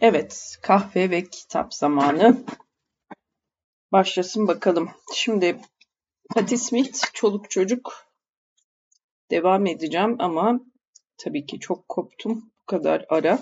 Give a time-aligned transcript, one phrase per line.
[0.00, 2.44] Evet, kahve ve kitap zamanı.
[3.92, 4.90] Başlasın bakalım.
[5.14, 5.60] Şimdi
[6.34, 8.06] Patti Smith, çoluk çocuk
[9.30, 10.60] devam edeceğim ama
[11.16, 12.52] tabii ki çok koptum.
[12.62, 13.38] Bu kadar ara.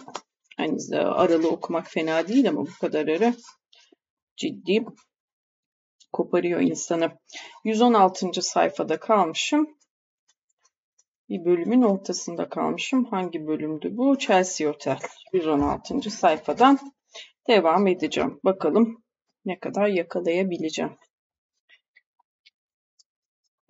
[0.56, 3.34] Hani aralı okumak fena değil ama bu kadar ara
[4.36, 4.84] ciddi
[6.12, 7.18] koparıyor insanı.
[7.64, 8.42] 116.
[8.42, 9.75] sayfada kalmışım.
[11.28, 13.04] Bir bölümün ortasında kalmışım.
[13.04, 14.18] Hangi bölümdü bu?
[14.18, 14.98] Chelsea Hotel.
[15.32, 16.10] 116.
[16.10, 16.78] sayfadan
[17.48, 18.40] devam edeceğim.
[18.44, 19.02] Bakalım
[19.44, 20.92] ne kadar yakalayabileceğim.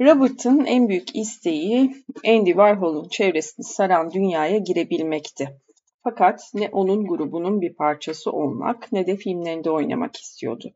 [0.00, 5.60] Robert'ın en büyük isteği Andy Warhol'un çevresini saran dünyaya girebilmekti.
[6.04, 10.74] Fakat ne onun grubunun bir parçası olmak ne de filmlerinde oynamak istiyordu.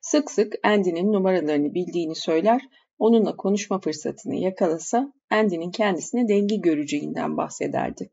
[0.00, 2.62] Sık sık Andy'nin numaralarını bildiğini söyler,
[2.98, 8.10] onunla konuşma fırsatını yakalasa Andy'nin kendisine dengi göreceğinden bahsederdi.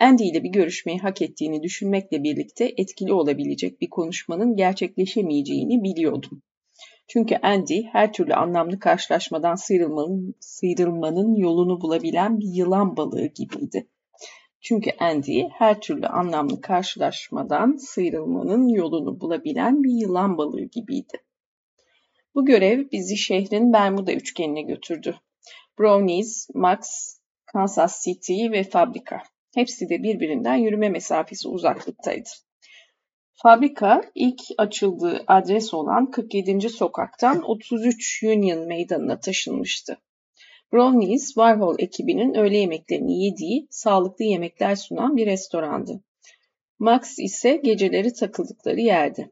[0.00, 6.42] Andy ile bir görüşmeyi hak ettiğini düşünmekle birlikte etkili olabilecek bir konuşmanın gerçekleşemeyeceğini biliyordum.
[7.08, 13.86] Çünkü Andy her türlü anlamlı karşılaşmadan sıyrılmanın, sıyrılmanın yolunu bulabilen bir yılan balığı gibiydi.
[14.60, 21.18] Çünkü Andy her türlü anlamlı karşılaşmadan sıyrılmanın yolunu bulabilen bir yılan balığı gibiydi.
[22.38, 25.16] Bu görev bizi şehrin Bermuda üçgenine götürdü.
[25.78, 26.80] Brownies, Max,
[27.46, 29.22] Kansas City ve fabrika.
[29.54, 32.28] Hepsi de birbirinden yürüme mesafesi uzaklıktaydı.
[33.34, 36.68] Fabrika ilk açıldığı adres olan 47.
[36.68, 39.98] sokaktan 33 Union Meydanı'na taşınmıştı.
[40.72, 46.00] Brownies, Warhol ekibinin öğle yemeklerini yediği, sağlıklı yemekler sunan bir restorandı.
[46.78, 49.30] Max ise geceleri takıldıkları yerdi.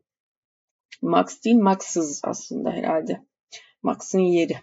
[1.02, 3.20] Max değil, Max'ız aslında herhalde.
[3.82, 4.56] Max'ın yeri.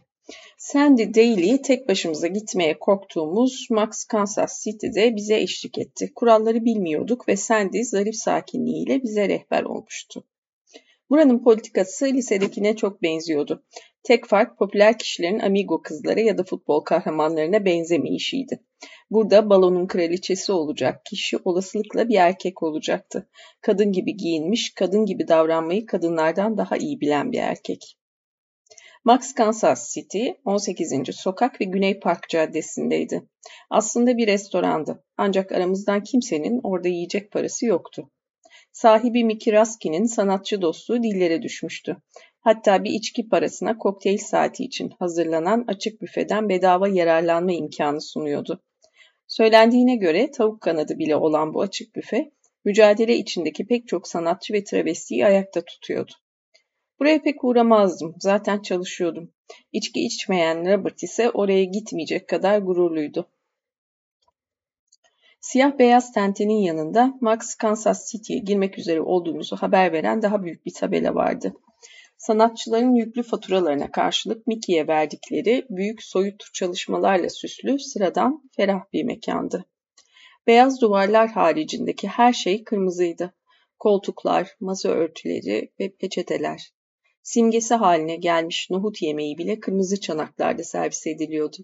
[0.58, 6.14] Sandy Daly tek başımıza gitmeye korktuğumuz Max Kansas City'de bize eşlik etti.
[6.16, 10.24] Kuralları bilmiyorduk ve Sandy zarif sakinliğiyle bize rehber olmuştu.
[11.10, 13.64] Buranın politikası lisedekine çok benziyordu.
[14.04, 18.60] Tek fark popüler kişilerin amigo kızları ya da futbol kahramanlarına benzemeyişiydi.
[19.10, 23.30] Burada balonun kraliçesi olacak kişi olasılıkla bir erkek olacaktı.
[23.61, 27.98] Kadın gibi giyinmiş, kadın gibi davranmayı kadınlardan daha iyi bilen bir erkek.
[29.05, 31.16] Max Kansas City 18.
[31.16, 33.23] Sokak ve Güney Park Caddesi'ndeydi.
[33.70, 35.04] Aslında bir restorandı.
[35.17, 38.10] Ancak aramızdan kimsenin orada yiyecek parası yoktu.
[38.72, 41.98] Sahibi Mickey Raskin'in sanatçı dostluğu dillere düşmüştü.
[42.43, 48.64] Hatta bir içki parasına kokteyl saati için hazırlanan açık büfeden bedava yararlanma imkanı sunuyordu.
[49.27, 52.32] Söylendiğine göre tavuk kanadı bile olan bu açık büfe,
[52.65, 56.11] mücadele içindeki pek çok sanatçı ve travestiyi ayakta tutuyordu.
[56.99, 59.32] Buraya pek uğramazdım, zaten çalışıyordum.
[59.71, 63.30] İçki içmeyen Robert ise oraya gitmeyecek kadar gururluydu.
[65.39, 70.73] Siyah beyaz tentenin yanında Max Kansas City'ye girmek üzere olduğumuzu haber veren daha büyük bir
[70.73, 71.53] tabela vardı.
[72.28, 79.66] Sanatçıların yüklü faturalarına karşılık Mickey'e verdikleri büyük soyut çalışmalarla süslü, sıradan, ferah bir mekandı.
[80.48, 83.33] Beyaz duvarlar haricindeki her şey kırmızıydı.
[83.80, 86.73] Koltuklar, masa örtüleri ve peçeteler.
[87.23, 91.58] Simgesi haline gelmiş nohut yemeği bile kırmızı çanaklarda servis ediliyordu.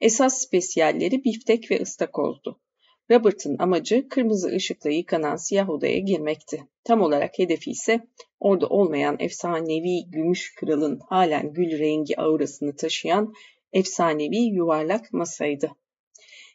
[0.00, 2.61] Esas spesiyalleri biftek ve ıstakozdu.
[3.10, 6.64] Robert'ın amacı kırmızı ışıkla yıkanan siyah odaya girmekti.
[6.84, 8.00] Tam olarak hedefi ise
[8.40, 13.32] orada olmayan efsanevi gümüş kralın halen gül rengi aurasını taşıyan
[13.72, 15.70] efsanevi yuvarlak masaydı.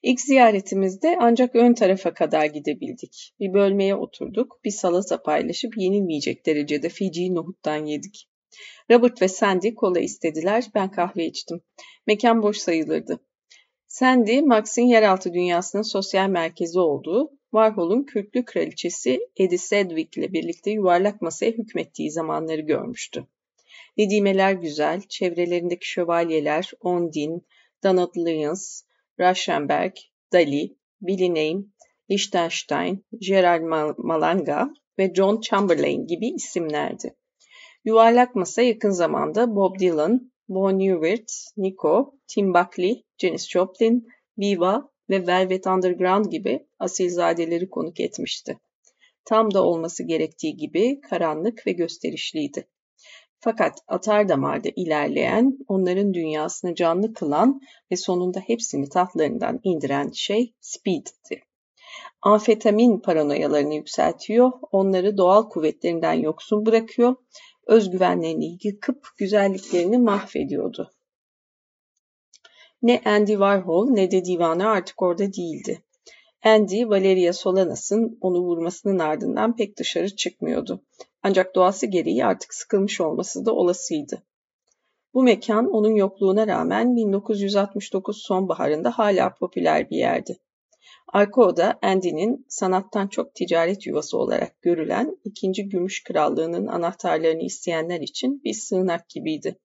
[0.03, 3.33] İlk ziyaretimizde ancak ön tarafa kadar gidebildik.
[3.39, 8.29] Bir bölmeye oturduk, bir salata paylaşıp yenilmeyecek derecede Fiji nohuttan yedik.
[8.91, 11.61] Robert ve Sandy kola istediler, ben kahve içtim.
[12.07, 13.19] Mekan boş sayılırdı.
[13.87, 21.21] Sandy, Max'in yeraltı dünyasının sosyal merkezi olduğu, Warhol'un kürklü kraliçesi Edie Sedgwick ile birlikte yuvarlak
[21.21, 23.27] masaya hükmettiği zamanları görmüştü.
[23.97, 27.39] Nedimeler güzel, çevrelerindeki şövalyeler, Ondine,
[27.83, 28.81] Donald Lyons,
[29.19, 29.93] Rauschenberg,
[30.33, 31.63] Dali, Billy Name,
[32.11, 33.61] Liechtenstein, Gerald
[33.97, 34.69] Malanga
[34.99, 37.15] ve John Chamberlain gibi isimlerdi.
[37.85, 41.19] Yuvarlak masa yakın zamanda Bob Dylan, Bon Iver,
[41.57, 44.07] Nico, Tim Buckley, Janis Joplin,
[44.37, 48.59] Viva ve Velvet Underground gibi asilzadeleri konuk etmişti.
[49.25, 52.67] Tam da olması gerektiği gibi karanlık ve gösterişliydi.
[53.39, 57.61] Fakat atar damarda ilerleyen, onların dünyasını canlı kılan
[57.91, 61.41] ve sonunda hepsini tahtlarından indiren şey speed'ti.
[62.21, 67.15] Amfetamin paranoyalarını yükseltiyor, onları doğal kuvvetlerinden yoksun bırakıyor,
[67.67, 70.91] özgüvenlerini yıkıp güzelliklerini mahvediyordu.
[72.81, 75.81] Ne Andy Warhol ne de divanı artık orada değildi.
[76.43, 80.81] Andy, Valeria Solanas'ın onu vurmasının ardından pek dışarı çıkmıyordu.
[81.23, 84.23] Ancak doğası gereği artık sıkılmış olması da olasıydı.
[85.13, 90.39] Bu mekan onun yokluğuna rağmen 1969 sonbaharında hala popüler bir yerdi.
[91.07, 98.43] Arka oda Andy'nin sanattan çok ticaret yuvası olarak görülen ikinci Gümüş Krallığı'nın anahtarlarını isteyenler için
[98.43, 99.59] bir sığınak gibiydi.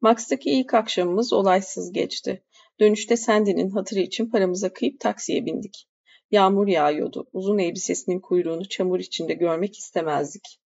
[0.00, 2.44] Max'taki ilk akşamımız olaysız geçti.
[2.80, 5.88] Dönüşte Sandy'nin hatırı için paramıza kıyıp taksiye bindik.
[6.30, 7.28] Yağmur yağıyordu.
[7.32, 10.60] Uzun elbisesinin kuyruğunu çamur içinde görmek istemezdik.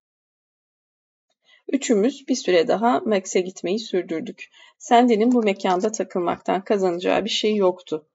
[1.69, 4.51] Üçümüz bir süre daha Max'e gitmeyi sürdürdük.
[4.79, 8.09] Sandy'nin bu mekanda takılmaktan kazanacağı bir şey yoktu.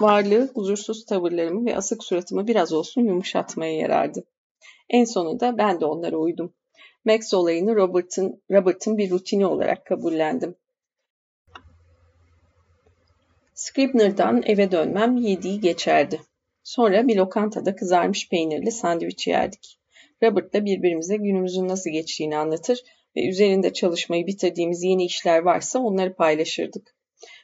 [0.00, 4.24] Varlığı huzursuz tavırlarımı ve asık suratımı biraz olsun yumuşatmaya yarardı.
[4.90, 6.54] En sonunda ben de onlara uydum.
[7.04, 10.54] Max olayını Robert'ın Robert'ın bir rutini olarak kabullendim.
[13.54, 16.20] Scribner'dan eve dönmem yediği geçerdi.
[16.62, 19.78] Sonra bir lokantada kızarmış peynirli sandviç yerdik.
[20.22, 22.78] Robert'la birbirimize günümüzün nasıl geçtiğini anlatır
[23.16, 26.94] ve üzerinde çalışmayı bitirdiğimiz yeni işler varsa onları paylaşırdık.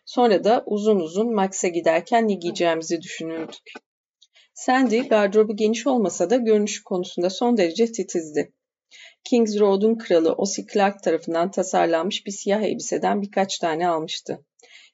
[0.09, 3.73] Sonra da uzun uzun Max'e giderken ne giyeceğimizi düşünürdük.
[4.55, 8.53] Sandy gardırobu geniş olmasa da görünüş konusunda son derece titizdi.
[9.25, 14.45] Kings Road'un kralı Ossie Clark tarafından tasarlanmış bir siyah elbiseden birkaç tane almıştı.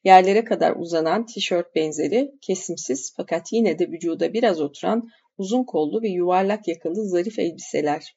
[0.04, 5.08] Yerlere kadar uzanan tişört benzeri, kesimsiz fakat yine de vücuda biraz oturan
[5.38, 8.16] uzun kollu ve yuvarlak yakalı zarif elbiseler.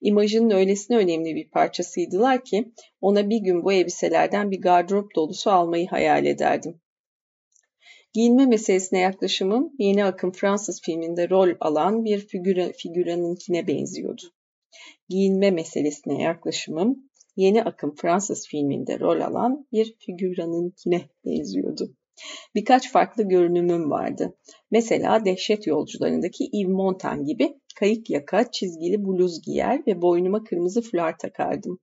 [0.00, 5.88] İmajının öylesine önemli bir parçasıydılar ki ona bir gün bu elbiselerden bir gardırop dolusu almayı
[5.88, 6.80] hayal ederdim.
[8.12, 14.22] Giyinme meselesine yaklaşımım yeni akım Fransız filminde rol alan bir figüre, figüranınkine benziyordu.
[15.08, 21.96] Giyinme meselesine yaklaşımım yeni akım Fransız filminde rol alan bir figüranınkine benziyordu.
[22.54, 24.36] Birkaç farklı görünümüm vardı.
[24.70, 31.18] Mesela Dehşet Yolcularındaki Yves Montand gibi kayık yaka, çizgili bluz giyer ve boynuma kırmızı fular
[31.18, 31.78] takardım.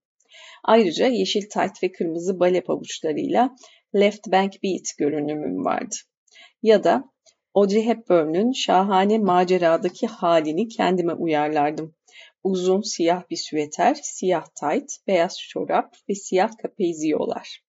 [0.63, 3.55] Ayrıca yeşil tayt ve kırmızı bale pabuçlarıyla
[3.95, 5.95] Left Bank Beat görünümüm vardı.
[6.63, 7.03] Ya da
[7.53, 11.95] Audrey Hepburn'un şahane maceradaki halini kendime uyarlardım.
[12.43, 17.61] Uzun siyah bir süveter, siyah tayt, beyaz çorap ve siyah kapeziyolar.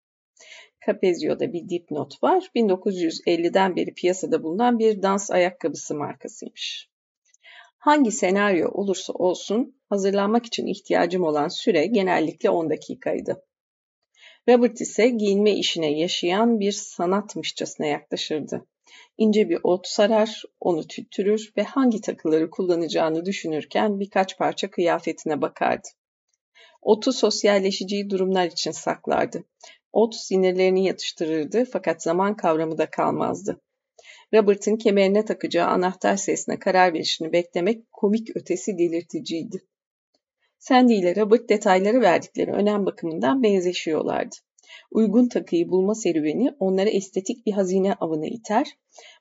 [0.86, 2.50] Capezio'da bir dipnot var.
[2.56, 6.87] 1950'den beri piyasada bulunan bir dans ayakkabısı markasıymış.
[7.78, 13.44] Hangi senaryo olursa olsun hazırlanmak için ihtiyacım olan süre genellikle 10 dakikaydı.
[14.48, 18.66] Robert ise giyinme işine yaşayan bir sanatmışçasına yaklaşırdı.
[19.18, 25.88] İnce bir ot sarar, onu tüttürür ve hangi takıları kullanacağını düşünürken birkaç parça kıyafetine bakardı.
[26.82, 29.44] Otu sosyalleşeceği durumlar için saklardı.
[29.92, 33.60] Ot sinirlerini yatıştırırdı fakat zaman kavramı da kalmazdı.
[34.34, 39.62] Robert'ın kemerine takacağı anahtar sesine karar verişini beklemek komik ötesi delirticiydi.
[40.58, 44.36] Sandy ile Robert detayları verdikleri önem bakımından benzeşiyorlardı.
[44.90, 48.66] Uygun takıyı bulma serüveni onları estetik bir hazine avına iter.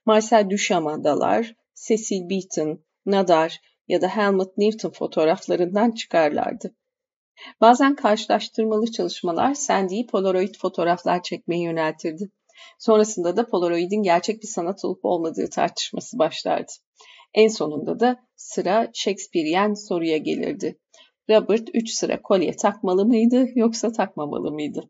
[0.06, 6.76] Marcel Duchamp'a dalar, Cecil Beaton, Nadar ya da Helmut Newton fotoğraflarından çıkarlardı.
[7.62, 12.30] Bazen karşılaştırmalı çalışmalar Sandy'yi Polaroid fotoğraflar çekmeye yöneltirdi.
[12.80, 16.72] Sonrasında da Polaroid'in gerçek bir sanat olup olmadığı tartışması başlardı.
[17.34, 20.80] En sonunda da sıra Shakespearean soruya gelirdi.
[21.30, 24.90] Robert üç sıra kolye takmalı mıydı yoksa takmamalı mıydı?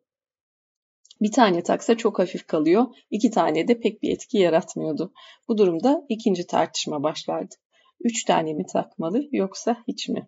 [1.21, 5.13] Bir tane taksa çok hafif kalıyor, iki tane de pek bir etki yaratmıyordu.
[5.47, 7.55] Bu durumda ikinci tartışma başlardı.
[7.99, 10.27] Üç tane mi takmalı yoksa hiç mi?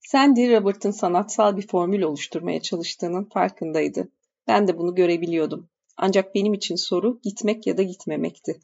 [0.00, 4.08] Sandy Robert'ın sanatsal bir formül oluşturmaya çalıştığının farkındaydı.
[4.48, 5.68] Ben de bunu görebiliyordum.
[5.96, 8.60] Ancak benim için soru gitmek ya da gitmemekti.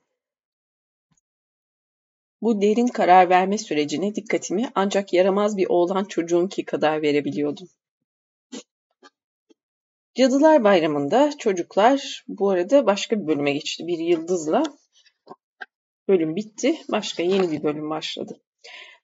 [2.43, 7.69] Bu derin karar verme sürecine dikkatimi ancak yaramaz bir oğlan çocuğunki kadar verebiliyordum.
[10.15, 13.87] Cadılar Bayramı'nda çocuklar bu arada başka bir bölüme geçti.
[13.87, 14.63] Bir yıldızla
[16.09, 16.79] bölüm bitti.
[16.91, 18.41] Başka yeni bir bölüm başladı.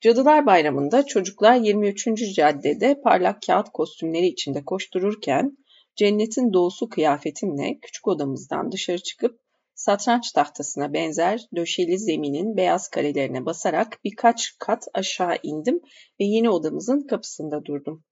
[0.00, 2.34] Cadılar Bayramı'nda çocuklar 23.
[2.34, 5.58] caddede parlak kağıt kostümleri içinde koştururken
[5.98, 9.40] cennetin doğusu kıyafetimle küçük odamızdan dışarı çıkıp
[9.74, 15.80] satranç tahtasına benzer döşeli zeminin beyaz karelerine basarak birkaç kat aşağı indim
[16.20, 18.04] ve yeni odamızın kapısında durdum.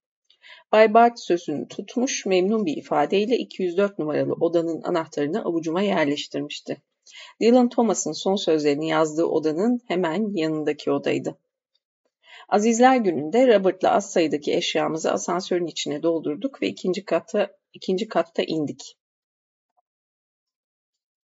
[0.71, 6.81] Bay Bart sözünü tutmuş, memnun bir ifadeyle 204 numaralı odanın anahtarını avucuma yerleştirmişti.
[7.41, 11.37] Dylan Thomas'ın son sözlerini yazdığı odanın hemen yanındaki odaydı.
[12.49, 18.97] Azizler gününde Robert'la az sayıdaki eşyamızı asansörün içine doldurduk ve ikinci katta ikinci katta indik.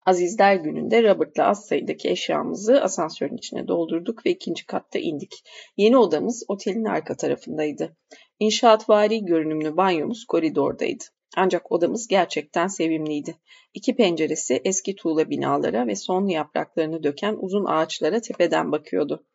[0.06, 5.44] Azizler gününde Robert'la az sayıdaki eşyamızı asansörün içine doldurduk ve ikinci katta indik.
[5.78, 7.98] Yeni odamız otelin arka tarafındaydı.
[8.40, 11.04] İnşaatvari görünümlü banyomuz koridordaydı.
[11.38, 13.36] Ancak odamız gerçekten sevimliydi.
[13.74, 19.26] İki penceresi eski tuğla binalara ve son yapraklarını döken uzun ağaçlara tepeden bakıyordu.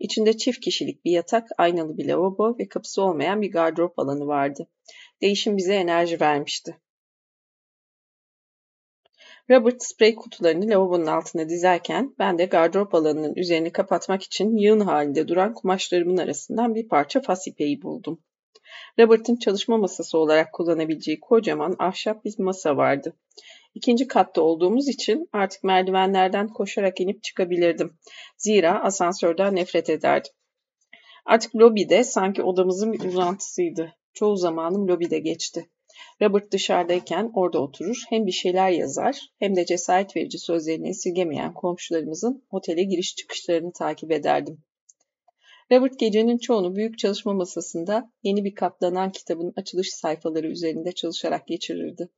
[0.00, 4.68] İçinde çift kişilik bir yatak, aynalı bir lavabo ve kapısı olmayan bir gardırop alanı vardı.
[5.22, 6.80] Değişim bize enerji vermişti.
[9.50, 15.28] Robert sprey kutularını lavabonun altına dizerken ben de gardırop alanının üzerini kapatmak için yığın halinde
[15.28, 18.20] duran kumaşlarımın arasından bir parça fas ipeği buldum.
[18.98, 23.16] Robert'ın çalışma masası olarak kullanabileceği kocaman ahşap bir masa vardı.
[23.74, 27.98] İkinci katta olduğumuz için artık merdivenlerden koşarak inip çıkabilirdim.
[28.36, 30.32] Zira asansörden nefret ederdim.
[31.24, 33.92] Artık lobide sanki odamızın bir uzantısıydı.
[34.12, 35.70] Çoğu zamanım lobide geçti.
[36.22, 42.44] Robert dışarıdayken orada oturur, hem bir şeyler yazar hem de cesaret verici sözlerini esirgemeyen komşularımızın
[42.50, 44.64] otele giriş çıkışlarını takip ederdim.
[45.72, 52.08] Robert gecenin çoğunu büyük çalışma masasında yeni bir katlanan kitabın açılış sayfaları üzerinde çalışarak geçirirdi.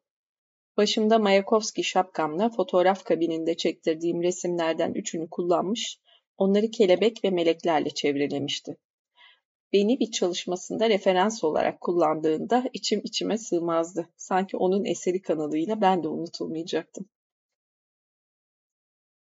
[0.76, 5.99] Başımda Mayakovski şapkamla fotoğraf kabininde çektirdiğim resimlerden üçünü kullanmış,
[6.37, 8.76] onları kelebek ve meleklerle çevrelemişti.
[9.73, 14.09] Beni bir çalışmasında referans olarak kullandığında içim içime sığmazdı.
[14.17, 17.09] Sanki onun eseri kanalıyla ben de unutulmayacaktım.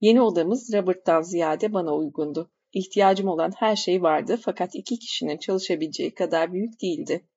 [0.02, 2.52] Yeni odamız Robert'tan ziyade bana uygundu.
[2.74, 7.28] İhtiyacım olan her şey vardı fakat iki kişinin çalışabileceği kadar büyük değildi.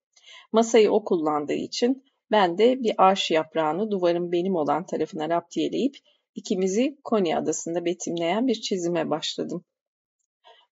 [0.52, 5.96] Masayı o kullandığı için ben de bir arş yaprağını duvarın benim olan tarafına raptiyeleyip
[6.34, 9.64] ikimizi Konya adasında betimleyen bir çizime başladım.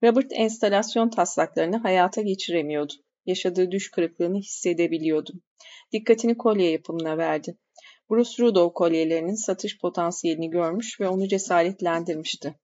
[0.04, 2.92] Robert enstalasyon taslaklarını hayata geçiremiyordu.
[3.26, 5.42] Yaşadığı düş kırıklığını hissedebiliyordum.
[5.92, 7.58] Dikkatini kolye yapımına verdi.
[8.10, 12.54] Bruce Rudolph kolyelerinin satış potansiyelini görmüş ve onu cesaretlendirmişti.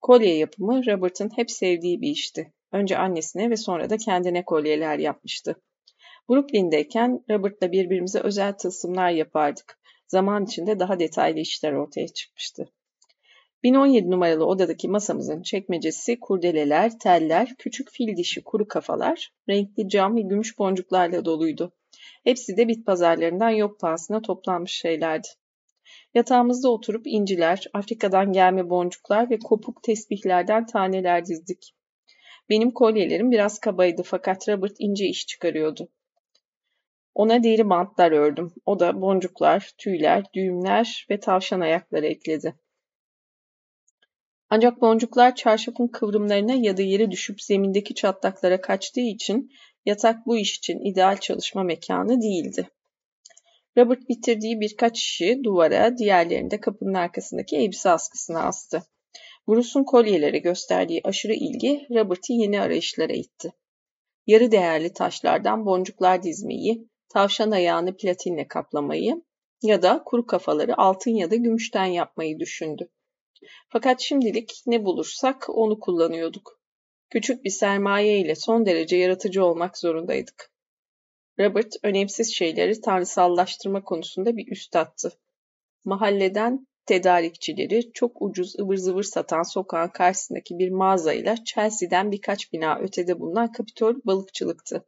[0.00, 2.52] Kolye yapımı Robert'ın hep sevdiği bir işti.
[2.72, 5.62] Önce annesine ve sonra da kendine kolyeler yapmıştı.
[6.28, 9.78] Brooklyn'deyken Robert'la birbirimize özel tılsımlar yapardık.
[10.08, 12.68] Zaman içinde daha detaylı işler ortaya çıkmıştı.
[13.62, 20.20] 1017 numaralı odadaki masamızın çekmecesi kurdeleler, teller, küçük fil dişi kuru kafalar, renkli cam ve
[20.20, 21.72] gümüş boncuklarla doluydu.
[22.24, 25.28] Hepsi de bit pazarlarından yok pahasına toplanmış şeylerdi.
[26.14, 31.74] Yatağımızda oturup inciler, Afrika'dan gelme boncuklar ve kopuk tesbihlerden taneler dizdik.
[32.48, 35.88] Benim kolyelerim biraz kabaydı fakat Robert ince iş çıkarıyordu.
[37.16, 38.52] Ona deri bantlar ördüm.
[38.66, 42.54] O da boncuklar, tüyler, düğümler ve tavşan ayakları ekledi.
[44.50, 49.50] Ancak boncuklar çarşafın kıvrımlarına ya da yere düşüp zemindeki çatlaklara kaçtığı için
[49.84, 52.70] yatak bu iş için ideal çalışma mekanı değildi.
[53.76, 58.82] Robert bitirdiği birkaç işi duvara, diğerlerini de kapının arkasındaki elbise askısına astı.
[59.48, 63.52] Bruce'un kolyelere gösterdiği aşırı ilgi Robert'ı yeni arayışlara itti.
[64.26, 69.22] Yarı değerli taşlardan boncuklar dizmeyi, tavşan ayağını platinle kaplamayı
[69.62, 72.88] ya da kuru kafaları altın ya da gümüşten yapmayı düşündü.
[73.68, 76.60] Fakat şimdilik ne bulursak onu kullanıyorduk.
[77.10, 80.52] Küçük bir sermaye ile son derece yaratıcı olmak zorundaydık.
[81.40, 85.12] Robert önemsiz şeyleri tanrısallaştırma konusunda bir üstattı.
[85.84, 93.20] Mahalleden tedarikçileri çok ucuz ıvır zıvır satan sokağın karşısındaki bir mağazayla Chelsea'den birkaç bina ötede
[93.20, 94.86] bulunan Kapitol balıkçılıktı.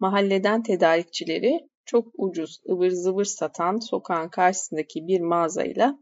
[0.00, 5.98] Mahalleden tedarikçileri çok ucuz ıvır zıvır satan sokağın karşısındaki bir mağazayla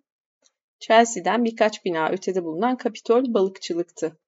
[0.81, 4.19] Chelsea'den birkaç bina ötede bulunan Kapitol balıkçılıktı.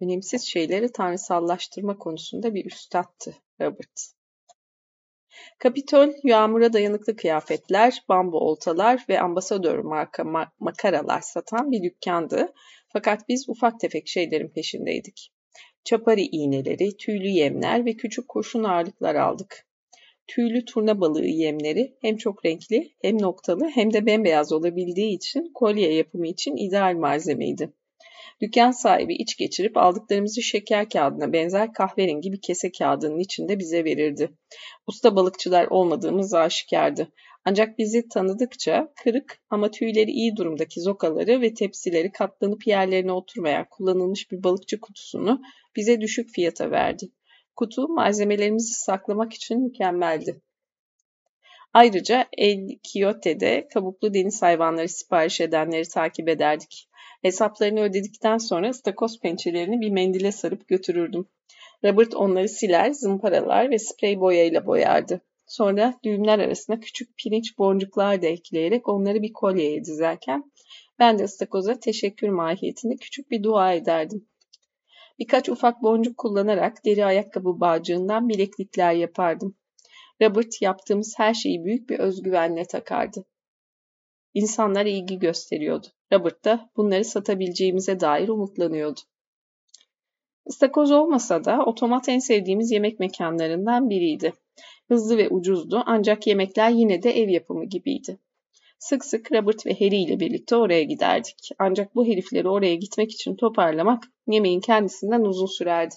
[0.00, 4.14] Önemsiz şeyleri tanrısallaştırma konusunda bir üstattı Robert.
[5.58, 12.52] Kapitol, yağmura dayanıklı kıyafetler, bambu oltalar ve ambasador marka makaralar satan bir dükkandı.
[12.92, 15.33] Fakat biz ufak tefek şeylerin peşindeydik.
[15.84, 19.66] Çapari iğneleri, tüylü yemler ve küçük kurşun ağırlıklar aldık.
[20.26, 25.94] Tüylü turna balığı yemleri hem çok renkli hem noktalı hem de bembeyaz olabildiği için kolye
[25.94, 27.72] yapımı için ideal malzemeydi.
[28.40, 34.30] Dükkan sahibi iç geçirip aldıklarımızı şeker kağıdına benzer kahverengi bir kese kağıdının içinde bize verirdi.
[34.86, 37.08] Usta balıkçılar olmadığımız aşikardı.
[37.44, 44.30] Ancak bizi tanıdıkça kırık ama tüyleri iyi durumdaki zokaları ve tepsileri katlanıp yerlerine oturmayan kullanılmış
[44.30, 45.42] bir balıkçı kutusunu
[45.76, 47.10] bize düşük fiyata verdi.
[47.56, 50.40] Kutu malzemelerimizi saklamak için mükemmeldi.
[51.72, 56.88] Ayrıca El Quixote'de kabuklu deniz hayvanları sipariş edenleri takip ederdik.
[57.22, 61.28] Hesaplarını ödedikten sonra stakoz pençelerini bir mendile sarıp götürürdüm.
[61.84, 65.20] Robert onları siler, zımparalar ve sprey boyayla boyardı.
[65.46, 70.52] Sonra düğümler arasına küçük pirinç boncuklar da ekleyerek onları bir kolyeye dizerken
[70.98, 74.28] ben de ıstakoza teşekkür mahiyetinde küçük bir dua ederdim.
[75.18, 79.56] Birkaç ufak boncuk kullanarak deri ayakkabı bağcığından bileklikler yapardım.
[80.22, 83.24] Robert yaptığımız her şeyi büyük bir özgüvenle takardı.
[84.34, 85.86] İnsanlar ilgi gösteriyordu.
[86.12, 89.00] Robert da bunları satabileceğimize dair umutlanıyordu.
[90.46, 94.32] İstakoz olmasa da otomat en sevdiğimiz yemek mekanlarından biriydi.
[94.88, 98.18] Hızlı ve ucuzdu ancak yemekler yine de ev yapımı gibiydi.
[98.78, 101.50] Sık sık Robert ve Harry ile birlikte oraya giderdik.
[101.58, 105.94] Ancak bu herifleri oraya gitmek için toparlamak yemeğin kendisinden uzun sürerdi.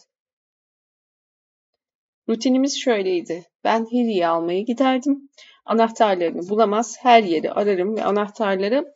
[2.30, 3.46] Rutinimiz şöyleydi.
[3.64, 5.30] Ben Harry'i almaya giderdim.
[5.66, 8.94] Anahtarlarını bulamaz, her yeri ararım ve anahtarları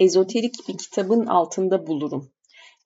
[0.00, 2.32] ezoterik bir kitabın altında bulurum.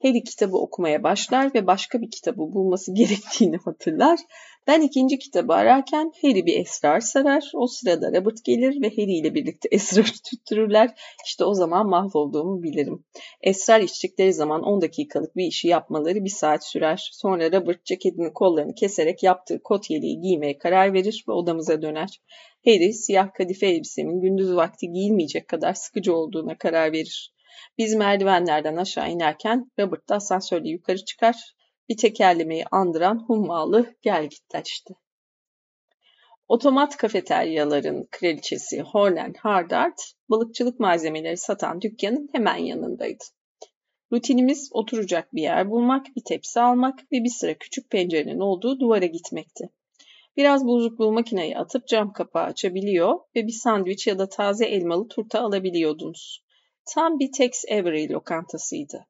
[0.02, 4.18] Harry kitabı okumaya başlar ve başka bir kitabı bulması gerektiğini hatırlar.
[4.66, 7.50] Ben ikinci kitabı ararken Harry bir esrar sarar.
[7.54, 10.94] O sırada Robert gelir ve Harry ile birlikte esrar tüttürürler.
[11.26, 13.04] İşte o zaman mahvolduğumu bilirim.
[13.42, 17.10] Esrar içtikleri zaman 10 dakikalık bir işi yapmaları bir saat sürer.
[17.12, 22.20] Sonra Robert ceketinin kollarını keserek yaptığı kot yeleği giymeye karar verir ve odamıza döner.
[22.64, 27.32] Harry siyah kadife elbisemin gündüz vakti giyilmeyecek kadar sıkıcı olduğuna karar verir.
[27.78, 31.54] Biz merdivenlerden aşağı inerken Robert da asansörle yukarı çıkar.
[31.88, 34.94] Bir tekerlemeyi andıran hummalı gel gitler işte.
[36.48, 43.24] Otomat kafeteryaların kraliçesi Hornen Hardart, balıkçılık malzemeleri satan dükkanın hemen yanındaydı.
[44.12, 49.06] Rutinimiz oturacak bir yer bulmak, bir tepsi almak ve bir sıra küçük pencerenin olduğu duvara
[49.06, 49.70] gitmekti.
[50.36, 55.40] Biraz buzluklu makineyi atıp cam kapağı açabiliyor ve bir sandviç ya da taze elmalı turta
[55.40, 56.44] alabiliyordunuz.
[56.84, 59.06] Tam bir Tex Avery lokantasıydı.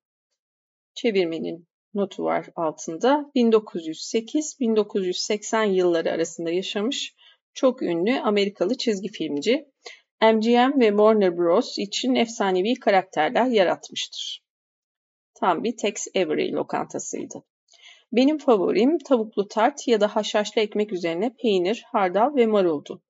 [0.95, 3.31] Çevirmenin notu var altında.
[3.37, 7.15] 1908-1980 yılları arasında yaşamış
[7.55, 9.67] çok ünlü Amerikalı çizgi filmci.
[10.23, 11.79] MGM ve Warner Bros.
[11.79, 14.43] için efsanevi karakterler yaratmıştır.
[15.35, 17.45] Tam bir Tex Avery lokantasıydı.
[18.13, 23.03] Benim favorim tavuklu tart ya da haşhaşlı ekmek üzerine peynir, hardal ve maruldu.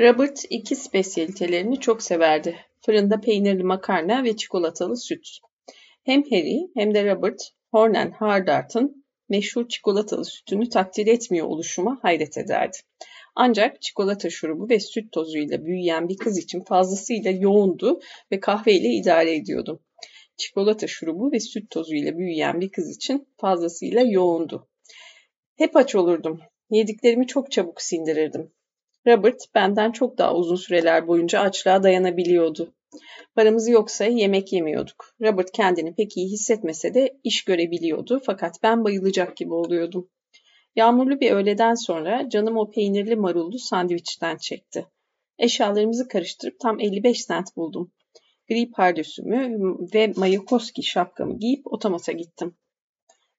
[0.00, 2.56] Robert iki spesiyalitelerini çok severdi.
[2.86, 5.28] Fırında peynirli makarna ve çikolatalı süt.
[6.04, 12.76] Hem Harry hem de Robert, Hornen Hardart'ın meşhur çikolatalı sütünü takdir etmiyor oluşuma hayret ederdi.
[13.34, 18.00] Ancak çikolata şurubu ve süt tozuyla büyüyen bir kız için fazlasıyla yoğundu
[18.32, 19.80] ve kahveyle idare ediyordum.
[20.36, 24.68] Çikolata şurubu ve süt tozuyla büyüyen bir kız için fazlasıyla yoğundu.
[25.56, 26.40] Hep aç olurdum.
[26.70, 28.52] Yediklerimi çok çabuk sindirirdim.
[29.06, 32.74] Robert benden çok daha uzun süreler boyunca açlığa dayanabiliyordu.
[33.34, 35.14] Paramız yoksa yemek yemiyorduk.
[35.20, 40.10] Robert kendini pek iyi hissetmese de iş görebiliyordu fakat ben bayılacak gibi oluyordum.
[40.76, 44.86] Yağmurlu bir öğleden sonra canım o peynirli marullu sandviçten çekti.
[45.38, 47.92] Eşyalarımızı karıştırıp tam 55 sent buldum.
[48.48, 49.56] Gri pardösümü
[49.94, 52.54] ve Mayakovski şapkamı giyip otomata gittim.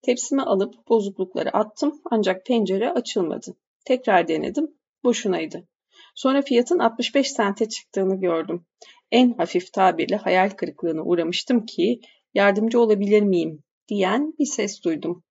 [0.02, 3.56] Tepsimi alıp bozuklukları attım ancak pencere açılmadı.
[3.86, 5.68] Tekrar denedim boşunaydı.
[6.16, 8.66] Sonra fiyatın 65 sente çıktığını gördüm.
[9.12, 12.02] En hafif tabirle hayal kırıklığına uğramıştım ki
[12.34, 15.24] yardımcı olabilir miyim diyen bir ses duydum.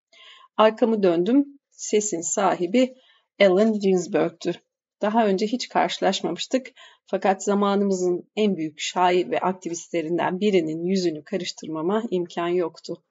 [0.56, 1.46] Arkamı döndüm.
[1.70, 2.94] Sesin sahibi
[3.40, 4.54] Alan Ginsberg'tü.
[5.02, 6.72] Daha önce hiç karşılaşmamıştık
[7.06, 13.02] fakat zamanımızın en büyük şair ve aktivistlerinden birinin yüzünü karıştırmama imkan yoktu.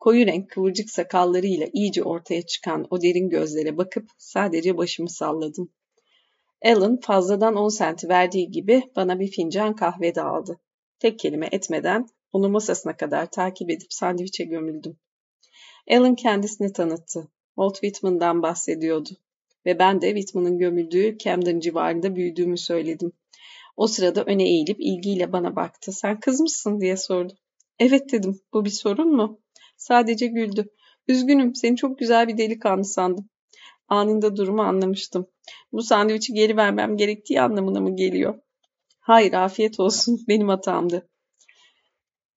[0.00, 5.72] Koyu renk kıvırcık sakallarıyla iyice ortaya çıkan o derin gözlere bakıp sadece başımı salladım.
[6.64, 10.60] Alan fazladan 10 senti verdiği gibi bana bir fincan kahve de aldı.
[10.98, 14.96] Tek kelime etmeden onu masasına kadar takip edip sandviçe gömüldüm.
[15.90, 17.28] Alan kendisini tanıttı.
[17.54, 19.08] Walt Whitman'dan bahsediyordu.
[19.66, 23.12] Ve ben de Whitman'ın gömüldüğü Camden civarında büyüdüğümü söyledim.
[23.76, 25.92] O sırada öne eğilip ilgiyle bana baktı.
[25.92, 27.32] Sen kız mısın diye sordu.
[27.78, 28.40] Evet dedim.
[28.52, 29.40] Bu bir sorun mu?
[29.76, 30.68] Sadece güldü.
[31.08, 31.54] Üzgünüm.
[31.54, 33.28] Seni çok güzel bir delikanlı sandım.
[33.88, 35.26] Anında durumu anlamıştım.
[35.72, 38.38] Bu sandviçi geri vermem gerektiği anlamına mı geliyor?
[39.00, 40.20] Hayır, afiyet olsun.
[40.28, 41.08] Benim hatamdı.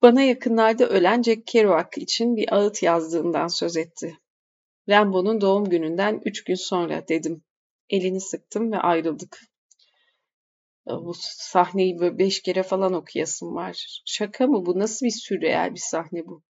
[0.02, 4.18] Bana yakınlarda ölen Jack Kerouac için bir ağıt yazdığından söz etti.
[4.88, 7.42] Rambo'nun doğum gününden üç gün sonra dedim.
[7.90, 9.40] Elini sıktım ve ayrıldık.
[10.86, 14.00] Bu sahneyi böyle beş kere falan okuyasım var.
[14.04, 14.78] Şaka mı bu?
[14.78, 16.42] Nasıl bir sürreel bir sahne bu?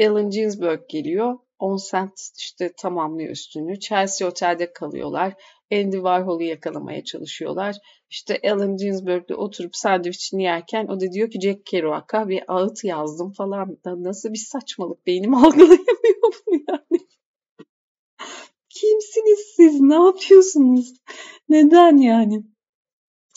[0.00, 1.38] Allen Ginsberg geliyor.
[1.58, 3.80] 10 cent işte tamamlıyor üstünü.
[3.80, 5.34] Chelsea Otel'de kalıyorlar.
[5.72, 7.76] Andy Warhol'u yakalamaya çalışıyorlar.
[8.10, 13.32] İşte Allen Ginsberg'le oturup sandviçini yerken o da diyor ki Jack Kerouac'a bir ağıt yazdım
[13.32, 13.78] falan.
[13.84, 17.06] Nasıl bir saçmalık beynim algılayamıyor bunu yani.
[18.68, 19.80] Kimsiniz siz?
[19.80, 20.94] Ne yapıyorsunuz?
[21.48, 22.42] Neden yani?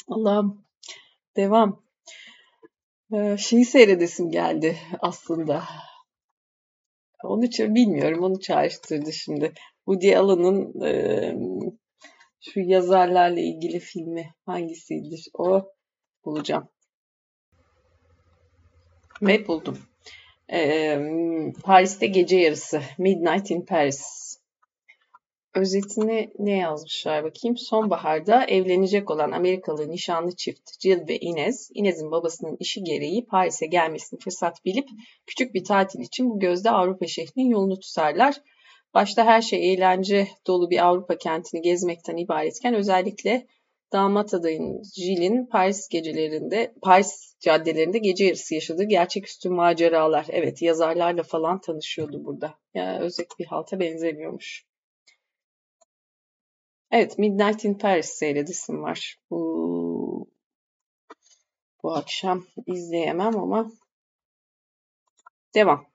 [0.07, 0.65] Allah'ım.
[1.35, 1.83] Devam.
[3.13, 5.63] Ee, şeyi seyredesim geldi aslında.
[7.23, 8.23] Onun için bilmiyorum.
[8.23, 9.53] Onu çağrıştırdı şimdi.
[9.85, 10.91] Woody Allen'ın e,
[12.53, 15.27] şu yazarlarla ilgili filmi hangisiydir?
[15.33, 15.71] O
[16.25, 16.69] bulacağım.
[19.21, 19.79] Ve buldum.
[20.51, 20.99] E,
[21.63, 22.81] Paris'te gece yarısı.
[22.97, 24.25] Midnight in Paris
[25.55, 27.57] özetini ne yazmışlar bakayım.
[27.57, 34.19] Sonbaharda evlenecek olan Amerikalı nişanlı çift Jill ve Inez, Inez'in babasının işi gereği Paris'e gelmesini
[34.19, 34.87] fırsat bilip
[35.25, 38.35] küçük bir tatil için bu gözde Avrupa şehrinin yolunu tutarlar.
[38.95, 43.47] Başta her şey eğlence dolu bir Avrupa kentini gezmekten ibaretken özellikle
[43.93, 50.25] damat adayın Jill'in Paris gecelerinde, Paris caddelerinde gece yarısı yaşadığı gerçeküstü maceralar.
[50.29, 52.45] Evet yazarlarla falan tanışıyordu burada.
[52.73, 54.65] Ya yani özet bir halta benzemiyormuş.
[56.91, 59.17] Evet, Midnight in Paris seyredesim var.
[59.29, 60.29] Bu,
[61.83, 63.71] bu akşam izleyemem ama
[65.55, 65.94] devam.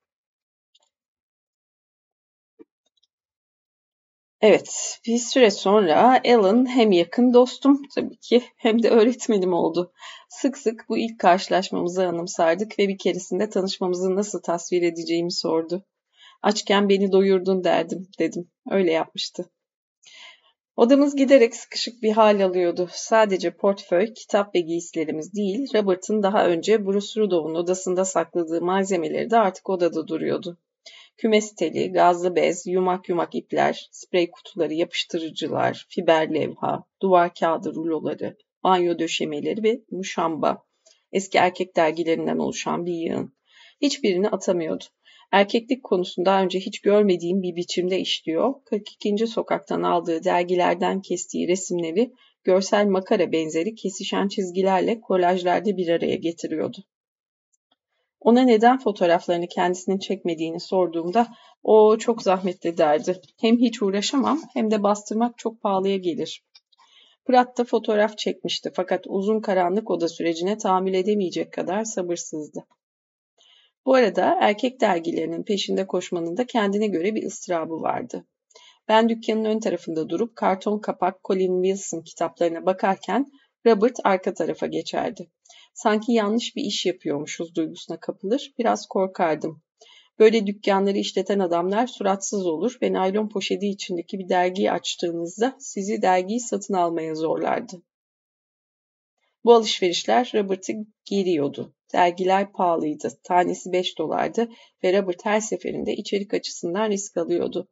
[4.42, 9.92] Evet, bir süre sonra Alan hem yakın dostum tabii ki hem de öğretmenim oldu.
[10.28, 15.84] Sık sık bu ilk karşılaşmamızı anımsardık ve bir keresinde tanışmamızı nasıl tasvir edeceğimi sordu.
[16.42, 18.50] Açken beni doyurdun derdim, dedim.
[18.70, 19.50] Öyle yapmıştı.
[20.76, 22.88] Odamız giderek sıkışık bir hal alıyordu.
[22.92, 29.38] Sadece portföy, kitap ve giysilerimiz değil, Robert'ın daha önce Bruce Rudolph'un odasında sakladığı malzemeleri de
[29.38, 30.58] artık odada duruyordu.
[31.16, 38.36] Kümes teli, gazlı bez, yumak yumak ipler, sprey kutuları, yapıştırıcılar, fiber levha, duvar kağıdı ruloları,
[38.64, 40.64] banyo döşemeleri ve muşamba.
[41.12, 43.34] Eski erkek dergilerinden oluşan bir yığın.
[43.80, 44.84] Hiçbirini atamıyordu
[45.32, 48.54] erkeklik konusunda daha önce hiç görmediğim bir biçimde işliyor.
[48.64, 49.26] 42.
[49.26, 52.12] sokaktan aldığı dergilerden kestiği resimleri
[52.44, 56.84] görsel makara benzeri kesişen çizgilerle kolajlarda bir araya getiriyordu.
[58.20, 61.26] Ona neden fotoğraflarını kendisinin çekmediğini sorduğumda
[61.62, 63.20] o çok zahmetli derdi.
[63.40, 66.44] Hem hiç uğraşamam hem de bastırmak çok pahalıya gelir.
[67.26, 72.66] Fırat da fotoğraf çekmişti fakat uzun karanlık oda sürecine tahammül edemeyecek kadar sabırsızdı.
[73.86, 78.26] Bu arada erkek dergilerinin peşinde koşmanın da kendine göre bir ıstırabı vardı.
[78.88, 83.26] Ben dükkanın ön tarafında durup karton kapak Colin Wilson kitaplarına bakarken
[83.66, 85.30] Robert arka tarafa geçerdi.
[85.72, 89.62] Sanki yanlış bir iş yapıyormuşuz duygusuna kapılır, biraz korkardım.
[90.18, 96.40] Böyle dükkanları işleten adamlar suratsız olur ve naylon poşeti içindeki bir dergiyi açtığınızda sizi dergiyi
[96.40, 97.82] satın almaya zorlardı.
[99.44, 100.72] Bu alışverişler Robert'ı
[101.04, 101.74] geriyordu.
[101.92, 103.08] Dergiler pahalıydı.
[103.24, 104.48] Tanesi 5 dolardı
[104.84, 107.68] ve Robert her seferinde içerik açısından risk alıyordu.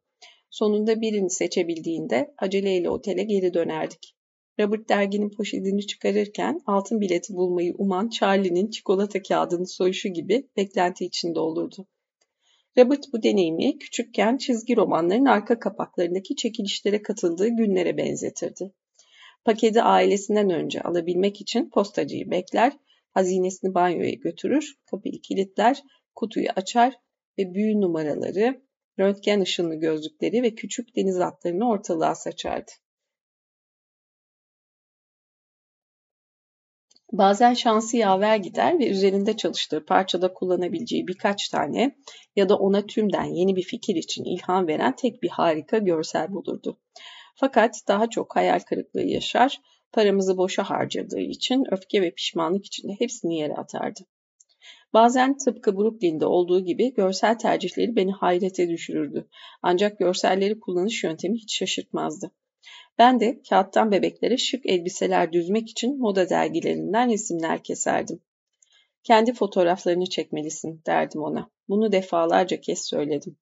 [0.49, 4.15] Sonunda birini seçebildiğinde aceleyle otele geri dönerdik.
[4.59, 11.39] Robert derginin poşetini çıkarırken altın bileti bulmayı uman Charlie'nin çikolata kağıdını soyuşu gibi beklenti içinde
[11.39, 11.87] olurdu.
[12.77, 18.73] Robert bu deneyimi küçükken çizgi romanların arka kapaklarındaki çekilişlere katıldığı günlere benzetirdi.
[19.45, 22.73] Paketi ailesinden önce alabilmek için postacıyı bekler,
[23.11, 25.83] hazinesini banyoya götürür, kapıyı kilitler,
[26.15, 26.93] kutuyu açar
[27.37, 28.61] ve büyü numaraları,
[28.99, 32.71] röntgen ışınlı gözlükleri ve küçük deniz atlarını ortalığa saçardı.
[37.11, 41.95] Bazen şansı yaver gider ve üzerinde çalıştığı parçada kullanabileceği birkaç tane
[42.35, 46.79] ya da ona tümden yeni bir fikir için ilham veren tek bir harika görsel bulurdu.
[47.35, 53.37] Fakat daha çok hayal kırıklığı yaşar, paramızı boşa harcadığı için öfke ve pişmanlık içinde hepsini
[53.37, 53.99] yere atardı.
[54.93, 59.27] Bazen tıpkı Brooklyn'de olduğu gibi görsel tercihleri beni hayrete düşürürdü.
[59.61, 62.31] Ancak görselleri kullanış yöntemi hiç şaşırtmazdı.
[62.99, 68.21] Ben de kağıttan bebeklere şık elbiseler düzmek için moda dergilerinden resimler keserdim.
[69.03, 71.49] Kendi fotoğraflarını çekmelisin derdim ona.
[71.69, 73.37] Bunu defalarca kez söyledim.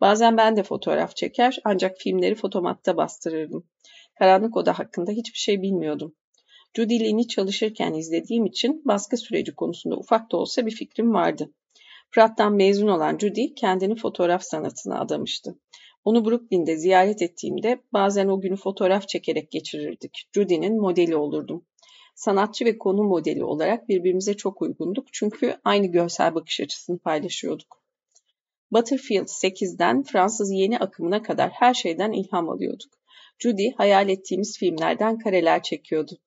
[0.00, 3.68] Bazen ben de fotoğraf çeker ancak filmleri fotomatta bastırırdım.
[4.18, 6.14] Karanlık Oda hakkında hiçbir şey bilmiyordum.
[6.76, 11.50] Judy Linn'i çalışırken izlediğim için baskı süreci konusunda ufak da olsa bir fikrim vardı.
[12.12, 15.58] Pratt'tan mezun olan Judy kendini fotoğraf sanatına adamıştı.
[16.04, 20.28] Onu Brooklyn'de ziyaret ettiğimde bazen o günü fotoğraf çekerek geçirirdik.
[20.32, 21.66] Judy'nin modeli olurdum.
[22.14, 27.82] Sanatçı ve konu modeli olarak birbirimize çok uygunduk çünkü aynı görsel bakış açısını paylaşıyorduk.
[28.70, 32.92] Butterfield 8'den Fransız yeni akımına kadar her şeyden ilham alıyorduk.
[33.38, 36.18] Judy hayal ettiğimiz filmlerden kareler çekiyordu.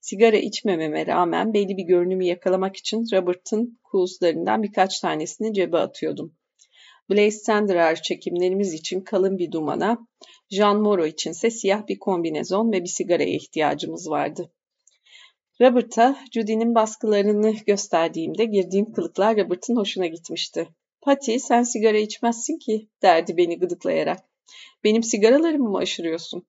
[0.00, 6.36] Sigara içmememe rağmen belli bir görünümü yakalamak için Robert'ın kulslarından birkaç tanesini cebe atıyordum.
[7.10, 10.06] Blaise Cenderer çekimlerimiz için kalın bir dumana,
[10.50, 14.52] Jean Moreau içinse siyah bir kombinezon ve bir sigaraya ihtiyacımız vardı.
[15.60, 20.68] Robert'a Judy'nin baskılarını gösterdiğimde girdiğim kılıklar Robert'ın hoşuna gitmişti.
[21.00, 24.24] Patty sen sigara içmezsin ki derdi beni gıdıklayarak.
[24.84, 26.46] Benim sigaralarımı mı aşırıyorsun?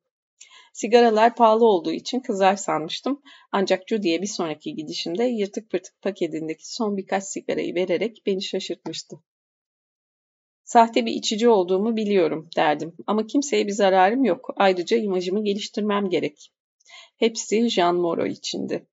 [0.74, 3.22] Sigaralar pahalı olduğu için kızar sanmıştım.
[3.52, 9.18] Ancak Judy'ye bir sonraki gidişimde yırtık pırtık paketindeki son birkaç sigarayı vererek beni şaşırtmıştı.
[10.68, 14.50] Sahte bir içici olduğumu biliyorum derdim ama kimseye bir zararım yok.
[14.56, 16.52] Ayrıca imajımı geliştirmem gerek.
[17.18, 18.88] Hepsi Jean Moreau içindi.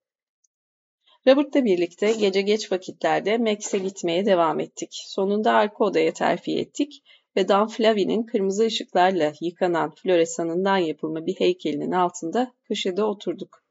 [1.26, 4.88] Robert'la birlikte gece geç vakitlerde Max'e gitmeye devam ettik.
[4.92, 7.02] Sonunda arka odaya terfi ettik
[7.37, 13.64] ve Dan Flavi'nin kırmızı ışıklarla yıkanan floresanından yapılma bir heykelinin altında köşede oturduk.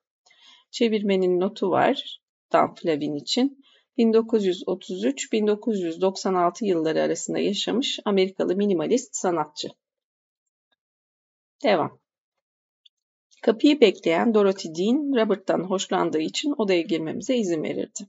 [0.72, 2.22] Çevirmenin notu var
[2.54, 3.63] Dan Flavin için.
[3.98, 9.70] 1933-1996 yılları arasında yaşamış Amerikalı minimalist sanatçı.
[11.64, 12.00] Devam.
[13.42, 18.08] Kapıyı bekleyen Dorothy Dean, Robert'tan hoşlandığı için odaya girmemize izin verirdi.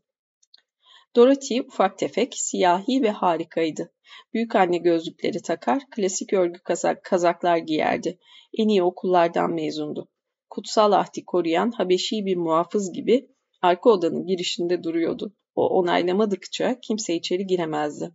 [1.16, 3.92] Dorothy ufak tefek, siyahi ve harikaydı.
[4.34, 8.18] Büyük anne gözlükleri takar, klasik örgü kazak, kazaklar giyerdi.
[8.58, 10.08] En iyi okullardan mezundu.
[10.50, 13.28] Kutsal ahdi koruyan Habeşi bir muhafız gibi
[13.62, 15.34] arka odanın girişinde duruyordu.
[15.54, 18.10] O onaylamadıkça kimse içeri giremezdi.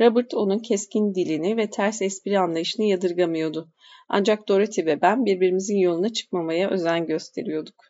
[0.00, 3.68] Robert onun keskin dilini ve ters espri anlayışını yadırgamıyordu.
[4.08, 7.84] Ancak Dorothy ve ben birbirimizin yoluna çıkmamaya özen gösteriyorduk.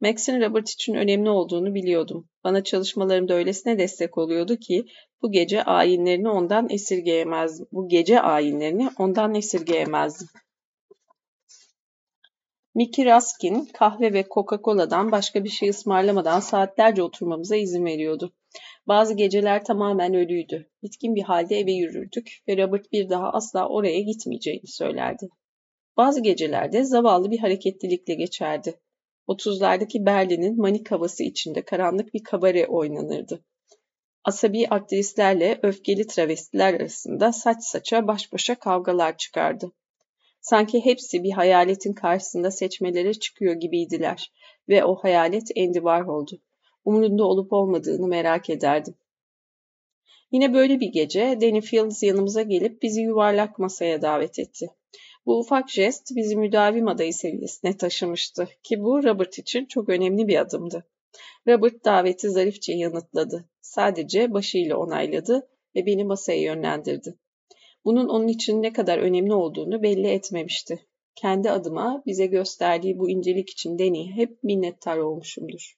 [0.00, 2.28] Max'in Robert için önemli olduğunu biliyordum.
[2.44, 4.84] Bana çalışmalarımda öylesine destek oluyordu ki
[5.22, 7.66] bu gece ayinlerini ondan esirgeyemezdim.
[7.72, 10.28] Bu gece ayinlerini ondan esirgeyemezdim.
[12.74, 18.32] Mickey Raskin kahve ve Coca-Cola'dan başka bir şey ısmarlamadan saatlerce oturmamıza izin veriyordu.
[18.88, 20.70] Bazı geceler tamamen ölüydü.
[20.82, 25.28] Bitkin bir halde eve yürürdük ve Robert bir daha asla oraya gitmeyeceğini söylerdi.
[25.96, 28.80] Bazı gecelerde zavallı bir hareketlilikle geçerdi.
[29.26, 33.44] Otuzlardaki Berlin'in manik havası içinde karanlık bir kabare oynanırdı.
[34.24, 39.72] Asabi aktrislerle öfkeli travestiler arasında saç saça baş başa kavgalar çıkardı.
[40.44, 44.32] Sanki hepsi bir hayaletin karşısında seçmelere çıkıyor gibiydiler
[44.68, 46.40] ve o hayalet Andy Warhol'du.
[46.84, 48.94] Umurunda olup olmadığını merak ederdim.
[50.32, 54.70] Yine böyle bir gece Danny Fields yanımıza gelip bizi yuvarlak masaya davet etti.
[55.26, 60.40] Bu ufak jest bizi müdavim adayı seviyesine taşımıştı ki bu Robert için çok önemli bir
[60.40, 60.84] adımdı.
[61.48, 63.44] Robert daveti zarifçe yanıtladı.
[63.60, 67.18] Sadece başıyla onayladı ve beni masaya yönlendirdi.
[67.84, 70.86] Bunun onun için ne kadar önemli olduğunu belli etmemişti.
[71.14, 75.74] Kendi adıma bize gösterdiği bu incelik için Deni hep minnettar olmuşumdur.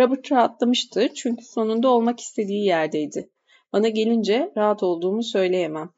[0.00, 3.30] Robert rahatlamıştı çünkü sonunda olmak istediği yerdeydi.
[3.72, 5.90] Bana gelince rahat olduğumu söyleyemem.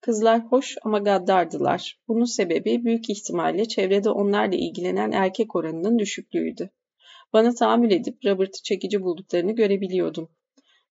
[0.00, 2.00] Kızlar hoş ama gaddardılar.
[2.08, 6.70] Bunun sebebi büyük ihtimalle çevrede onlarla ilgilenen erkek oranının düşüklüğüydü.
[7.32, 10.28] Bana tahammül edip Robert'ı çekici bulduklarını görebiliyordum.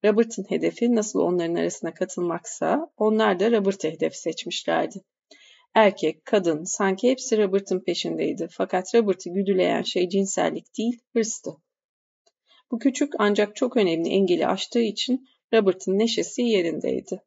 [0.07, 5.01] Robert'ın hedefi nasıl onların arasına katılmaksa onlar da Robert'ı hedef seçmişlerdi.
[5.73, 11.51] Erkek, kadın sanki hepsi Robert'ın peşindeydi fakat Robert'ı güdüleyen şey cinsellik değil, hırstı.
[12.71, 17.21] Bu küçük ancak çok önemli engeli aştığı için Robert'ın neşesi yerindeydi.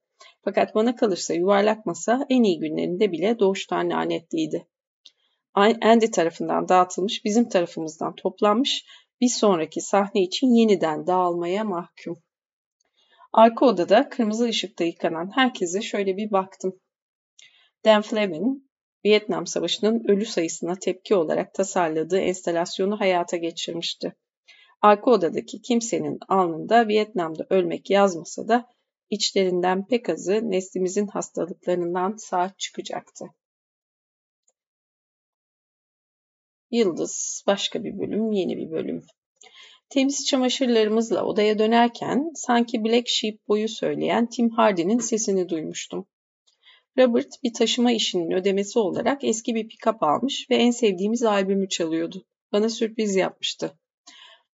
[0.45, 4.66] Fakat bana kalırsa yuvarlak masa en iyi günlerinde bile doğuştan lanetliydi.
[5.55, 8.85] Andy tarafından dağıtılmış, bizim tarafımızdan toplanmış,
[9.21, 12.23] bir sonraki sahne için yeniden dağılmaya mahkum.
[13.33, 16.81] Arka odada kırmızı ışıkta yıkanan herkese şöyle bir baktım.
[17.85, 18.62] Dan Fleming,
[19.05, 24.14] Vietnam Savaşı'nın ölü sayısına tepki olarak tasarladığı enstalasyonu hayata geçirmişti.
[24.83, 28.69] Arka odadaki kimsenin alnında Vietnam'da ölmek yazmasa da
[29.11, 33.25] içlerinden pek azı neslimizin hastalıklarından sağ çıkacaktı.
[36.71, 39.03] Yıldız, başka bir bölüm, yeni bir bölüm.
[39.90, 46.07] Temiz çamaşırlarımızla odaya dönerken sanki Black Sheep boyu söyleyen Tim Hardy'nin sesini duymuştum.
[46.98, 52.24] Robert bir taşıma işinin ödemesi olarak eski bir pick-up almış ve en sevdiğimiz albümü çalıyordu.
[52.53, 53.79] Bana sürpriz yapmıştı.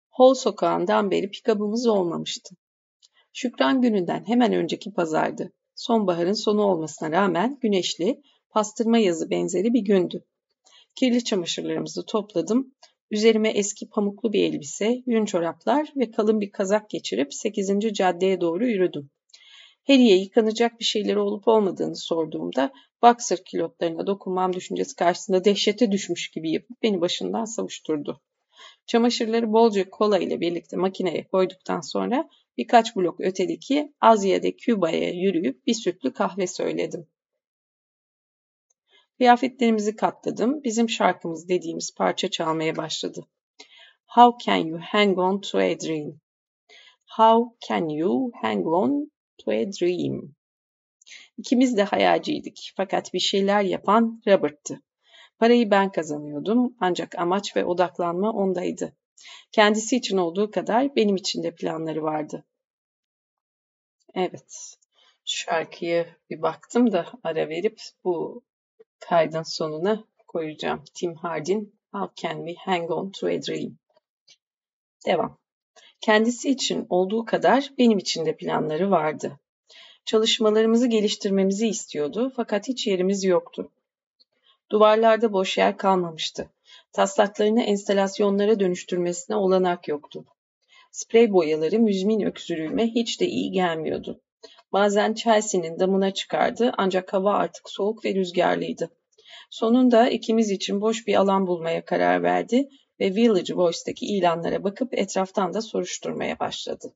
[0.09, 2.55] Hall sokağından beri pick-up'ımız olmamıştı.
[3.33, 5.53] Şükran gününden hemen önceki pazardı.
[5.75, 10.25] Sonbaharın sonu olmasına rağmen güneşli, pastırma yazı benzeri bir gündü.
[10.95, 12.75] Kirli çamaşırlarımızı topladım.
[13.11, 17.79] Üzerime eski pamuklu bir elbise, yün çoraplar ve kalın bir kazak geçirip 8.
[17.93, 19.09] caddeye doğru yürüdüm.
[19.87, 26.51] Harry'e yıkanacak bir şeyleri olup olmadığını sorduğumda boxer kilotlarına dokunmam düşüncesi karşısında dehşete düşmüş gibi
[26.51, 28.21] yapıp beni başından savuşturdu.
[28.87, 35.73] Çamaşırları bolca kola ile birlikte makineye koyduktan sonra Birkaç blok ötedeki Azya'da Küba'ya yürüyüp bir
[35.73, 37.07] sütlü kahve söyledim.
[39.17, 40.63] Kıyafetlerimizi katladım.
[40.63, 43.27] Bizim şarkımız dediğimiz parça çalmaya başladı.
[44.05, 46.19] How can you hang on to a dream?
[47.17, 50.35] How can you hang on to a dream?
[51.37, 54.81] İkimiz de hayalciydik fakat bir şeyler yapan Robert'tı.
[55.39, 58.97] Parayı ben kazanıyordum ancak amaç ve odaklanma ondaydı.
[59.51, 62.45] Kendisi için olduğu kadar benim için de planları vardı.
[64.13, 64.77] Evet,
[65.25, 68.43] şarkıya bir baktım da ara verip bu
[69.09, 70.83] kaydın sonuna koyacağım.
[70.93, 73.77] Tim Hardin, How Can We Hang On To A Dream?
[75.05, 75.37] Devam.
[76.01, 79.39] Kendisi için olduğu kadar benim için de planları vardı.
[80.05, 83.71] Çalışmalarımızı geliştirmemizi istiyordu fakat hiç yerimiz yoktu.
[84.71, 86.49] Duvarlarda boş yer kalmamıştı.
[86.93, 90.25] Taslaklarını enstalasyonlara dönüştürmesine olanak yoktu.
[90.91, 94.21] Sprey boyaları müzmin öksürüğüme hiç de iyi gelmiyordu.
[94.73, 98.91] Bazen Chelsea'nin damına çıkardı ancak hava artık soğuk ve rüzgarlıydı.
[99.49, 105.53] Sonunda ikimiz için boş bir alan bulmaya karar verdi ve Village Voice'daki ilanlara bakıp etraftan
[105.53, 106.93] da soruşturmaya başladı.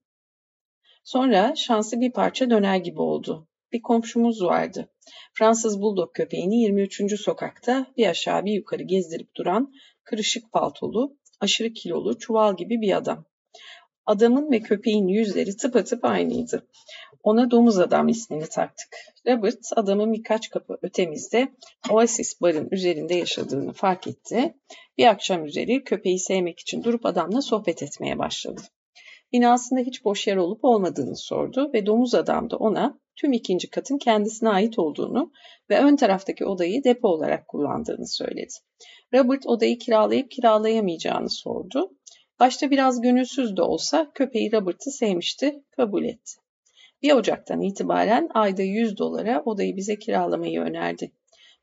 [1.04, 3.48] Sonra şansı bir parça döner gibi oldu.
[3.72, 4.90] Bir komşumuz vardı.
[5.34, 7.22] Fransız buldog köpeğini 23.
[7.22, 13.26] sokakta bir aşağı bir yukarı gezdirip duran kırışık paltolu, aşırı kilolu, çuval gibi bir adam.
[14.06, 16.68] Adamın ve köpeğin yüzleri tıpatıp aynıydı.
[17.30, 18.88] Ona domuz adam ismini taktık.
[19.28, 21.48] Robert adamın birkaç kapı ötemizde
[21.90, 24.56] Oasis barın üzerinde yaşadığını fark etti.
[24.98, 28.62] Bir akşam üzeri köpeği sevmek için durup adamla sohbet etmeye başladı.
[29.34, 33.98] Binasında hiç boş yer olup olmadığını sordu ve domuz adam da ona tüm ikinci katın
[33.98, 35.32] kendisine ait olduğunu
[35.70, 38.54] ve ön taraftaki odayı depo olarak kullandığını söyledi.
[39.14, 41.92] Robert odayı kiralayıp kiralayamayacağını sordu.
[42.40, 46.49] Başta biraz gönülsüz de olsa köpeği Robert'ı sevmişti, kabul etti.
[47.02, 51.12] Bir Ocak'tan itibaren ayda 100 dolara odayı bize kiralamayı önerdi.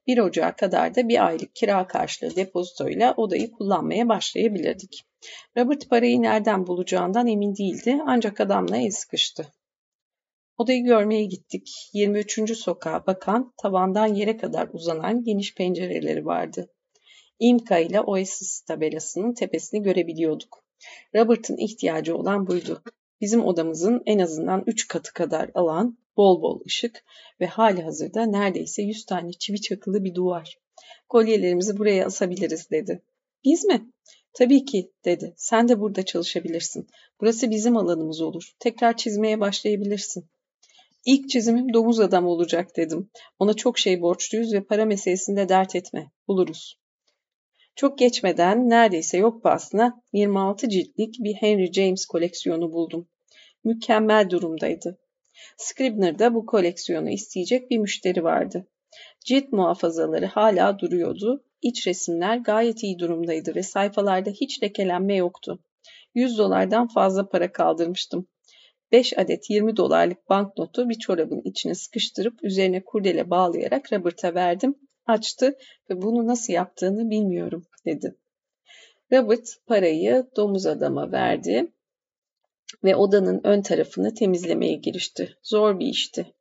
[0.07, 5.05] 1 Ocak'a kadar da bir aylık kira karşılığı depozitoyla odayı kullanmaya başlayabilirdik.
[5.57, 9.47] Robert parayı nereden bulacağından emin değildi ancak adamla el sıkıştı.
[10.59, 11.69] Odayı görmeye gittik.
[11.93, 12.57] 23.
[12.59, 16.71] sokağa bakan, tavandan yere kadar uzanan geniş pencereleri vardı.
[17.39, 20.65] İmka ile Oasis tabelasının tepesini görebiliyorduk.
[21.15, 22.83] Robert'ın ihtiyacı olan buydu.
[23.21, 27.05] Bizim odamızın en azından 3 katı kadar alan, bol bol ışık
[27.41, 30.59] ve hali hazırda neredeyse 100 tane çivi çakılı bir duvar.
[31.09, 33.03] Kolyelerimizi buraya asabiliriz dedi.
[33.45, 33.91] Biz mi?
[34.33, 35.35] Tabii ki dedi.
[35.37, 36.87] Sen de burada çalışabilirsin.
[37.21, 38.53] Burası bizim alanımız olur.
[38.59, 40.25] Tekrar çizmeye başlayabilirsin.
[41.05, 43.11] İlk çizimim domuz adam olacak dedim.
[43.39, 46.11] Ona çok şey borçluyuz ve para meselesinde dert etme.
[46.29, 46.79] Buluruz.
[47.77, 53.09] Çok geçmeden neredeyse yok pahasına 26 ciltlik bir Henry James koleksiyonu buldum.
[53.65, 54.99] Mükemmel durumdaydı.
[55.57, 58.67] Scribner'da bu koleksiyonu isteyecek bir müşteri vardı.
[59.25, 61.45] Cilt muhafazaları hala duruyordu.
[61.63, 65.59] İç resimler gayet iyi durumdaydı ve sayfalarda hiç lekelenme yoktu.
[66.15, 68.29] 100 dolardan fazla para kaldırmıştım.
[68.93, 74.75] 5 adet 20 dolarlık banknotu bir çorabın içine sıkıştırıp üzerine kurdele bağlayarak Robert'a verdim.
[75.07, 75.59] Açtı
[75.91, 78.17] ve bunu nasıl yaptığını bilmiyorum dedi.
[79.13, 81.73] Robert parayı domuz adama verdi
[82.85, 85.37] ve odanın ön tarafını temizlemeye girişti.
[85.43, 86.35] Zor bir işti.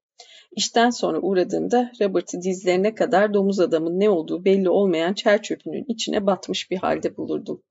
[0.56, 6.26] İşten sonra uğradığımda Robert'ı dizlerine kadar domuz adamın ne olduğu belli olmayan çer çöpünün içine
[6.26, 7.64] batmış bir halde bulurdum.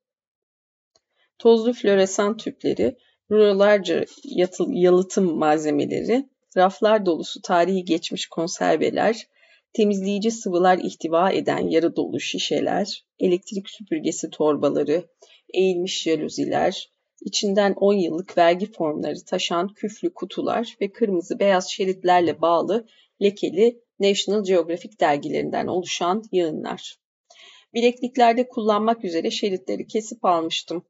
[1.39, 2.97] Tozlu floresan tüpleri,
[3.31, 4.05] rulolarca
[4.69, 9.27] yalıtım malzemeleri, raflar dolusu tarihi geçmiş konserveler,
[9.75, 15.05] temizleyici sıvılar ihtiva eden yarı dolu şişeler, elektrik süpürgesi torbaları,
[15.55, 22.87] eğilmiş jaluziler, içinden 10 yıllık vergi formları taşan küflü kutular ve kırmızı beyaz şeritlerle bağlı
[23.23, 26.97] lekeli National Geographic dergilerinden oluşan yığınlar.
[27.75, 30.85] Bilekliklerde kullanmak üzere şeritleri kesip almıştım.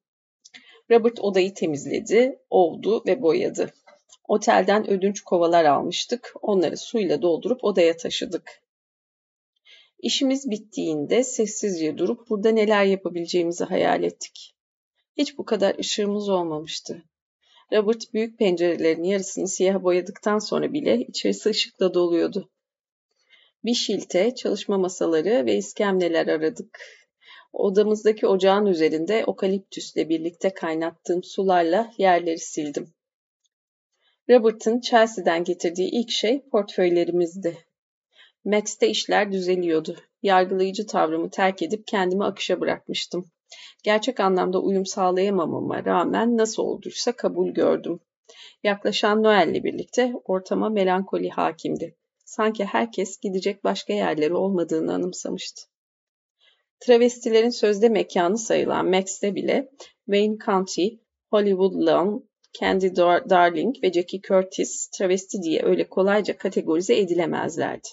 [0.91, 3.73] Robert odayı temizledi, ovdu ve boyadı.
[4.29, 6.35] Otelden ödünç kovalar almıştık.
[6.43, 8.64] Onları suyla doldurup odaya taşıdık.
[10.05, 14.55] İşimiz bittiğinde sessizce durup burada neler yapabileceğimizi hayal ettik.
[15.17, 17.03] Hiç bu kadar ışığımız olmamıştı.
[17.73, 22.51] Robert büyük pencerelerin yarısını siyah boyadıktan sonra bile içerisi ışıkla doluyordu.
[23.65, 26.81] Bir şilte, çalışma masaları ve iskemleler aradık.
[27.53, 32.95] Odamızdaki ocağın üzerinde okaliptüsle birlikte kaynattığım sularla yerleri sildim.
[34.31, 37.59] Robert'ın Chelsea'den getirdiği ilk şey portföylerimizdi.
[38.45, 39.97] Max'te işler düzeliyordu.
[40.23, 43.31] Yargılayıcı tavrımı terk edip kendimi akışa bırakmıştım.
[43.83, 48.01] Gerçek anlamda uyum sağlayamamama rağmen nasıl olduysa kabul gördüm.
[48.63, 51.97] Yaklaşan Noel'le birlikte ortama melankoli hakimdi.
[52.25, 55.63] Sanki herkes gidecek başka yerleri olmadığını anımsamıştı.
[56.81, 59.71] Travestilerin sözde mekanı sayılan Max'te bile
[60.05, 60.87] Wayne County,
[61.31, 62.17] Hollywood Lawn,
[62.61, 62.97] Candy
[63.31, 67.89] Darling ve Jackie Curtis travesti diye öyle kolayca kategorize edilemezlerdi.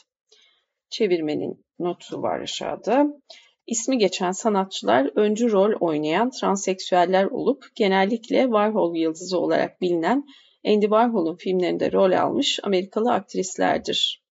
[0.92, 3.08] Çevirmenin notu var aşağıda.
[3.68, 10.26] İsmi geçen sanatçılar öncü rol oynayan transseksüeller olup genellikle Warhol yıldızı olarak bilinen
[10.66, 14.24] Andy Warhol'un filmlerinde rol almış Amerikalı aktrislerdir.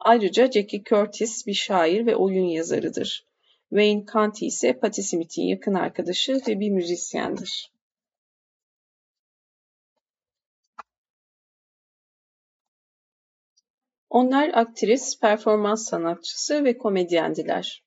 [0.00, 3.26] Ayrıca Jackie Curtis bir şair ve oyun yazarıdır.
[3.68, 7.72] Wayne County ise Patti Smith'in yakın arkadaşı ve bir müzisyendir.
[14.10, 17.84] Onlar aktris, performans sanatçısı ve komedyendiler.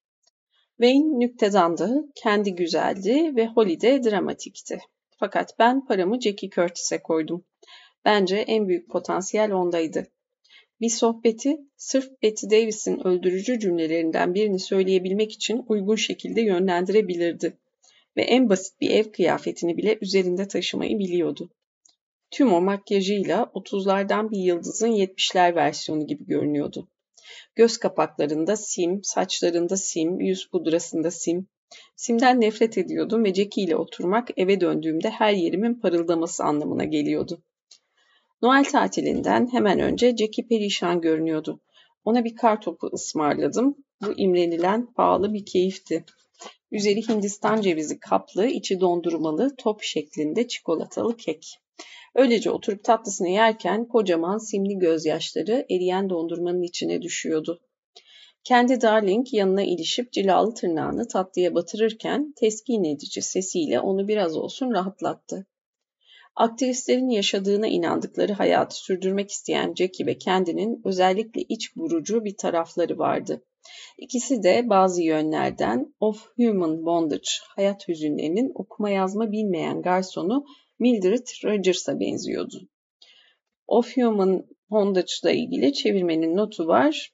[0.77, 3.49] Wayne nüktedandı, kendi güzeldi ve
[3.81, 4.79] de dramatikti.
[5.19, 7.45] Fakat ben paramı Jackie Curtis'e koydum.
[8.05, 10.07] Bence en büyük potansiyel ondaydı.
[10.81, 17.57] Bir sohbeti sırf Betty Davis'in öldürücü cümlelerinden birini söyleyebilmek için uygun şekilde yönlendirebilirdi
[18.17, 21.49] ve en basit bir ev kıyafetini bile üzerinde taşımayı biliyordu.
[22.33, 26.87] Tüm o makyajıyla 30'lardan bir yıldızın 70'ler versiyonu gibi görünüyordu.
[27.55, 31.47] Göz kapaklarında sim, saçlarında sim, yüz pudrasında sim.
[31.95, 37.43] Simden nefret ediyordum ve Jackie ile oturmak eve döndüğümde her yerimin parıldaması anlamına geliyordu.
[38.41, 41.61] Noel tatilinden hemen önce Jackie perişan görünüyordu.
[42.05, 43.75] Ona bir kar topu ısmarladım.
[44.01, 46.05] Bu imrenilen pahalı bir keyifti.
[46.71, 51.62] Üzeri Hindistan cevizi kaplı, içi dondurmalı, top şeklinde çikolatalı kek.
[52.15, 57.61] Öylece oturup tatlısını yerken kocaman simli gözyaşları eriyen dondurmanın içine düşüyordu.
[58.43, 65.45] Kendi Darling yanına ilişip cilalı tırnağını tatlıya batırırken teskin edici sesiyle onu biraz olsun rahatlattı.
[66.35, 73.43] Aktrislerin yaşadığına inandıkları hayatı sürdürmek isteyen Jackie ve kendinin özellikle iç burucu bir tarafları vardı.
[73.97, 80.45] İkisi de bazı yönlerden Of Human Bondage, hayat hüzünlerinin okuma yazma bilmeyen garsonu
[80.79, 82.69] Mildred Rogers'a benziyordu.
[83.67, 84.45] Of Human
[85.31, 87.13] ilgili çevirmenin notu var.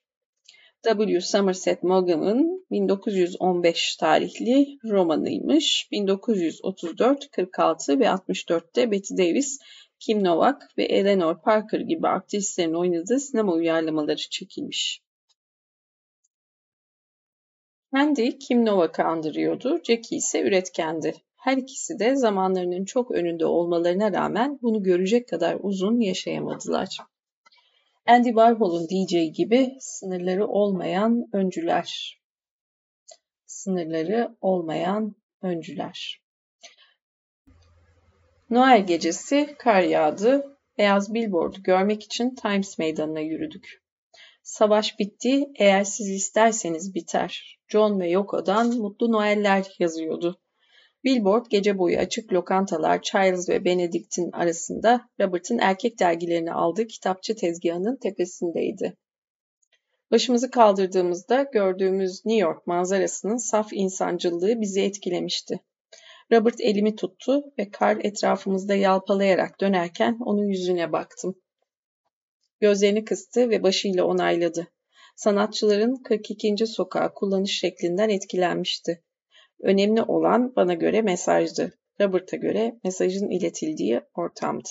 [0.83, 1.21] W.
[1.21, 5.87] Somerset Maugham'ın 1915 tarihli romanıymış.
[5.91, 9.59] 1934, 46 ve 64'te Betty Davis,
[9.99, 15.01] Kim Novak ve Eleanor Parker gibi aktrislerin oynadığı sinema uyarlamaları çekilmiş.
[17.93, 21.13] Kendi Kim Novak'ı andırıyordu, Jackie ise üretkendi.
[21.39, 26.97] Her ikisi de zamanlarının çok önünde olmalarına rağmen bunu görecek kadar uzun yaşayamadılar.
[28.07, 32.19] Andy Warhol'un diyeceği gibi sınırları olmayan öncüler.
[33.45, 36.21] Sınırları olmayan öncüler.
[38.49, 40.57] Noel gecesi kar yağdı.
[40.77, 43.83] Beyaz billboard'u görmek için Times Meydanı'na yürüdük.
[44.43, 47.59] Savaş bitti, eğer siz isterseniz biter.
[47.67, 50.39] John ve Yoko'dan Mutlu Noeller yazıyordu.
[51.03, 57.95] Billboard gece boyu açık lokantalar Charles ve Benedict'in arasında Robert'ın erkek dergilerini aldığı kitapçı tezgahının
[57.95, 58.97] tepesindeydi.
[60.11, 65.59] Başımızı kaldırdığımızda gördüğümüz New York manzarasının saf insancıllığı bizi etkilemişti.
[66.31, 71.35] Robert elimi tuttu ve kar etrafımızda yalpalayarak dönerken onun yüzüne baktım.
[72.59, 74.67] Gözlerini kıstı ve başıyla onayladı.
[75.15, 76.67] Sanatçıların 42.
[76.67, 79.03] sokağı kullanış şeklinden etkilenmişti.
[79.63, 81.73] Önemli olan bana göre mesajdı.
[82.01, 84.69] Robert'a göre mesajın iletildiği ortamdı.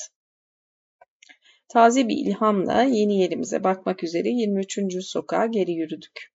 [1.69, 4.79] Taze bir ilhamla yeni yerimize bakmak üzere 23.
[5.01, 6.33] sokağa geri yürüdük.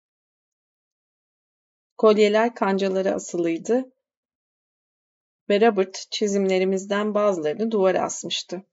[1.97, 3.91] Kolyeler kancalara asılıydı
[5.49, 8.63] ve Robert çizimlerimizden bazılarını duvara asmıştı.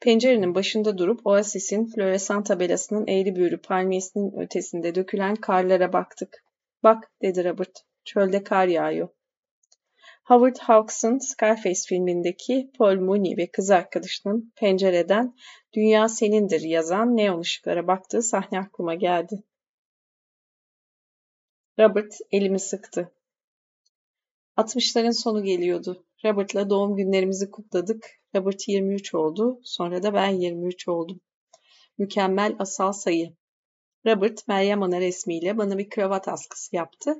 [0.00, 6.44] Pencerenin başında durup Oasis'in floresan tabelasının eğri büğrü palmiyesinin ötesinde dökülen karlara baktık.
[6.82, 7.82] Bak dedi Robert.
[8.04, 9.08] Çölde kar yağıyor.
[10.24, 15.34] Howard Hawks'ın Scarface filmindeki Paul Mooney ve kız arkadaşının pencereden
[15.72, 19.42] "Dünya senindir" yazan neon ışıklara baktığı sahne aklıma geldi.
[21.78, 23.12] Robert elimi sıktı.
[24.56, 26.06] 60'ların sonu geliyordu.
[26.24, 28.10] Robert'la doğum günlerimizi kutladık.
[28.36, 29.60] Robert 23 oldu.
[29.64, 31.20] Sonra da ben 23 oldum.
[31.98, 33.36] Mükemmel asal sayı.
[34.06, 37.14] Robert Meryem Ana resmiyle bana bir kravat askısı yaptı.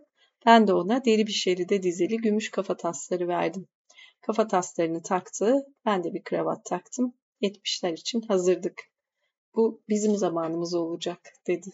[0.47, 3.69] Ben de ona deri bir şeride dizili gümüş kafa tasları verdim.
[4.21, 7.15] Kafa taslarını taktı, ben de bir kravat taktım.
[7.41, 8.83] Yetmişler için hazırdık.
[9.55, 11.71] Bu bizim zamanımız olacak dedi.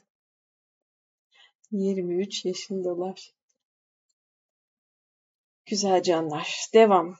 [1.70, 3.34] 23 yaşındalar.
[5.66, 6.66] Güzel canlar.
[6.74, 7.16] Devam.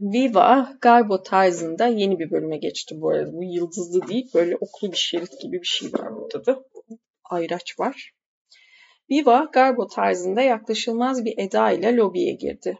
[0.00, 3.32] Viva Garbo tarzında yeni bir bölüme geçti bu arada.
[3.32, 6.64] Bu yıldızlı değil böyle oklu bir şerit gibi bir şey var burada da.
[7.24, 8.12] Ayraç var.
[9.10, 12.78] Viva Garbo tarzında yaklaşılmaz bir eda ile lobiye girdi.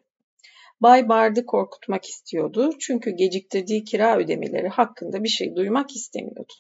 [0.81, 6.53] Bay Bard'ı korkutmak istiyordu çünkü geciktirdiği kira ödemeleri hakkında bir şey duymak istemiyordu.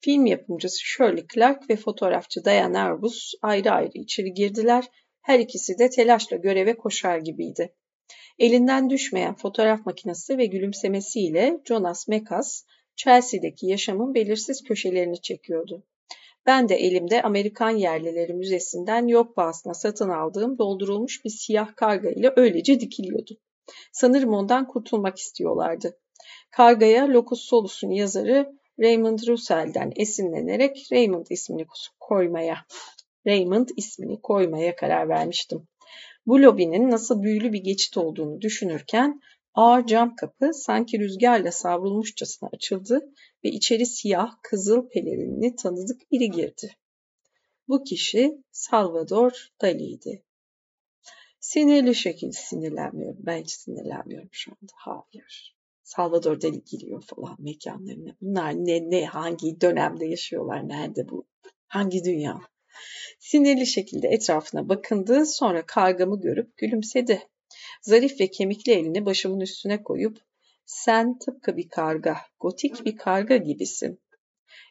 [0.00, 4.84] Film yapımcısı Shirley Clark ve fotoğrafçı Diane Arbus ayrı ayrı içeri girdiler.
[5.22, 7.74] Her ikisi de telaşla göreve koşar gibiydi.
[8.38, 12.64] Elinden düşmeyen fotoğraf makinesi ve gülümsemesiyle Jonas Mekas,
[12.96, 15.84] Chelsea'deki yaşamın belirsiz köşelerini çekiyordu.
[16.46, 22.32] Ben de elimde Amerikan Yerlileri Müzesi'nden yok pahasına satın aldığım doldurulmuş bir siyah karga ile
[22.36, 23.36] öylece dikiliyordum.
[23.92, 25.98] Sanırım ondan kurtulmak istiyorlardı.
[26.50, 31.66] Kargaya Locus Solus'un yazarı Raymond Russell'den esinlenerek Raymond ismini
[32.00, 32.56] koymaya,
[33.26, 35.68] Raymond ismini koymaya karar vermiştim.
[36.26, 39.20] Bu lobinin nasıl büyülü bir geçit olduğunu düşünürken
[39.54, 43.12] ağır cam kapı sanki rüzgarla savrulmuşçasına açıldı
[43.44, 46.76] ve içeri siyah kızıl pelerinli tanıdık biri girdi.
[47.68, 50.24] Bu kişi Salvador Dali'ydi.
[51.40, 53.18] Sinirli şekilde sinirlenmiyorum.
[53.20, 54.72] Ben hiç sinirlenmiyorum şu anda.
[54.74, 55.56] Hayır.
[55.82, 58.16] Salvador Dali giriyor falan mekanlarına.
[58.20, 61.26] Bunlar ne, ne, hangi dönemde yaşıyorlar, nerede bu,
[61.66, 62.40] hangi dünya?
[63.18, 67.22] Sinirli şekilde etrafına bakındı, sonra kargamı görüp gülümsedi.
[67.82, 70.18] Zarif ve kemikli elini başımın üstüne koyup,
[70.66, 74.00] sen tıpkı bir karga, gotik bir karga gibisin.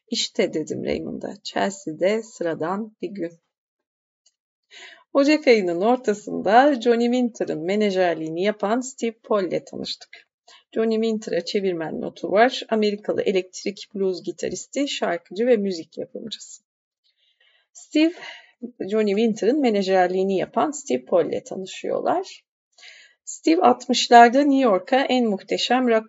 [0.08, 3.32] İşte dedim Raymond'a, Chelsea'de sıradan bir gün.
[5.14, 10.28] Ocak ayının ortasında Johnny Winter'ın menajerliğini yapan Steve Paul ile tanıştık.
[10.76, 12.64] Johnny Winter'a çevirmen notu var.
[12.70, 16.64] Amerikalı elektrik blues gitaristi, şarkıcı ve müzik yapımcısı.
[17.74, 18.14] Steve,
[18.92, 22.44] Johnny Winter'ın menajerliğini yapan Steve Paul ile tanışıyorlar.
[23.32, 26.06] Steve 60'larda New York'a en muhteşem rock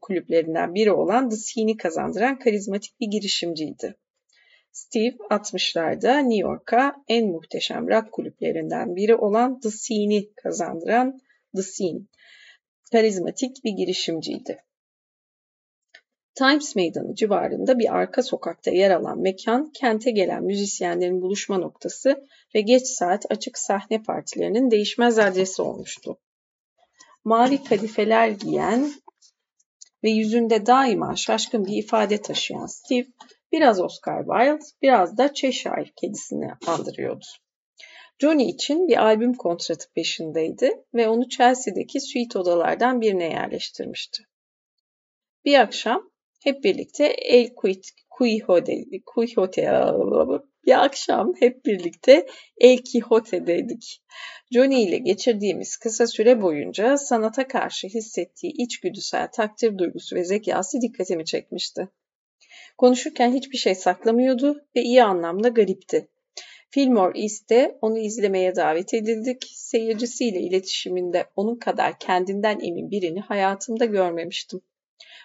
[0.00, 3.96] kulüplerinden biri olan The Scene'i kazandıran karizmatik bir girişimciydi.
[4.72, 11.20] Steve 60'larda New York'a en muhteşem rock kulüplerinden biri olan The Scene'i kazandıran
[11.56, 12.00] The Scene,
[12.92, 14.58] karizmatik bir girişimciydi.
[16.34, 22.60] Times Meydanı civarında bir arka sokakta yer alan mekan, kente gelen müzisyenlerin buluşma noktası ve
[22.60, 26.18] geç saat açık sahne partilerinin değişmez adresi olmuştu.
[27.24, 28.92] Mavi kadifeler giyen
[30.04, 33.06] ve yüzünde daima şaşkın bir ifade taşıyan Steve,
[33.52, 37.24] biraz Oscar Wilde, biraz da Cheshire kedisini andırıyordu.
[38.18, 44.22] Johnny için bir albüm kontratı peşindeydi ve onu Chelsea'deki suite odalardan birine yerleştirmişti.
[45.44, 46.10] Bir akşam
[46.42, 47.54] hep birlikte El
[48.10, 49.62] Quijote, Quijote
[50.66, 52.26] bir akşam hep birlikte
[52.60, 54.02] El Quijote'deydik.
[54.52, 61.24] Johnny ile geçirdiğimiz kısa süre boyunca sanata karşı hissettiği içgüdüsel takdir duygusu ve zekası dikkatimi
[61.24, 61.88] çekmişti.
[62.78, 66.08] Konuşurken hiçbir şey saklamıyordu ve iyi anlamda garipti.
[66.70, 69.44] Fillmore East'te onu izlemeye davet edildik.
[69.54, 74.60] Seyircisiyle iletişiminde onun kadar kendinden emin birini hayatımda görmemiştim.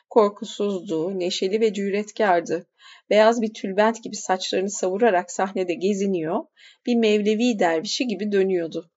[0.09, 2.67] Korkusuzdu, neşeli ve cüretkardı.
[3.09, 6.43] Beyaz bir tülbent gibi saçlarını savurarak sahnede geziniyor,
[6.85, 8.91] bir mevlevi dervişi gibi dönüyordu.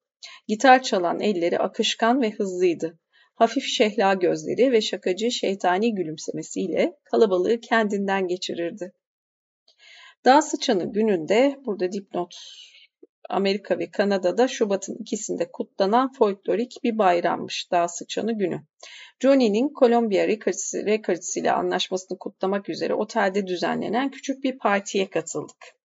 [0.48, 2.98] Gitar çalan elleri akışkan ve hızlıydı.
[3.34, 8.92] Hafif şehla gözleri ve şakacı şeytani gülümsemesiyle kalabalığı kendinden geçirirdi.
[10.24, 12.34] Dağ sıçanı gününde burada dipnot
[13.30, 18.62] Amerika ve Kanada'da Şubat'ın ikisinde kutlanan folklorik bir bayrammış Dağ Sıçanı günü.
[19.20, 25.80] Johnny'nin Columbia Records, Records ile anlaşmasını kutlamak üzere otelde düzenlenen küçük bir partiye katıldık.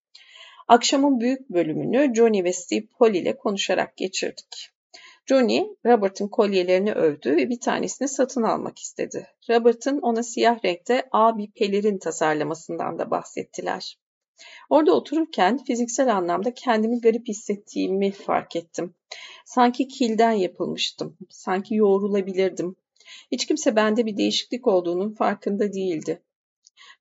[0.67, 4.69] Akşamın büyük bölümünü Johnny ve Steve Paul ile konuşarak geçirdik.
[5.25, 9.27] Johnny, Robert'ın kolyelerini övdü ve bir tanesini satın almak istedi.
[9.49, 13.97] Robert'ın ona siyah renkte ağ bir pelerin tasarlamasından da bahsettiler.
[14.69, 18.95] Orada otururken fiziksel anlamda kendimi garip hissettiğimi fark ettim.
[19.45, 21.17] Sanki kilden yapılmıştım.
[21.29, 22.75] Sanki yoğrulabilirdim.
[23.31, 26.21] Hiç kimse bende bir değişiklik olduğunun farkında değildi.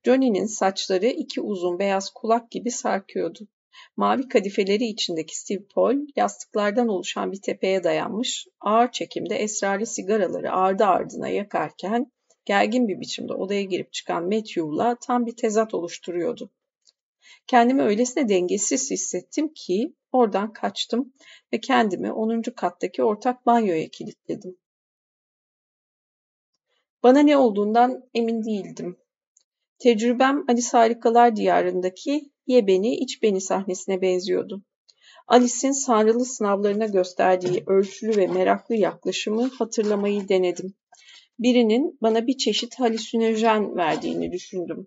[0.05, 3.49] Johnny'nin saçları iki uzun beyaz kulak gibi sarkıyordu.
[3.97, 10.85] Mavi kadifeleri içindeki Steve Paul yastıklardan oluşan bir tepeye dayanmış, ağır çekimde esrarlı sigaraları ardı
[10.85, 12.13] ardına yakarken
[12.45, 16.51] gergin bir biçimde odaya girip çıkan Matthew'la tam bir tezat oluşturuyordu.
[17.47, 21.13] Kendimi öylesine dengesiz hissettim ki oradan kaçtım
[21.53, 22.43] ve kendimi 10.
[22.43, 24.57] kattaki ortak banyoya kilitledim.
[27.03, 28.97] Bana ne olduğundan emin değildim.
[29.79, 34.63] Tecrübem Alice Harikalar Diyarı'ndaki Ye Beni, İç Beni sahnesine benziyordu.
[35.29, 40.75] Alice'in sanrılı sınavlarına gösterdiği ölçülü ve meraklı yaklaşımı hatırlamayı denedim.
[41.39, 44.87] birinin bana bir çeşit halüsinojen verdiğini düşündüm.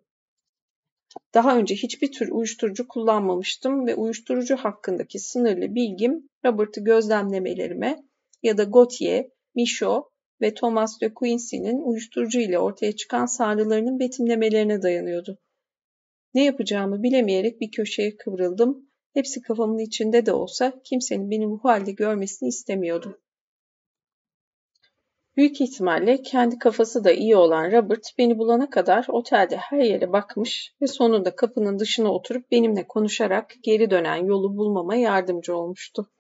[1.34, 8.04] Daha önce hiçbir tür uyuşturucu kullanmamıştım ve uyuşturucu hakkındaki sınırlı bilgim Robert'ı gözlemlemelerime
[8.44, 10.04] ya da Gautier, Michaud
[10.42, 15.38] ve Thomas de Quincey'nin uyuşturucu ile ortaya çıkan sanrılarının betimlemelerine dayanıyordu.
[16.34, 18.90] Ne yapacağımı bilemeyerek bir köşeye kıvrıldım.
[19.14, 23.18] Hepsi kafamın içinde de olsa kimsenin beni bu halde görmesini istemiyordum.
[25.38, 30.74] Büyük ihtimalle kendi kafası da iyi olan Robert beni bulana kadar otelde her yere bakmış
[30.82, 36.12] ve sonunda kapının dışına oturup benimle konuşarak geri dönen yolu bulmama yardımcı olmuştu.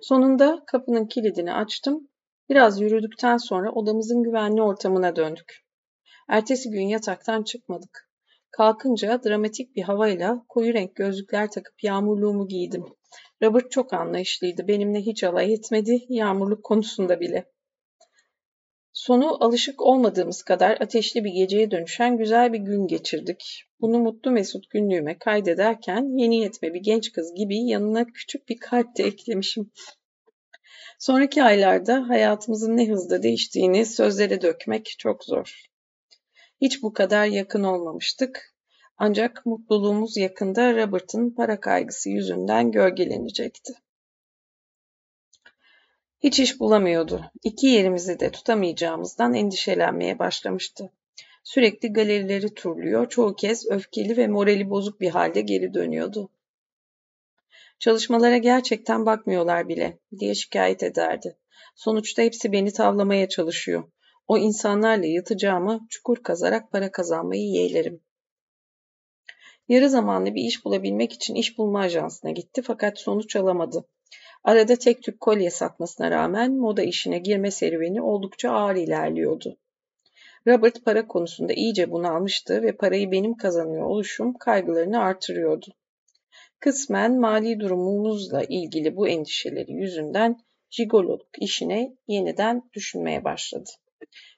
[0.00, 2.08] Sonunda kapının kilidini açtım.
[2.50, 5.64] Biraz yürüdükten sonra odamızın güvenli ortamına döndük.
[6.28, 8.10] Ertesi gün yataktan çıkmadık.
[8.50, 12.84] Kalkınca dramatik bir havayla koyu renk gözlükler takıp yağmurluğumu giydim.
[13.42, 14.68] Robert çok anlayışlıydı.
[14.68, 17.44] Benimle hiç alay etmedi, yağmurluk konusunda bile.
[18.98, 23.62] Sonu alışık olmadığımız kadar ateşli bir geceye dönüşen güzel bir gün geçirdik.
[23.80, 28.96] Bunu mutlu mesut günlüğüme kaydederken yeni yetme bir genç kız gibi yanına küçük bir kalp
[28.96, 29.70] de eklemişim.
[30.98, 35.62] Sonraki aylarda hayatımızın ne hızla değiştiğini sözlere dökmek çok zor.
[36.60, 38.54] Hiç bu kadar yakın olmamıştık.
[38.96, 43.72] Ancak mutluluğumuz yakında Robert'ın para kaygısı yüzünden gölgelenecekti.
[46.20, 47.30] Hiç iş bulamıyordu.
[47.44, 50.92] İki yerimizi de tutamayacağımızdan endişelenmeye başlamıştı.
[51.44, 56.30] Sürekli galerileri turluyor, çoğu kez öfkeli ve morali bozuk bir halde geri dönüyordu.
[57.78, 61.38] Çalışmalara gerçekten bakmıyorlar bile diye şikayet ederdi.
[61.74, 63.84] Sonuçta hepsi beni tavlamaya çalışıyor.
[64.26, 68.00] O insanlarla yatacağımı çukur kazarak para kazanmayı yeğlerim.
[69.68, 73.84] Yarı zamanlı bir iş bulabilmek için iş bulma ajansına gitti fakat sonuç alamadı.
[74.44, 79.58] Arada tek tük kolye satmasına rağmen moda işine girme serüveni oldukça ağır ilerliyordu.
[80.46, 85.66] Robert para konusunda iyice bunalmıştı ve parayı benim kazanıyor oluşum kaygılarını artırıyordu.
[86.60, 93.70] Kısmen mali durumumuzla ilgili bu endişeleri yüzünden jigololuk işine yeniden düşünmeye başladı.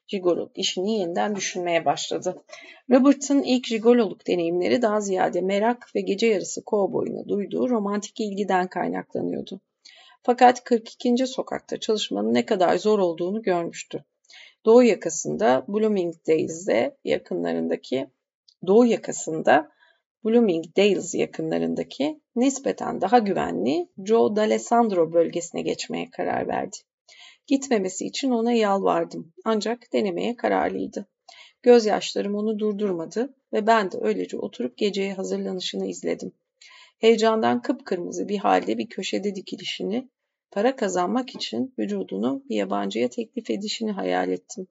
[0.07, 2.44] Jigololuk işini yeniden düşünmeye başladı.
[2.90, 9.61] Robert'ın ilk jigololuk deneyimleri daha ziyade merak ve gece yarısı kovboyuna duyduğu romantik ilgiden kaynaklanıyordu.
[10.22, 11.26] Fakat 42.
[11.26, 14.04] sokakta çalışmanın ne kadar zor olduğunu görmüştü.
[14.64, 18.10] Doğu yakasında Bloomingdale's'de yakınlarındaki
[18.66, 19.70] Doğu yakasında
[20.24, 26.76] Bloomingdale's yakınlarındaki nispeten daha güvenli Joe D'Alessandro bölgesine geçmeye karar verdi.
[27.46, 31.06] Gitmemesi için ona yalvardım ancak denemeye kararlıydı.
[31.62, 36.32] Gözyaşlarım onu durdurmadı ve ben de öylece oturup geceye hazırlanışını izledim.
[37.01, 40.11] Heyecandan kıpkırmızı bir halde bir köşede dikilişini,
[40.51, 44.68] para kazanmak için vücudunu bir yabancıya teklif edişini hayal ettim.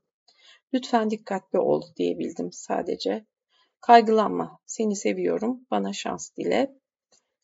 [0.73, 3.25] Lütfen dikkatli ol diyebildim sadece.
[3.82, 6.75] Kaygılanma, seni seviyorum, bana şans dile.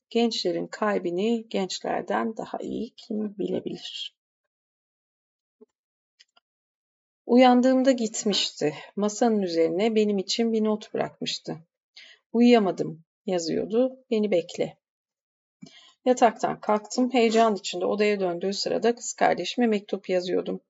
[0.09, 4.17] Gençlerin kalbini gençlerden daha iyi kim bilebilir?
[7.25, 8.73] Uyandığımda gitmişti.
[8.95, 11.57] Masanın üzerine benim için bir not bırakmıştı.
[12.33, 14.05] Uyuyamadım yazıyordu.
[14.11, 14.77] Beni bekle.
[16.05, 17.13] Yataktan kalktım.
[17.13, 20.61] Heyecan içinde odaya döndüğü sırada kız kardeşime mektup yazıyordum.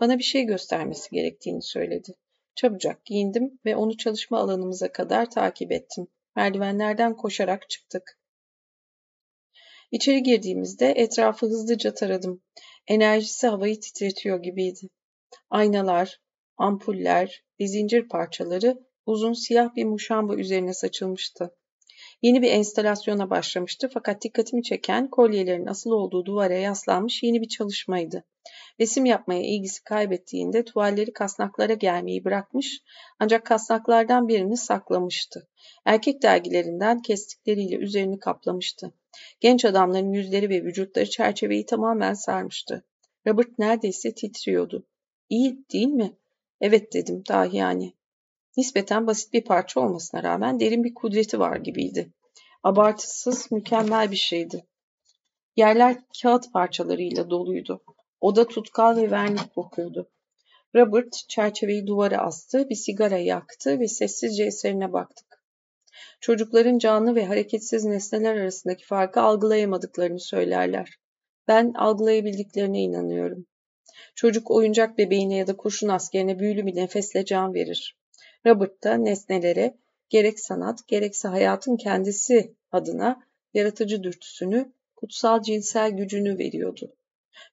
[0.00, 2.14] Bana bir şey göstermesi gerektiğini söyledi.
[2.54, 6.08] Çabucak giyindim ve onu çalışma alanımıza kadar takip ettim.
[6.36, 8.18] Merdivenlerden koşarak çıktık.
[9.90, 12.42] İçeri girdiğimizde etrafı hızlıca taradım.
[12.86, 14.88] Enerjisi havayı titretiyor gibiydi.
[15.50, 16.20] Aynalar,
[16.56, 21.56] ampuller ve zincir parçaları uzun siyah bir muşamba üzerine saçılmıştı.
[22.22, 28.24] Yeni bir enstalasyona başlamıştı fakat dikkatimi çeken kolyelerin asıl olduğu duvara yaslanmış yeni bir çalışmaydı.
[28.80, 32.82] Resim yapmaya ilgisi kaybettiğinde tuvalleri kasnaklara gelmeyi bırakmış
[33.18, 35.48] ancak kasnaklardan birini saklamıştı.
[35.84, 38.92] Erkek dergilerinden kestikleriyle üzerini kaplamıştı.
[39.40, 42.84] Genç adamların yüzleri ve vücutları çerçeveyi tamamen sarmıştı.
[43.26, 44.86] Robert neredeyse titriyordu.
[45.28, 46.16] İyi değil mi?
[46.60, 47.92] Evet dedim dahi yani.
[48.56, 52.12] Nispeten basit bir parça olmasına rağmen derin bir kudreti var gibiydi.
[52.62, 54.66] Abartısız, mükemmel bir şeydi.
[55.56, 57.82] Yerler kağıt parçalarıyla doluydu.
[58.20, 60.10] Oda tutkal ve vernik kokuyordu.
[60.74, 65.44] Robert çerçeveyi duvara astı, bir sigara yaktı ve sessizce eserine baktık.
[66.20, 70.98] Çocukların canlı ve hareketsiz nesneler arasındaki farkı algılayamadıklarını söylerler.
[71.48, 73.46] Ben algılayabildiklerine inanıyorum.
[74.14, 78.01] Çocuk oyuncak bebeğine ya da kurşun askerine büyülü bir nefesle can verir.
[78.46, 79.78] Robert da nesnelere
[80.08, 83.22] gerek sanat gerekse hayatın kendisi adına
[83.54, 86.96] yaratıcı dürtüsünü, kutsal cinsel gücünü veriyordu.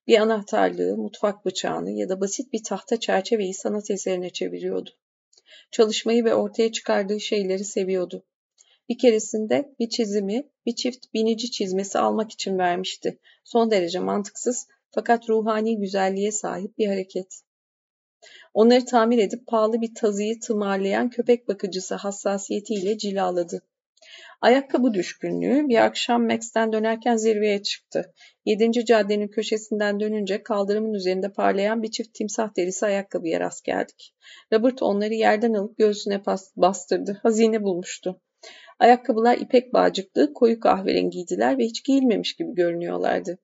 [0.06, 4.90] Bir anahtarlığı, mutfak bıçağını ya da basit bir tahta çerçeveyi sanat eserine çeviriyordu.
[5.70, 8.24] Çalışmayı ve ortaya çıkardığı şeyleri seviyordu.
[8.88, 13.18] Bir keresinde bir çizimi bir çift binici çizmesi almak için vermişti.
[13.44, 17.42] Son derece mantıksız fakat ruhani güzelliğe sahip bir hareket.
[18.54, 23.62] Onları tamir edip pahalı bir tazıyı tımarlayan köpek bakıcısı hassasiyetiyle cilaladı.
[24.40, 28.12] Ayakkabı düşkünlüğü bir akşam Max'ten dönerken zirveye çıktı.
[28.44, 34.14] Yedinci caddenin köşesinden dönünce kaldırımın üzerinde parlayan bir çift timsah derisi ayakkabıya rast geldik.
[34.52, 36.22] Robert onları yerden alıp göğsüne
[36.56, 37.20] bastırdı.
[37.22, 38.20] Hazine bulmuştu.
[38.78, 43.38] Ayakkabılar ipek bağcıklı, koyu kahverengiydiler ve hiç giyilmemiş gibi görünüyorlardı.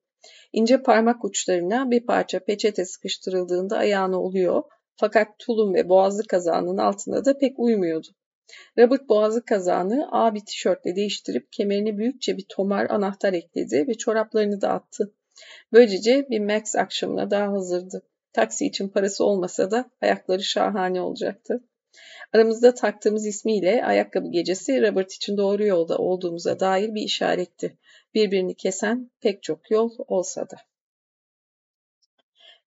[0.52, 4.62] İnce parmak uçlarına bir parça peçete sıkıştırıldığında ayağına oluyor
[4.96, 8.08] fakat tulum ve boğazlı kazağının altında da pek uymuyordu.
[8.78, 14.60] Robert boğazlı kazağını ağ bir tişörtle değiştirip kemerine büyükçe bir tomar anahtar ekledi ve çoraplarını
[14.60, 15.14] da attı.
[15.72, 18.02] Böylece bir Max akşamına daha hazırdı.
[18.32, 21.64] Taksi için parası olmasa da ayakları şahane olacaktı.
[22.32, 27.78] Aramızda taktığımız ismiyle ayakkabı gecesi Robert için doğru yolda olduğumuza dair bir işaretti.
[28.16, 30.56] Birbirini kesen pek çok yol olsa da.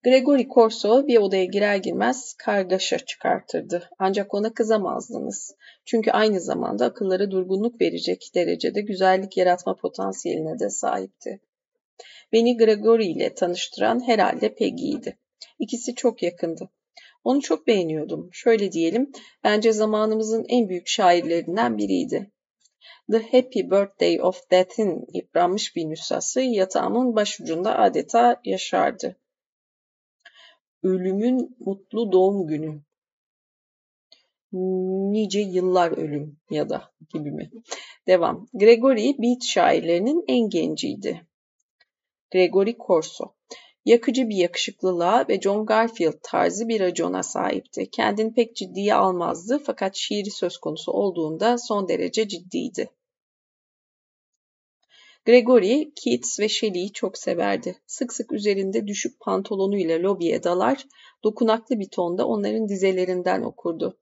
[0.04, 3.89] Gregory Corso bir odaya girer girmez kargaşa çıkartırdı.
[4.00, 5.56] Ancak ona kızamazdınız.
[5.86, 11.39] Çünkü aynı zamanda akıllara durgunluk verecek derecede güzellik yaratma potansiyeline de sahipti.
[12.32, 15.18] Beni Gregory ile tanıştıran herhalde Peggy'ydi.
[15.60, 16.70] İkisi çok yakındı.
[17.24, 18.30] Onu çok beğeniyordum.
[18.32, 19.12] Şöyle diyelim,
[19.43, 22.32] bence zamanımızın en büyük şairlerinden biriydi.
[23.12, 29.16] The Happy Birthday of Death'in yıpranmış bir nüshası yatağımın başucunda adeta yaşardı.
[30.84, 32.82] Ölümün mutlu doğum günü.
[35.12, 37.51] Nice yıllar ölüm ya da gibi mi?
[38.07, 38.47] Devam.
[38.53, 41.28] Gregory Beat şairlerinin en genciydi.
[42.32, 43.34] Gregory Corso.
[43.86, 47.89] Yakıcı bir yakışıklılığa ve John Garfield tarzı bir racona sahipti.
[47.91, 52.89] Kendini pek ciddiye almazdı fakat şiiri söz konusu olduğunda son derece ciddiydi.
[55.30, 57.75] Gregory, Keats ve Shelley'i çok severdi.
[57.88, 60.86] Sık sık üzerinde düşük pantolonuyla lobiye dalar,
[61.23, 63.99] dokunaklı bir tonda onların dizelerinden okurdu.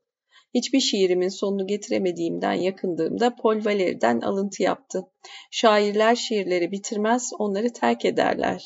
[0.53, 5.07] Hiçbir şiirimin sonunu getiremediğimden yakındığımda Paul Valéry'den alıntı yaptı.
[5.51, 8.65] Şairler şiirleri bitirmez, onları terk ederler.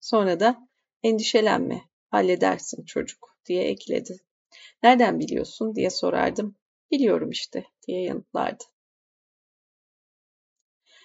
[0.00, 0.68] Sonra da
[1.02, 4.16] endişelenme, halledersin çocuk diye ekledi.
[4.82, 6.56] Nereden biliyorsun diye sorardım.
[6.90, 8.64] Biliyorum işte diye yanıtlardı.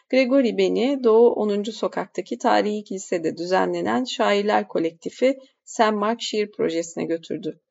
[0.09, 1.63] Gregory beni Doğu 10.
[1.63, 5.91] Sokaktaki tarihi kilisede düzenlenen Şairler Kolektifi St.
[5.93, 7.61] Mark Şiir Projesi'ne götürdü.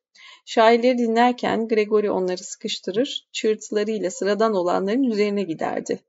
[0.46, 6.00] Şairleri dinlerken Gregory onları sıkıştırır, çığırtılarıyla sıradan olanların üzerine giderdi.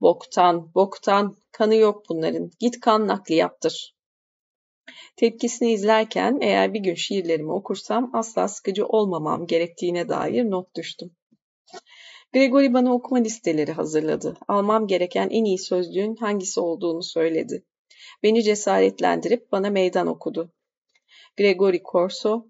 [0.00, 3.94] Boktan, boktan, kanı yok bunların, git kan nakli yaptır.
[5.16, 11.16] Tepkisini izlerken eğer bir gün şiirlerimi okursam asla sıkıcı olmamam gerektiğine dair not düştüm.
[12.36, 14.36] Gregory bana okuma listeleri hazırladı.
[14.48, 17.64] Almam gereken en iyi sözlüğün hangisi olduğunu söyledi.
[18.22, 20.52] Beni cesaretlendirip bana meydan okudu.
[21.36, 22.46] Gregory Corso,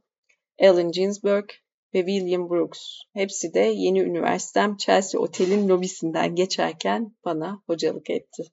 [0.61, 1.51] Allen Ginsberg
[1.95, 2.81] ve William Brooks.
[3.13, 8.45] Hepsi de yeni üniversitem Chelsea Otel'in lobisinden geçerken bana hocalık etti.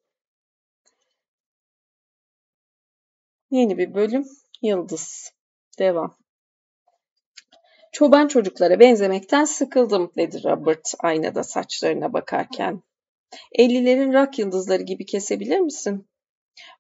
[3.51, 4.25] Yeni bir bölüm
[4.61, 5.31] Yıldız.
[5.79, 6.22] Devam.
[7.93, 12.83] Çoban çocuklara benzemekten sıkıldım dedi Robert aynada saçlarına bakarken.
[13.51, 16.07] Ellilerin rak yıldızları gibi kesebilir misin?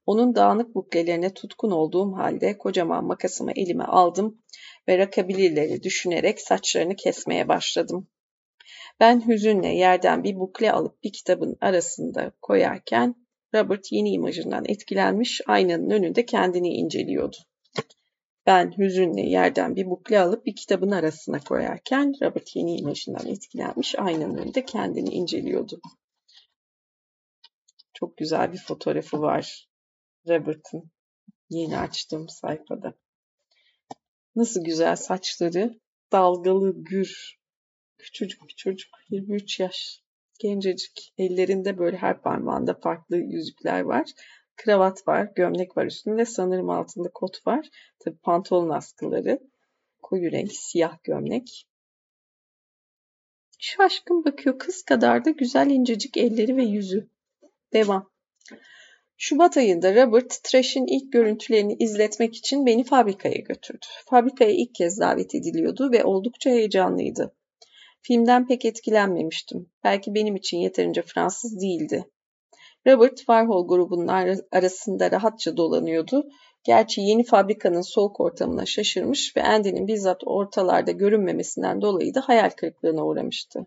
[0.05, 4.41] Onun dağınık buklelerine tutkun olduğum halde kocaman makasımı elime aldım
[4.87, 8.07] ve rakabilirleri düşünerek saçlarını kesmeye başladım.
[8.99, 13.15] Ben hüzünle yerden bir bukle alıp bir kitabın arasında koyarken
[13.55, 17.37] Robert yeni imajından etkilenmiş aynanın önünde kendini inceliyordu.
[18.45, 24.37] Ben hüzünle yerden bir bukle alıp bir kitabın arasına koyarken Robert yeni imajından etkilenmiş aynanın
[24.37, 25.81] önünde kendini inceliyordu.
[27.93, 29.69] Çok güzel bir fotoğrafı var
[30.27, 30.91] Robert'ın
[31.49, 32.93] yeni açtığım sayfada.
[34.35, 35.79] Nasıl güzel saçları,
[36.11, 37.39] dalgalı, gür,
[37.97, 40.03] küçücük bir çocuk, 23 yaş,
[40.39, 41.13] gencecik.
[41.17, 44.11] Ellerinde böyle her parmağında farklı yüzükler var
[44.55, 46.25] kravat var, gömlek var üstünde.
[46.25, 47.69] Sanırım altında kot var.
[47.99, 49.39] Tabi pantolon askıları.
[50.01, 51.67] Koyu renk siyah gömlek.
[53.59, 54.59] Şaşkın bakıyor.
[54.59, 57.09] Kız kadar da güzel incecik elleri ve yüzü.
[57.73, 58.09] Devam.
[59.17, 63.85] Şubat ayında Robert, Trash'in ilk görüntülerini izletmek için beni fabrikaya götürdü.
[64.05, 67.35] Fabrikaya ilk kez davet ediliyordu ve oldukça heyecanlıydı.
[68.01, 69.69] Filmden pek etkilenmemiştim.
[69.83, 72.05] Belki benim için yeterince Fransız değildi.
[72.87, 74.07] Robert Warhol grubunun
[74.51, 76.29] arasında rahatça dolanıyordu.
[76.63, 83.05] Gerçi yeni fabrikanın soğuk ortamına şaşırmış ve Andy'nin bizzat ortalarda görünmemesinden dolayı da hayal kırıklığına
[83.05, 83.65] uğramıştı.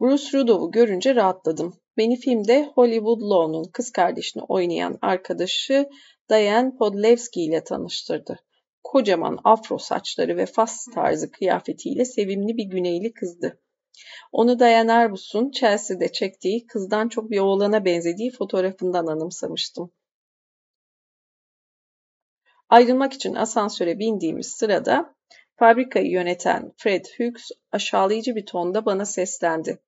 [0.00, 1.74] Bruce Rudolph'u görünce rahatladım.
[1.96, 5.88] Beni filmde Hollywood Law'nun kız kardeşini oynayan arkadaşı
[6.30, 8.38] Diane Podlewski ile tanıştırdı.
[8.84, 13.60] Kocaman afro saçları ve fas tarzı kıyafetiyle sevimli bir güneyli kızdı.
[14.32, 19.92] Onu Diane Arbus'un Chelsea'de çektiği kızdan çok bir oğlana benzediği fotoğrafından anımsamıştım.
[22.68, 25.14] Ayrılmak için asansöre bindiğimiz sırada
[25.56, 29.78] fabrikayı yöneten Fred Hughes aşağılayıcı bir tonda bana seslendi.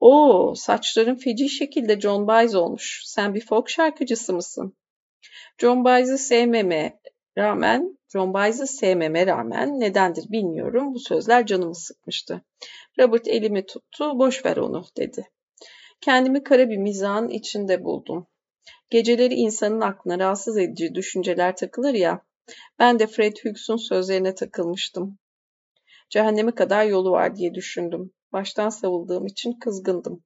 [0.00, 3.02] Oo, saçların feci şekilde John Baez olmuş.
[3.04, 4.76] Sen bir folk şarkıcısı mısın?
[5.58, 7.00] John Baez'i sevmeme
[7.38, 10.94] rağmen, John Baez'i sevmeme rağmen nedendir bilmiyorum.
[10.94, 12.42] Bu sözler canımı sıkmıştı.
[12.98, 15.28] Robert elimi tuttu, boş ver onu dedi.
[16.00, 18.26] Kendimi kara bir mizahın içinde buldum.
[18.90, 22.22] Geceleri insanın aklına rahatsız edici düşünceler takılır ya,
[22.78, 25.18] ben de Fred Hughes'un sözlerine takılmıştım.
[26.10, 28.12] Cehenneme kadar yolu var diye düşündüm.
[28.32, 30.24] Baştan savulduğum için kızgındım.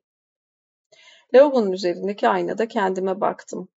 [1.35, 3.69] Lavabonun üzerindeki aynada kendime baktım.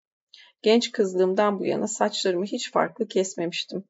[0.64, 3.84] Genç kızlığımdan bu yana saçlarımı hiç farklı kesmemiştim.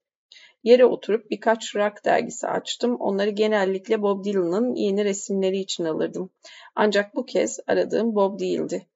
[0.63, 2.95] Yere oturup birkaç rock dergisi açtım.
[2.95, 6.29] Onları genellikle Bob Dylan'ın yeni resimleri için alırdım.
[6.75, 8.87] Ancak bu kez aradığım Bob değildi.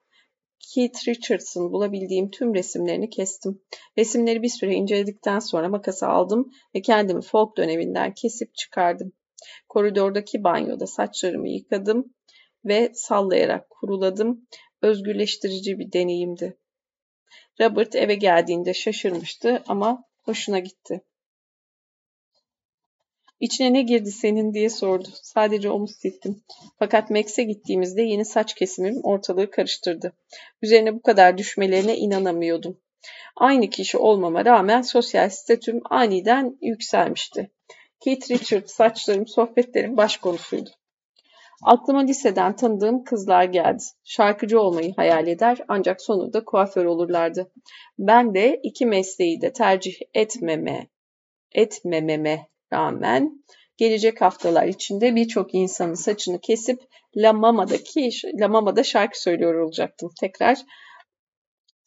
[0.60, 3.62] Keith Richards'ın bulabildiğim tüm resimlerini kestim.
[3.98, 9.12] Resimleri bir süre inceledikten sonra makası aldım ve kendimi folk döneminden kesip çıkardım.
[9.70, 12.14] Koridordaki banyoda saçlarımı yıkadım
[12.66, 14.48] ve sallayarak kuruladım.
[14.82, 16.58] Özgürleştirici bir deneyimdi.
[17.62, 21.02] Robert eve geldiğinde şaşırmıştı ama hoşuna gitti.
[23.40, 25.10] İçine ne girdi senin diye sordu.
[25.14, 26.44] Sadece omuz sildim.
[26.80, 30.14] Fakat Max'e gittiğimizde yeni saç kesimim ortalığı karıştırdı.
[30.62, 32.82] Üzerine bu kadar düşmelerine inanamıyordum.
[33.36, 37.52] Aynı kişi olmama rağmen sosyal statüm aniden yükselmişti.
[38.00, 40.70] Keith Richards saçlarım, sohbetlerim baş konusuydu.
[41.64, 43.84] Aklıma liseden tanıdığım kızlar geldi.
[44.04, 47.52] Şarkıcı olmayı hayal eder ancak sonunda kuaför olurlardı.
[48.00, 50.88] Ben de iki mesleği de tercih etmeme,
[51.52, 53.44] etmememe rağmen
[53.78, 56.80] gelecek haftalar içinde birçok insanın saçını kesip
[57.16, 60.12] La Mama'daki La Mama'da şarkı söylüyor olacaktım.
[60.20, 60.58] Tekrar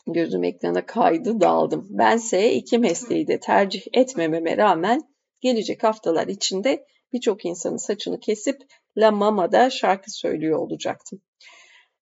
[0.07, 1.87] gözüm ekrana kaydı daldım.
[1.91, 5.03] Bense iki mesleği de tercih etmememe rağmen
[5.41, 8.63] gelecek haftalar içinde birçok insanın saçını kesip
[8.97, 11.21] La Mama'da şarkı söylüyor olacaktım.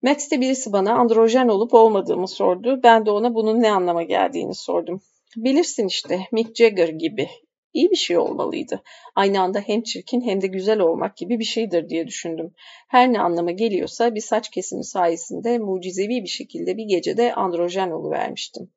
[0.02, 2.80] Max'te birisi bana androjen olup olmadığımı sordu.
[2.82, 5.00] Ben de ona bunun ne anlama geldiğini sordum.
[5.36, 7.28] Bilirsin işte Mick Jagger gibi.
[7.72, 8.82] İyi bir şey olmalıydı.
[9.14, 12.54] Aynı anda hem çirkin hem de güzel olmak gibi bir şeydir diye düşündüm.
[12.88, 18.72] Her ne anlama geliyorsa bir saç kesimi sayesinde mucizevi bir şekilde bir gecede androjen oluvermiştim.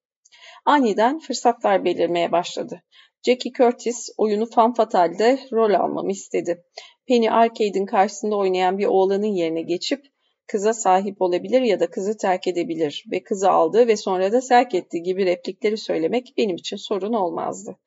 [0.66, 2.84] Aniden fırsatlar belirmeye başladı.
[3.26, 6.64] Jackie Curtis oyunu Fan Fatale'de rol almamı istedi.
[7.08, 10.06] Penny Arcade'in karşısında oynayan bir oğlanın yerine geçip
[10.48, 14.76] kıza sahip olabilir ya da kızı terk edebilir ve kızı aldığı ve sonra da terk
[14.76, 17.78] ettiği gibi replikleri söylemek benim için sorun olmazdı.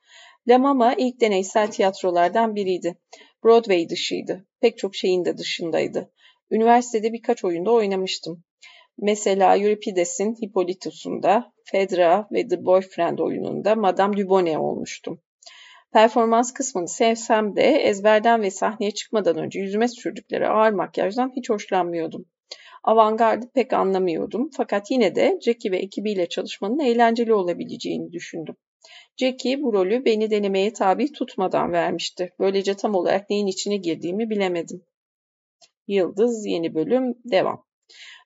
[0.49, 2.97] La Mama ilk deneysel tiyatrolardan biriydi.
[3.45, 4.47] Broadway dışıydı.
[4.61, 6.13] Pek çok şeyin de dışındaydı.
[6.51, 8.45] Üniversitede birkaç oyunda oynamıştım.
[8.99, 15.21] Mesela Euripides'in Hippolytus'unda, Phaedra ve The Boyfriend oyununda Madame Dubonnet olmuştum.
[15.95, 22.27] Performans kısmını sevsem de ezberden ve sahneye çıkmadan önce yüzüme sürdükleri ağır makyajdan hiç hoşlanmıyordum.
[22.85, 28.57] Avantgardı pek anlamıyordum fakat yine de Jackie ve ekibiyle çalışmanın eğlenceli olabileceğini düşündüm.
[29.17, 32.33] Jackie bu rolü beni denemeye tabi tutmadan vermişti.
[32.39, 34.83] Böylece tam olarak neyin içine girdiğimi bilemedim.
[35.87, 37.65] Yıldız yeni bölüm devam.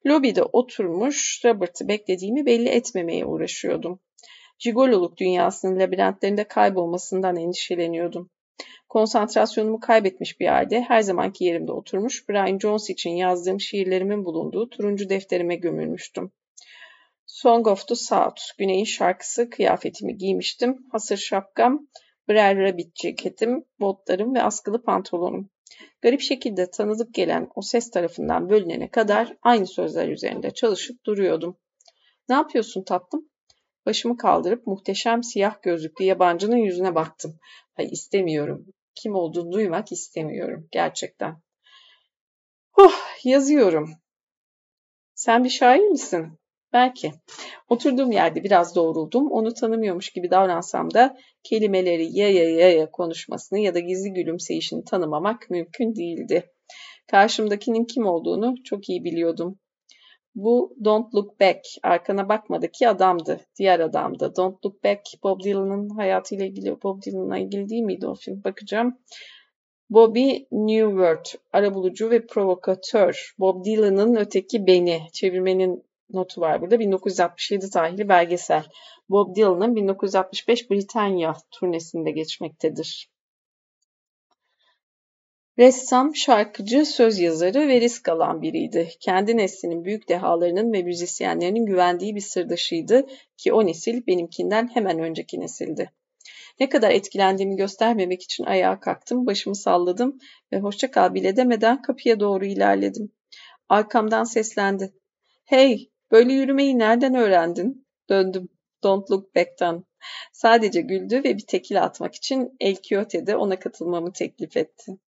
[0.07, 4.01] Lobide oturmuş Robert'ı beklediğimi belli etmemeye uğraşıyordum.
[4.59, 8.31] Jigololuk dünyasının labirentlerinde kaybolmasından endişeleniyordum.
[8.89, 15.09] Konsantrasyonumu kaybetmiş bir halde her zamanki yerimde oturmuş Brian Jones için yazdığım şiirlerimin bulunduğu turuncu
[15.09, 16.33] defterime gömülmüştüm.
[17.27, 20.87] Song of the South, Güney'in şarkısı kıyafetimi giymiştim.
[20.93, 21.89] Hasır şapkam,
[22.29, 25.51] Brer Rabbit ceketim, botlarım ve askılı pantolonum.
[26.03, 31.57] Garip şekilde tanıdık gelen o ses tarafından bölünene kadar aynı sözler üzerinde çalışıp duruyordum.
[32.29, 33.29] Ne yapıyorsun tatlım?
[33.89, 37.39] Başımı kaldırıp muhteşem siyah gözlüklü yabancının yüzüne baktım.
[37.75, 38.67] Hayır istemiyorum.
[38.95, 40.69] Kim olduğunu duymak istemiyorum.
[40.71, 41.43] Gerçekten.
[42.79, 43.91] Oh, yazıyorum.
[45.15, 46.39] Sen bir şair misin?
[46.73, 47.13] Belki.
[47.69, 49.31] Oturduğum yerde biraz doğruldum.
[49.31, 54.85] Onu tanımıyormuş gibi davransam da kelimeleri ya ya ya ya konuşmasını ya da gizli gülümseyişini
[54.85, 56.51] tanımamak mümkün değildi.
[57.11, 59.59] Karşımdakinin kim olduğunu çok iyi biliyordum.
[60.35, 63.41] Bu Don't Look Back, arkana bakmadaki adamdı.
[63.59, 64.33] Diğer adamdı.
[64.37, 68.45] Don't Look Back, Bob Dylan'ın hayatıyla ilgili, Bob Dylan'la ilgili değil miydi o film?
[68.45, 68.99] Bakacağım.
[69.91, 73.35] Bobby Newward, arabulucu ve provokatör.
[73.39, 75.03] Bob Dylan'ın öteki beni.
[75.13, 76.79] Çevirmenin notu var burada.
[76.79, 78.65] 1967 tarihli belgesel.
[79.09, 83.09] Bob Dylan'ın 1965 Britanya turnesinde geçmektedir.
[85.59, 88.91] Ressam, şarkıcı, söz yazarı ve risk alan biriydi.
[89.01, 93.07] Kendi neslinin büyük dehalarının ve müzisyenlerinin güvendiği bir sırdaşıydı
[93.37, 95.93] ki o nesil benimkinden hemen önceki nesildi.
[96.61, 100.19] Ne kadar etkilendiğimi göstermemek için ayağa kalktım, başımı salladım
[100.53, 103.13] ve hoşça kal bile demeden kapıya doğru ilerledim.
[103.69, 104.93] Arkamdan seslendi.
[105.45, 107.87] Hey, böyle yürümeyi nereden öğrendin?
[108.09, 108.49] Döndüm.
[108.83, 109.85] Don't look back'tan.
[110.33, 114.99] Sadece güldü ve bir tekil atmak için El Quixote'de ona katılmamı teklif etti.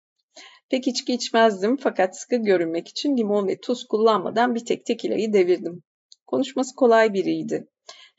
[0.71, 5.83] Pek içki içmezdim fakat sıkı görünmek için limon ve tuz kullanmadan bir tek tekilayı devirdim.
[6.27, 7.68] Konuşması kolay biriydi.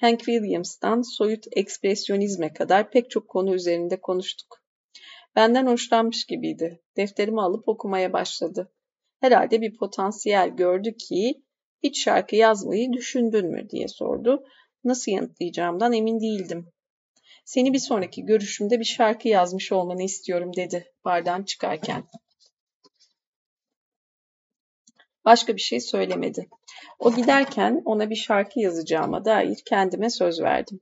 [0.02, 4.64] Hank Williams'tan soyut ekspresyonizme kadar pek çok konu üzerinde konuştuk.
[5.36, 6.82] Benden hoşlanmış gibiydi.
[6.98, 8.72] Defterimi alıp okumaya başladı.
[9.20, 11.44] Herhalde bir potansiyel gördü ki
[11.84, 14.44] hiç şarkı yazmayı düşündün mü diye sordu.
[14.84, 16.68] Nasıl yanıtlayacağımdan emin değildim.
[17.46, 22.04] Seni bir sonraki görüşümde bir şarkı yazmış olmanı istiyorum dedi bardan çıkarken.
[25.26, 26.50] Başka bir şey söylemedi.
[27.00, 30.80] O giderken ona bir şarkı yazacağıma dair kendime söz verdim.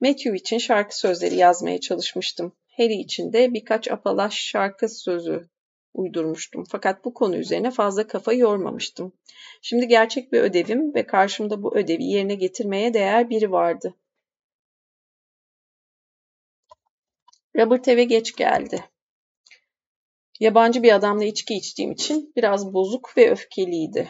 [0.00, 2.52] Matthew için şarkı sözleri yazmaya çalışmıştım.
[2.76, 5.48] Harry için de birkaç apalaş şarkı sözü
[5.94, 6.64] uydurmuştum.
[6.68, 9.12] Fakat bu konu üzerine fazla kafa yormamıştım.
[9.62, 13.94] Şimdi gerçek bir ödevim ve karşımda bu ödevi yerine getirmeye değer biri vardı.
[17.56, 18.84] Robert eve geç geldi.
[20.44, 24.08] Yabancı bir adamla içki içtiğim için biraz bozuk ve öfkeliydi.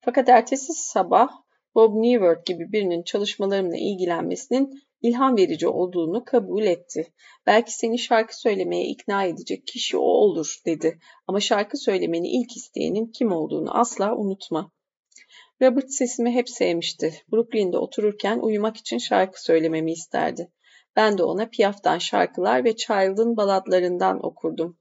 [0.00, 1.28] Fakat ertesi sabah
[1.74, 7.12] Bob Newworth gibi birinin çalışmalarımla ilgilenmesinin ilham verici olduğunu kabul etti.
[7.46, 10.98] Belki seni şarkı söylemeye ikna edecek kişi o olur dedi.
[11.26, 14.70] Ama şarkı söylemeni ilk isteyenin kim olduğunu asla unutma.
[15.62, 17.22] Robert sesimi hep sevmişti.
[17.32, 20.50] Brooklyn'de otururken uyumak için şarkı söylememi isterdi.
[20.98, 24.78] Ben de ona Piaf'tan şarkılar ve Child'ın baladlarından okurdum.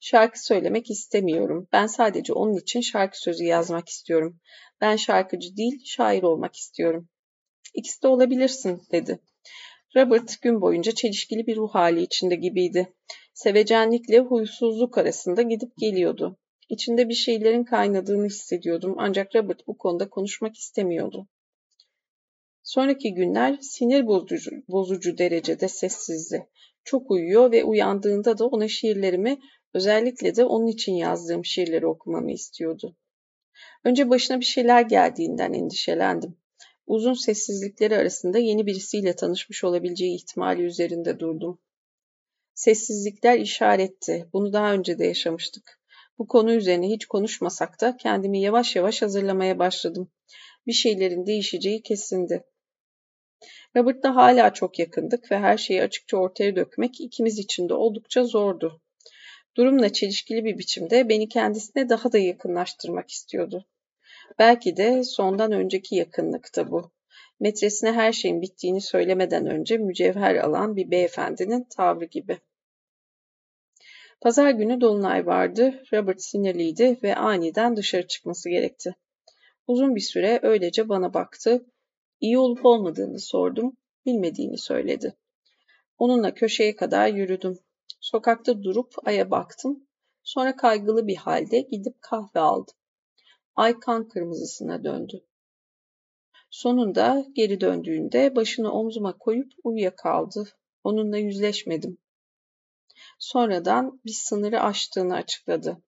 [0.00, 1.68] Şarkı söylemek istemiyorum.
[1.72, 4.40] Ben sadece onun için şarkı sözü yazmak istiyorum.
[4.80, 7.08] Ben şarkıcı değil, şair olmak istiyorum.
[7.74, 9.20] İkisi de olabilirsin, dedi.
[9.96, 12.94] Robert gün boyunca çelişkili bir ruh hali içinde gibiydi.
[13.34, 16.36] Sevecenlikle huysuzluk arasında gidip geliyordu.
[16.68, 21.28] İçinde bir şeylerin kaynadığını hissediyordum ancak Robert bu konuda konuşmak istemiyordu.
[22.70, 26.48] Sonraki günler sinir bozucu, bozucu derecede sessizdi.
[26.84, 29.38] Çok uyuyor ve uyandığında da ona şiirlerimi,
[29.74, 32.96] özellikle de onun için yazdığım şiirleri okumamı istiyordu.
[33.84, 36.36] Önce başına bir şeyler geldiğinden endişelendim.
[36.86, 41.60] Uzun sessizlikleri arasında yeni birisiyle tanışmış olabileceği ihtimali üzerinde durdum.
[42.54, 44.28] Sessizlikler işaretti.
[44.32, 45.80] Bunu daha önce de yaşamıştık.
[46.18, 50.12] Bu konu üzerine hiç konuşmasak da kendimi yavaş yavaş hazırlamaya başladım.
[50.66, 52.44] Bir şeylerin değişeceği kesindi.
[53.76, 58.80] Robert'la hala çok yakındık ve her şeyi açıkça ortaya dökmek ikimiz için de oldukça zordu.
[59.56, 63.66] Durumla çelişkili bir biçimde beni kendisine daha da yakınlaştırmak istiyordu.
[64.38, 66.90] Belki de sondan önceki yakınlıkta bu.
[67.40, 72.38] Metresine her şeyin bittiğini söylemeden önce mücevher alan bir beyefendinin tavrı gibi.
[74.20, 75.82] Pazar günü dolunay vardı.
[75.92, 78.94] Robert sinirliydi ve aniden dışarı çıkması gerekti.
[79.66, 81.66] Uzun bir süre öylece bana baktı
[82.20, 83.76] İyi olup olmadığını sordum.
[84.06, 85.16] Bilmediğini söyledi.
[85.98, 87.58] Onunla köşeye kadar yürüdüm.
[88.00, 89.86] Sokakta durup aya baktım.
[90.22, 92.74] Sonra kaygılı bir halde gidip kahve aldım.
[93.56, 95.24] Ay kan kırmızısına döndü.
[96.50, 100.48] Sonunda geri döndüğünde başını omzuma koyup uyuyakaldı.
[100.84, 101.98] Onunla yüzleşmedim.
[103.18, 105.82] Sonradan bir sınırı aştığını açıkladı.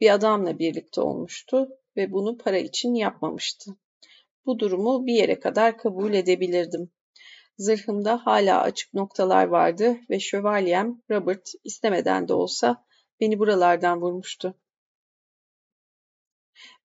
[0.00, 3.76] Bir adamla birlikte olmuştu ve bunu para için yapmamıştı.
[4.46, 6.90] Bu durumu bir yere kadar kabul edebilirdim.
[7.58, 12.86] Zırhımda hala açık noktalar vardı ve şövalyem Robert istemeden de olsa
[13.20, 14.54] beni buralardan vurmuştu.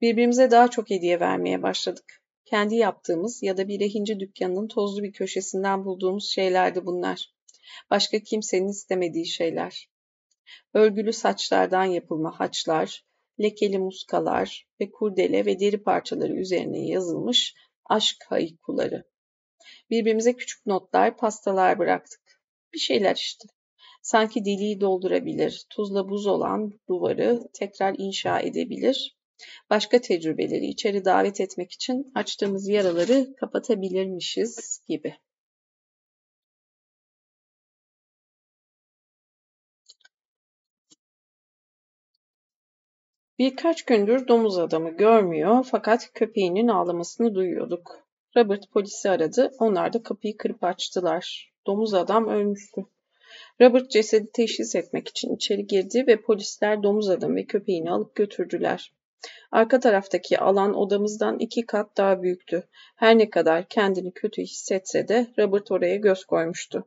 [0.01, 2.23] Birbirimize daha çok hediye vermeye başladık.
[2.45, 7.33] Kendi yaptığımız ya da bir rehinci dükkanının tozlu bir köşesinden bulduğumuz şeylerdi bunlar.
[7.89, 9.89] Başka kimsenin istemediği şeyler.
[10.73, 13.05] Örgülü saçlardan yapılma haçlar,
[13.43, 19.03] lekeli muskalar ve kurdele ve deri parçaları üzerine yazılmış aşk haykuları.
[19.89, 22.21] Birbirimize küçük notlar, pastalar bıraktık.
[22.73, 23.47] Bir şeyler işte.
[24.01, 29.15] Sanki deliği doldurabilir, tuzla buz olan duvarı tekrar inşa edebilir
[29.69, 35.15] Başka tecrübeleri içeri davet etmek için açtığımız yaraları kapatabilirmişiz gibi.
[43.41, 48.07] Birkaç gündür domuz adamı görmüyor fakat köpeğinin ağlamasını duyuyorduk.
[48.37, 49.51] Robert polisi aradı.
[49.59, 51.53] Onlar da kapıyı kırıp açtılar.
[51.67, 52.85] Domuz adam ölmüştü.
[53.61, 58.93] Robert cesedi teşhis etmek için içeri girdi ve polisler domuz adam ve köpeğini alıp götürdüler.
[59.51, 62.63] Arka taraftaki alan odamızdan iki kat daha büyüktü.
[62.95, 66.85] Her ne kadar kendini kötü hissetse de Robert oraya göz koymuştu.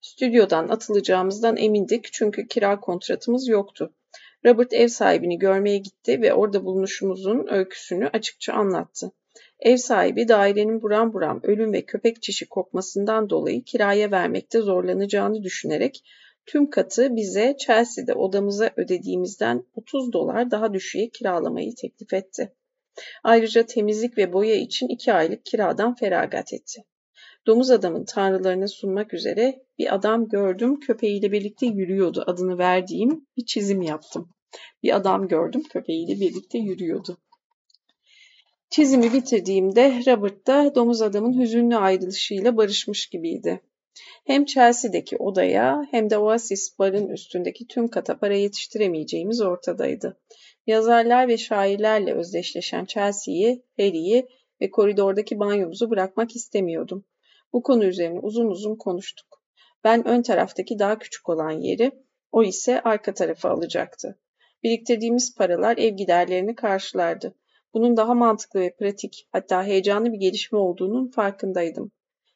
[0.00, 3.92] Stüdyodan atılacağımızdan emindik çünkü kira kontratımız yoktu.
[4.46, 9.12] Robert ev sahibini görmeye gitti ve orada bulunuşumuzun öyküsünü açıkça anlattı.
[9.60, 16.04] Ev sahibi dairenin buram buram ölüm ve köpek çişi kokmasından dolayı kiraya vermekte zorlanacağını düşünerek
[16.46, 22.52] tüm katı bize Chelsea'de odamıza ödediğimizden 30 dolar daha düşüğe kiralamayı teklif etti.
[23.24, 26.84] Ayrıca temizlik ve boya için 2 aylık kiradan feragat etti.
[27.48, 33.82] Domuz adamın tanrılarına sunmak üzere bir adam gördüm köpeğiyle birlikte yürüyordu adını verdiğim bir çizim
[33.82, 34.28] yaptım.
[34.82, 37.18] Bir adam gördüm köpeğiyle birlikte yürüyordu.
[38.70, 43.60] Çizimi bitirdiğimde Robert da domuz adamın hüzünlü ayrılışıyla barışmış gibiydi.
[44.24, 50.20] Hem Chelsea'deki odaya hem de Oasis barın üstündeki tüm kata para yetiştiremeyeceğimiz ortadaydı.
[50.66, 54.26] Yazarlar ve şairlerle özdeşleşen Chelsea'yi, Harry'i
[54.60, 57.04] ve koridordaki banyomuzu bırakmak istemiyordum.
[57.52, 59.42] Bu konu üzerine uzun uzun konuştuk.
[59.84, 61.92] Ben ön taraftaki daha küçük olan yeri,
[62.32, 64.18] o ise arka tarafı alacaktı.
[64.62, 67.34] Biriktirdiğimiz paralar ev giderlerini karşılardı.
[67.74, 71.92] Bunun daha mantıklı ve pratik, hatta heyecanlı bir gelişme olduğunun farkındaydım.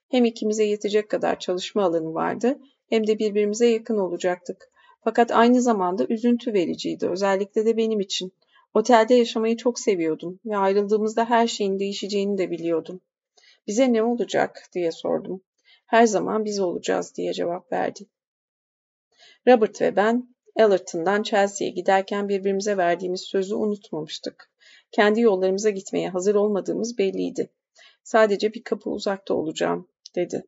[0.08, 2.58] Hem ikimize yetecek kadar çalışma alanı vardı,
[2.88, 4.68] hem de birbirimize yakın olacaktık.
[5.04, 8.32] Fakat aynı zamanda üzüntü vericiydi, özellikle de benim için.
[8.74, 13.00] Otelde yaşamayı çok seviyordum ve ayrıldığımızda her şeyin değişeceğini de biliyordum.
[13.66, 15.42] Bize ne olacak diye sordum.
[15.86, 18.06] Her zaman biz olacağız diye cevap verdi.
[19.48, 24.50] Robert ve ben Allerton'dan Chelsea'ye giderken birbirimize verdiğimiz sözü unutmamıştık.
[24.90, 27.50] Kendi yollarımıza gitmeye hazır olmadığımız belliydi.
[28.02, 30.44] Sadece bir kapı uzakta olacağım, dedi.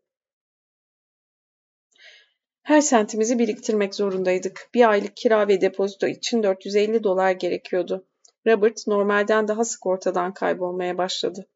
[2.62, 4.70] Her sentimizi biriktirmek zorundaydık.
[4.74, 8.06] Bir aylık kira ve depozito için 450 dolar gerekiyordu.
[8.46, 11.46] Robert normalden daha sık ortadan kaybolmaya başladı.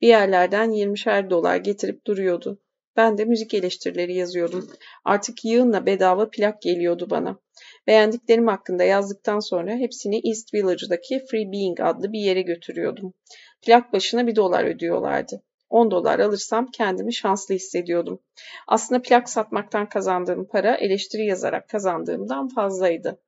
[0.00, 2.60] Bir yerlerden 20'şer dolar getirip duruyordu.
[2.96, 4.70] Ben de müzik eleştirileri yazıyordum.
[5.04, 7.38] Artık yığınla bedava plak geliyordu bana.
[7.86, 13.14] Beğendiklerim hakkında yazdıktan sonra hepsini East Village'daki Free Being adlı bir yere götürüyordum.
[13.62, 15.42] Plak başına bir dolar ödüyorlardı.
[15.70, 18.22] 10 dolar alırsam kendimi şanslı hissediyordum.
[18.68, 23.20] Aslında plak satmaktan kazandığım para eleştiri yazarak kazandığımdan fazlaydı.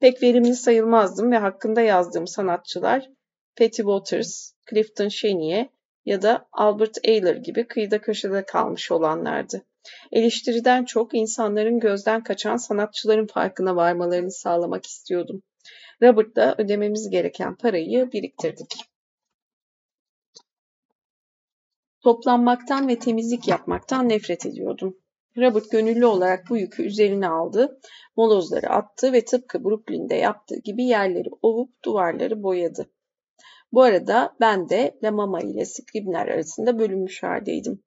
[0.00, 3.10] Pek verimli sayılmazdım ve hakkında yazdığım sanatçılar
[3.56, 5.68] Patty Waters, Clifton Chenier
[6.04, 9.62] ya da Albert Ayler gibi kıyıda köşede kalmış olanlardı.
[10.12, 15.42] Eleştiriden çok insanların gözden kaçan sanatçıların farkına varmalarını sağlamak istiyordum.
[16.02, 18.74] Robert'la ödememiz gereken parayı biriktirdik.
[22.02, 24.96] Toplanmaktan ve temizlik yapmaktan nefret ediyordum.
[25.36, 27.80] Robert gönüllü olarak bu yükü üzerine aldı,
[28.16, 32.90] molozları attı ve tıpkı Brooklyn'de yaptığı gibi yerleri ovup duvarları boyadı.
[33.74, 37.82] Bu arada ben de La Mama ile Scribner arasında bölünmüş haldeydim.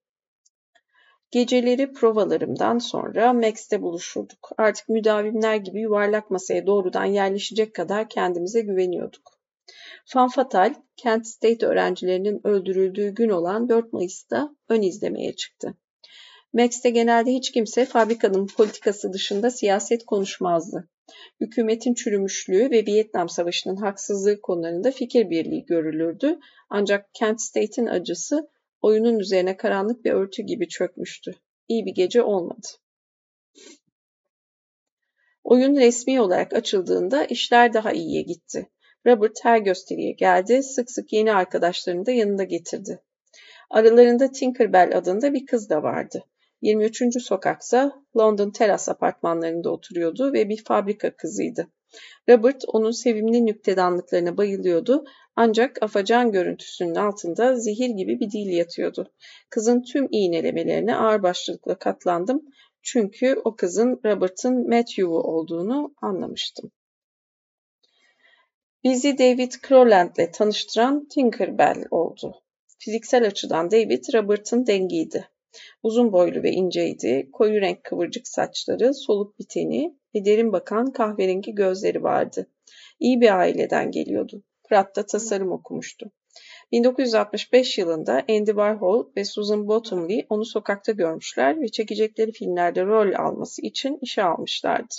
[1.31, 4.49] Geceleri provalarımdan sonra Max'te buluşurduk.
[4.57, 9.39] Artık müdavimler gibi yuvarlak masaya doğrudan yerleşecek kadar kendimize güveniyorduk.
[10.05, 15.73] Fanfatal, Kent State öğrencilerinin öldürüldüğü gün olan 4 Mayıs'ta ön izlemeye çıktı.
[16.53, 20.89] Max'te genelde hiç kimse fabrikanın politikası dışında siyaset konuşmazdı.
[21.41, 26.39] Hükümetin çürümüşlüğü ve Vietnam Savaşı'nın haksızlığı konularında fikir birliği görülürdü.
[26.69, 28.49] Ancak Kent State'in acısı
[28.81, 31.35] oyunun üzerine karanlık bir örtü gibi çökmüştü.
[31.67, 32.67] İyi bir gece olmadı.
[35.43, 38.69] Oyun resmi olarak açıldığında işler daha iyiye gitti.
[39.05, 42.99] Robert her gösteriye geldi, sık sık yeni arkadaşlarını da yanında getirdi.
[43.69, 46.23] Aralarında Tinkerbell adında bir kız da vardı.
[46.61, 47.21] 23.
[47.23, 51.67] sokaksa London teras apartmanlarında oturuyordu ve bir fabrika kızıydı.
[52.29, 55.05] Robert onun sevimli nüktedanlıklarına bayılıyordu
[55.35, 59.13] ancak afacan görüntüsünün altında zehir gibi bir dil yatıyordu.
[59.49, 62.41] Kızın tüm iğnelemelerine ağırbaşlılıkla katlandım
[62.81, 66.71] çünkü o kızın Robert'ın Matthew'u olduğunu anlamıştım.
[68.84, 72.41] Bizi David Crowland'le tanıştıran Tinkerbell oldu.
[72.79, 75.29] Fiziksel açıdan David, Robert'ın dengiydi.
[75.84, 81.55] Uzun boylu ve inceydi, koyu renk kıvırcık saçları, soluk bir teni ve derin bakan kahverengi
[81.55, 82.47] gözleri vardı.
[82.99, 84.43] İyi bir aileden geliyordu.
[84.69, 86.11] Pratt'ta tasarım okumuştu.
[86.71, 93.61] 1965 yılında Andy Warhol ve Susan Bottomley onu sokakta görmüşler ve çekecekleri filmlerde rol alması
[93.61, 94.95] için işe almışlardı.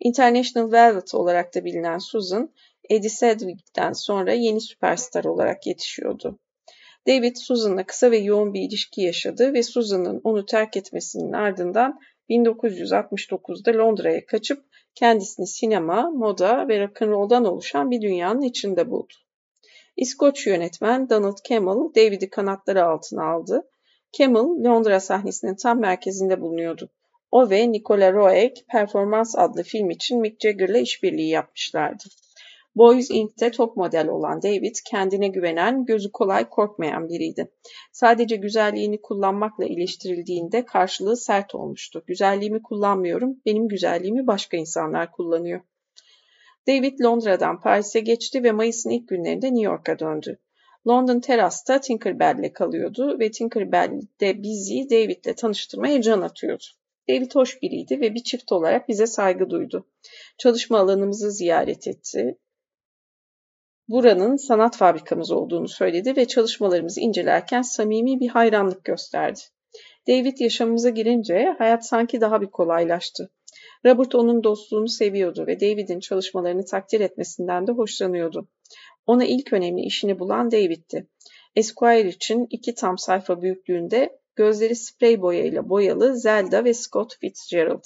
[0.00, 2.52] International Velvet olarak da bilinen Susan,
[2.90, 6.38] Eddie Sedgwick'ten sonra yeni süperstar olarak yetişiyordu.
[7.06, 12.00] David Susan'la kısa ve yoğun bir ilişki yaşadı ve Susan'ın onu terk etmesinin ardından
[12.30, 14.64] 1969'da Londra'ya kaçıp
[14.94, 19.12] kendisini sinema, moda ve rock'n'roll'dan oluşan bir dünyanın içinde buldu.
[19.96, 23.70] İskoç yönetmen Donald Campbell David'i kanatları altına aldı.
[24.12, 26.90] Campbell Londra sahnesinin tam merkezinde bulunuyordu.
[27.30, 32.04] O ve Nicola Roeg Performans adlı film için Mick Jagger'la işbirliği yapmışlardı.
[32.76, 37.50] Boys Inc.'te top model olan David kendine güvenen, gözü kolay korkmayan biriydi.
[37.92, 42.04] Sadece güzelliğini kullanmakla eleştirildiğinde karşılığı sert olmuştu.
[42.06, 45.60] Güzelliğimi kullanmıyorum, benim güzelliğimi başka insanlar kullanıyor.
[46.68, 50.38] David Londra'dan Paris'e geçti ve Mayıs'ın ilk günlerinde New York'a döndü.
[50.88, 56.64] London Terrace'da Tinkerbell'le kalıyordu ve Tinkerbell de bizi David'le tanıştırmaya can atıyordu.
[57.08, 59.86] David hoş biriydi ve bir çift olarak bize saygı duydu.
[60.38, 62.38] Çalışma alanımızı ziyaret etti.
[63.88, 69.40] Buranın sanat fabrikamız olduğunu söyledi ve çalışmalarımızı incelerken samimi bir hayranlık gösterdi.
[70.08, 73.30] David yaşamımıza girince hayat sanki daha bir kolaylaştı.
[73.86, 78.48] Robert onun dostluğunu seviyordu ve David'in çalışmalarını takdir etmesinden de hoşlanıyordu.
[79.06, 81.08] Ona ilk önemli işini bulan David'ti.
[81.56, 87.84] Esquire için iki tam sayfa büyüklüğünde gözleri sprey boyayla boyalı Zelda ve Scott Fitzgerald.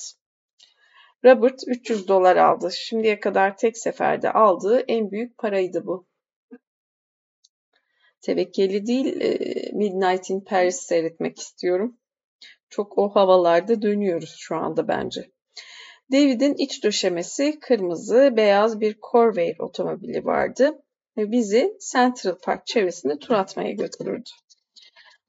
[1.24, 2.70] Robert 300 dolar aldı.
[2.72, 6.06] Şimdiye kadar tek seferde aldığı en büyük paraydı bu.
[8.20, 9.28] Tevekkeli değil, e,
[9.72, 11.98] Midnight in Paris seyretmek istiyorum.
[12.70, 15.30] Çok o havalarda dönüyoruz şu anda bence.
[16.12, 20.82] David'in iç döşemesi kırmızı, beyaz bir Corvair otomobili vardı
[21.16, 24.30] ve bizi Central Park çevresinde tur atmaya götürürdü.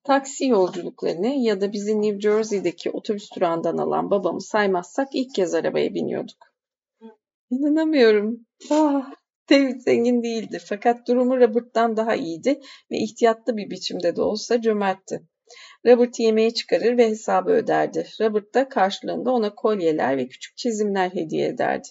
[0.03, 5.93] Taksi yolculuklarını ya da bizi New Jersey'deki otobüs durağından alan babamı saymazsak ilk kez arabaya
[5.93, 6.37] biniyorduk.
[7.51, 8.45] İnanamıyorum.
[8.71, 9.11] Ah,
[9.49, 12.59] David zengin değildi fakat durumu Robert'tan daha iyiydi
[12.91, 15.21] ve ihtiyatlı bir biçimde de olsa cömertti.
[15.85, 18.07] Robert yemeğe çıkarır ve hesabı öderdi.
[18.21, 21.87] Robert da karşılığında ona kolyeler ve küçük çizimler hediye ederdi.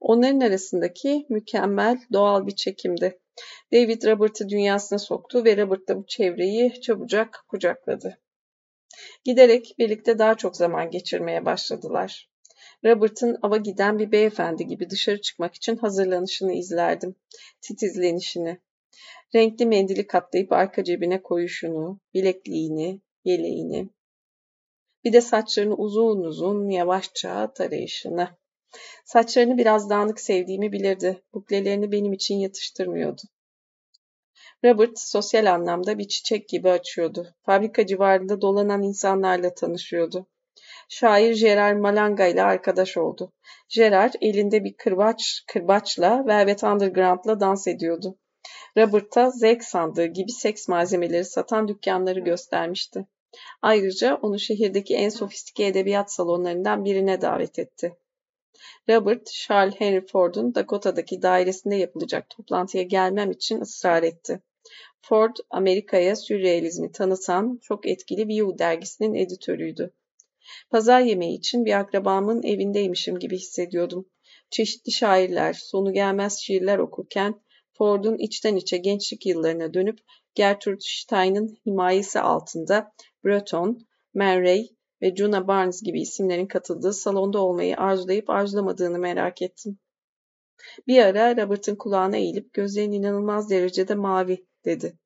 [0.00, 3.20] Onların arasındaki mükemmel doğal bir çekimdi.
[3.72, 8.18] David Robert'ı dünyasına soktu ve Robert da bu çevreyi çabucak kucakladı.
[9.24, 12.30] Giderek birlikte daha çok zaman geçirmeye başladılar.
[12.84, 17.14] Robert'ın ava giden bir beyefendi gibi dışarı çıkmak için hazırlanışını izlerdim.
[17.60, 18.58] Titizlenişini.
[19.34, 23.88] Renkli mendili katlayıp arka cebine koyuşunu, bilekliğini, yeleğini.
[25.04, 28.28] Bir de saçlarını uzun uzun yavaşça tarayışını.
[29.04, 31.22] Saçlarını biraz dağınık sevdiğimi bilirdi.
[31.34, 33.22] Buklelerini benim için yatıştırmıyordu.
[34.64, 37.34] Robert sosyal anlamda bir çiçek gibi açıyordu.
[37.46, 40.26] Fabrika civarında dolanan insanlarla tanışıyordu.
[40.88, 43.32] Şair Gerard Malanga ile arkadaş oldu.
[43.68, 48.18] Gerard elinde bir kırbaç, kırbaçla Velvet Underground'la dans ediyordu.
[48.76, 53.06] Robert'a zevk sandığı gibi seks malzemeleri satan dükkanları göstermişti.
[53.62, 57.96] Ayrıca onu şehirdeki en sofistike edebiyat salonlarından birine davet etti.
[58.88, 64.42] Robert, Charles Henry Ford'un Dakota'daki dairesinde yapılacak toplantıya gelmem için ısrar etti.
[65.00, 69.94] Ford, Amerika'ya sürrealizmi tanıtan çok etkili View dergisinin editörüydü.
[70.70, 74.08] Pazar yemeği için bir akrabamın evindeymişim gibi hissediyordum.
[74.50, 77.40] Çeşitli şairler, sonu gelmez şiirler okurken
[77.78, 79.98] Ford'un içten içe gençlik yıllarına dönüp
[80.34, 82.92] Gertrude Stein'ın himayesi altında
[83.24, 84.68] Breton, Man Ray
[85.02, 89.78] ve Juna Barnes gibi isimlerin katıldığı salonda olmayı arzulayıp arzulamadığını merak ettim.
[90.86, 94.98] Bir ara Robert'ın kulağına eğilip gözlerin inanılmaz derecede mavi dedi.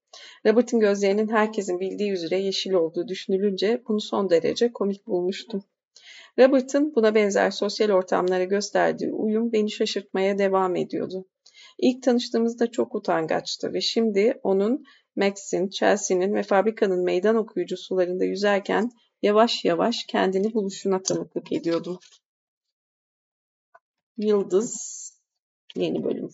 [0.47, 5.65] Robert'ın gözlerinin herkesin bildiği üzere yeşil olduğu düşünülünce bunu son derece komik bulmuştum.
[6.39, 11.27] Robert'ın buna benzer sosyal ortamlara gösterdiği uyum beni şaşırtmaya devam ediyordu.
[11.79, 14.85] İlk tanıştığımızda çok utangaçtı ve şimdi onun
[15.17, 18.91] Max'in, Chelsea'nin ve fabrikanın meydan okuyucu sularında yüzerken
[19.23, 22.01] yavaş yavaş kendini buluşuna tanıklık ediyordu.
[24.17, 25.03] Yıldız
[25.77, 26.31] yeni bölüm.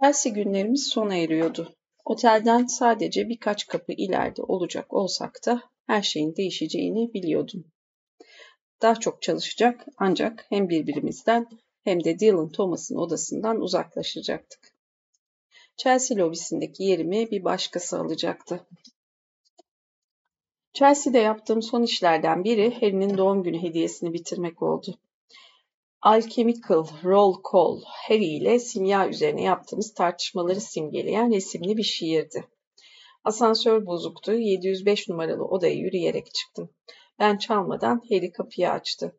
[0.00, 1.74] Chelsea günlerimiz sona eriyordu.
[2.04, 7.64] Otelden sadece birkaç kapı ileride olacak olsak da her şeyin değişeceğini biliyordum.
[8.82, 11.46] Daha çok çalışacak ancak hem birbirimizden
[11.84, 14.74] hem de Dylan Thomas'ın odasından uzaklaşacaktık.
[15.76, 18.66] Chelsea lobisindeki yerimi bir başkası alacaktı.
[20.74, 24.94] Chelsea'de yaptığım son işlerden biri Harry'nin doğum günü hediyesini bitirmek oldu.
[26.02, 32.48] Alchemical Roll Call Harry ile simya üzerine yaptığımız tartışmaları simgeleyen resimli bir şiirdi.
[33.24, 34.32] Asansör bozuktu.
[34.32, 36.70] 705 numaralı odaya yürüyerek çıktım.
[37.18, 39.16] Ben çalmadan Harry kapıyı açtı.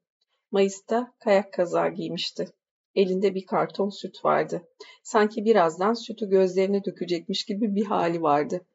[0.51, 2.47] Mayıs'ta kayak kazağı giymişti.
[2.95, 4.67] Elinde bir karton süt vardı.
[5.03, 8.65] Sanki birazdan sütü gözlerine dökecekmiş gibi bir hali vardı.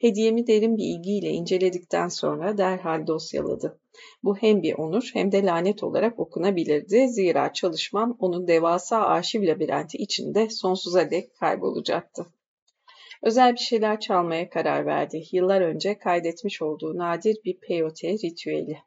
[0.00, 3.80] Hediyemi derin bir ilgiyle inceledikten sonra derhal dosyaladı.
[4.22, 7.08] Bu hem bir onur hem de lanet olarak okunabilirdi.
[7.08, 12.26] Zira çalışmam onun devasa arşiv labirenti içinde sonsuza dek kaybolacaktı.
[13.22, 15.22] Özel bir şeyler çalmaya karar verdi.
[15.32, 18.78] Yıllar önce kaydetmiş olduğu nadir bir peyote ritüeli.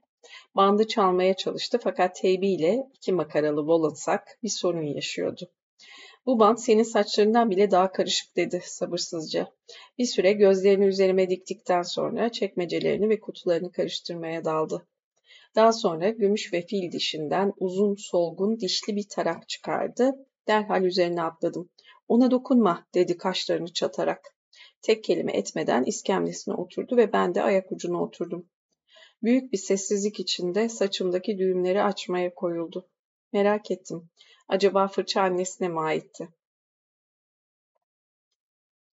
[0.55, 5.49] Bandı çalmaya çalıştı fakat teybiyle iki makaralı Wallace'ak bir sorun yaşıyordu.
[6.25, 9.53] Bu band senin saçlarından bile daha karışık dedi sabırsızca.
[9.97, 14.87] Bir süre gözlerini üzerime diktikten sonra çekmecelerini ve kutularını karıştırmaya daldı.
[15.55, 20.11] Daha sonra gümüş ve fil dişinden uzun solgun dişli bir tarak çıkardı.
[20.47, 21.69] Derhal üzerine atladım.
[22.07, 24.35] Ona dokunma dedi kaşlarını çatarak.
[24.81, 28.49] Tek kelime etmeden iskemlesine oturdu ve ben de ayak ucuna oturdum.
[29.23, 32.89] Büyük bir sessizlik içinde saçımdaki düğümleri açmaya koyuldu.
[33.33, 34.09] Merak ettim.
[34.51, 36.29] Acaba fırça annesine mi aitti?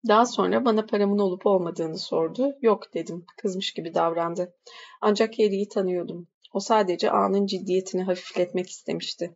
[0.07, 2.53] Daha sonra bana paramın olup olmadığını sordu.
[2.61, 3.25] Yok dedim.
[3.37, 4.55] Kızmış gibi davrandı.
[5.01, 6.27] Ancak Harry'i tanıyordum.
[6.53, 9.35] O sadece anın ciddiyetini hafifletmek istemişti.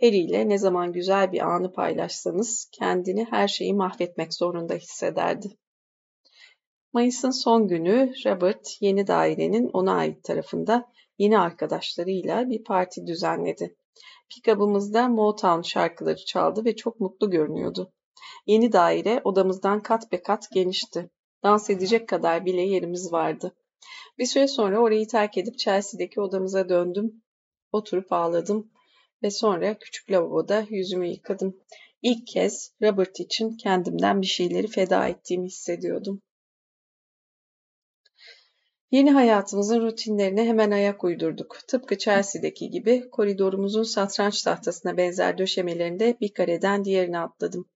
[0.00, 5.48] Harry ile ne zaman güzel bir anı paylaşsanız kendini her şeyi mahvetmek zorunda hissederdi.
[6.92, 13.76] Mayıs'ın son günü Robert yeni dairenin ona ait tarafında yeni arkadaşlarıyla bir parti düzenledi.
[14.34, 17.92] Pikabımızda Motown şarkıları çaldı ve çok mutlu görünüyordu.
[18.46, 21.10] Yeni daire odamızdan kat be kat genişti.
[21.42, 23.54] Dans edecek kadar bile yerimiz vardı.
[24.18, 27.22] Bir süre sonra orayı terk edip Chelsea'deki odamıza döndüm.
[27.72, 28.70] Oturup ağladım
[29.22, 31.56] ve sonra küçük lavaboda yüzümü yıkadım.
[32.02, 36.22] İlk kez Robert için kendimden bir şeyleri feda ettiğimi hissediyordum.
[38.92, 41.58] Yeni hayatımızın rutinlerine hemen ayak uydurduk.
[41.68, 47.68] Tıpkı Chelsea'deki gibi koridorumuzun satranç tahtasına benzer döşemelerinde bir kareden diğerine atladım.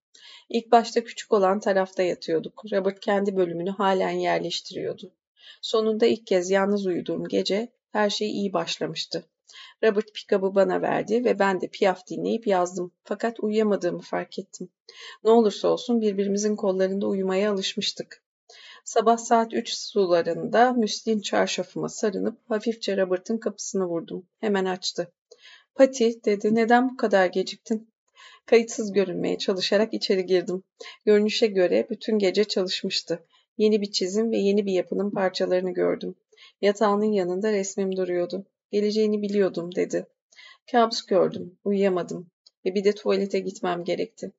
[0.49, 2.63] İlk başta küçük olan tarafta yatıyorduk.
[2.71, 5.13] Robert kendi bölümünü halen yerleştiriyordu.
[5.61, 9.25] Sonunda ilk kez yalnız uyuduğum gece her şey iyi başlamıştı.
[9.83, 12.91] Robert pikabı bana verdi ve ben de piyaf dinleyip yazdım.
[13.03, 14.69] Fakat uyuyamadığımı fark ettim.
[15.23, 18.26] Ne olursa olsun birbirimizin kollarında uyumaya alışmıştık.
[18.87, 24.27] Sabah saat üç sularında müslin çarşafıma sarınıp hafifçe Robert'ın kapısını vurdum.
[24.39, 25.13] Hemen açtı.
[25.75, 27.89] Pati dedi neden bu kadar geciktin?
[28.45, 30.63] Kayıtsız görünmeye çalışarak içeri girdim.
[31.05, 33.25] Görünüşe göre bütün gece çalışmıştı.
[33.57, 36.15] Yeni bir çizim ve yeni bir yapının parçalarını gördüm.
[36.61, 38.45] Yatağının yanında resmim duruyordu.
[38.71, 40.07] Geleceğini biliyordum dedi.
[40.71, 42.31] Kabus gördüm, uyuyamadım
[42.65, 44.31] ve bir de tuvalete gitmem gerekti.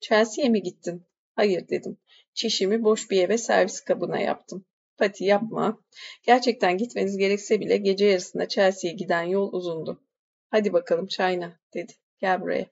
[0.00, 1.02] Chelsea'ye mi gittin?
[1.36, 1.98] Hayır dedim.
[2.36, 4.64] Çişimi boş bir eve servis kabına yaptım.
[4.96, 5.78] Pati yapma.
[6.22, 10.02] Gerçekten gitmeniz gerekse bile gece yarısında Chelsea'ye giden yol uzundu.
[10.50, 11.92] Hadi bakalım çayna dedi.
[12.20, 12.66] Gel buraya.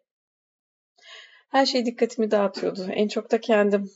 [1.49, 2.87] Her şey dikkatimi dağıtıyordu.
[2.91, 3.91] En çok da kendim.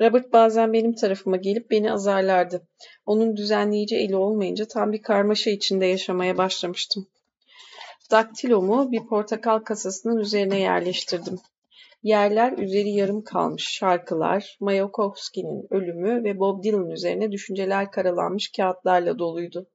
[0.00, 2.68] Robert bazen benim tarafıma gelip beni azarlardı.
[3.06, 7.08] Onun düzenleyici eli olmayınca tam bir karmaşa içinde yaşamaya başlamıştım.
[8.10, 11.40] Daktilomu bir portakal kasasının üzerine yerleştirdim.
[12.06, 19.66] Yerler üzeri yarım kalmış şarkılar, Mayakovski'nin ölümü ve Bob Dylan üzerine düşünceler karalanmış kağıtlarla doluydu.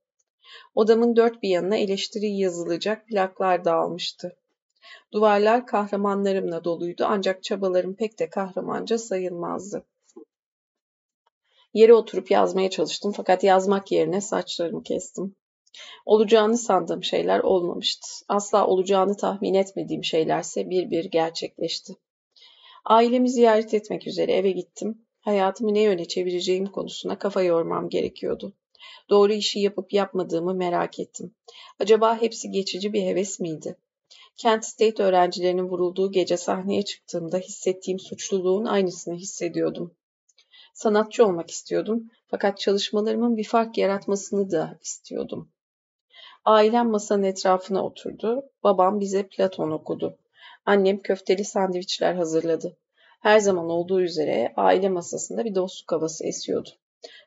[0.76, 4.38] Odamın dört bir yanına eleştiri yazılacak plaklar dağılmıştı.
[5.14, 9.86] Duvarlar kahramanlarımla doluydu ancak çabalarım pek de kahramanca sayılmazdı.
[11.74, 15.36] Yere oturup yazmaya çalıştım fakat yazmak yerine saçlarımı kestim.
[16.06, 18.08] Olacağını sandığım şeyler olmamıştı.
[18.28, 21.94] Asla olacağını tahmin etmediğim şeylerse bir bir gerçekleşti.
[22.86, 25.06] Ailemi ziyaret etmek üzere eve gittim.
[25.20, 28.54] Hayatımı ne yöne çevireceğim konusuna kafa yormam gerekiyordu.
[29.10, 31.36] Doğru işi yapıp yapmadığımı merak ettim.
[31.80, 33.78] Acaba hepsi geçici bir heves miydi?
[34.38, 39.96] Kent State öğrencilerinin vurulduğu gece sahneye çıktığımda hissettiğim suçluluğun aynısını hissediyordum.
[40.74, 45.52] Sanatçı olmak istiyordum fakat çalışmalarımın bir fark yaratmasını da istiyordum.
[46.46, 48.50] Ailem masanın etrafına oturdu.
[48.64, 50.18] Babam bize Platon okudu.
[50.66, 52.78] Annem köfteli sandviçler hazırladı.
[53.22, 56.70] Her zaman olduğu üzere aile masasında bir dostluk havası esiyordu.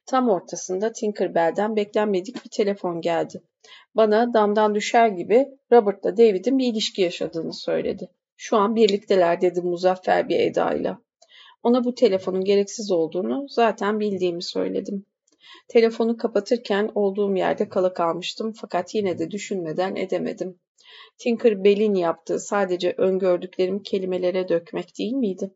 [0.06, 3.43] Tam ortasında Tinkerbell'den beklenmedik bir telefon geldi.
[3.94, 8.11] Bana damdan düşer gibi Robert'la David'in bir ilişki yaşadığını söyledi.
[8.36, 10.98] Şu an birlikteler dedi muzaffer bir edayla.
[11.62, 15.06] Ona bu telefonun gereksiz olduğunu zaten bildiğimi söyledim.
[15.69, 20.61] Telefonu kapatırken olduğum yerde kala kalmıştım fakat yine de düşünmeden edemedim.
[21.18, 25.55] Tinker Bell'in yaptığı sadece öngördüklerimi kelimelere dökmek değil miydi?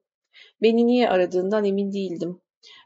[0.63, 2.41] Beni niye aradığından emin değildim.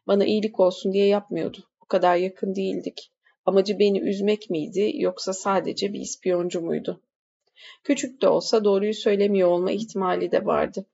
[0.07, 1.59] Bana iyilik olsun diye yapmıyordu.
[1.81, 3.13] O kadar yakın değildik.
[3.47, 7.01] Amacı beni üzmek miydi yoksa sadece bir ispiyoncu muydu?
[7.85, 10.87] Küçük de olsa doğruyu söylemiyor olma ihtimali de vardı.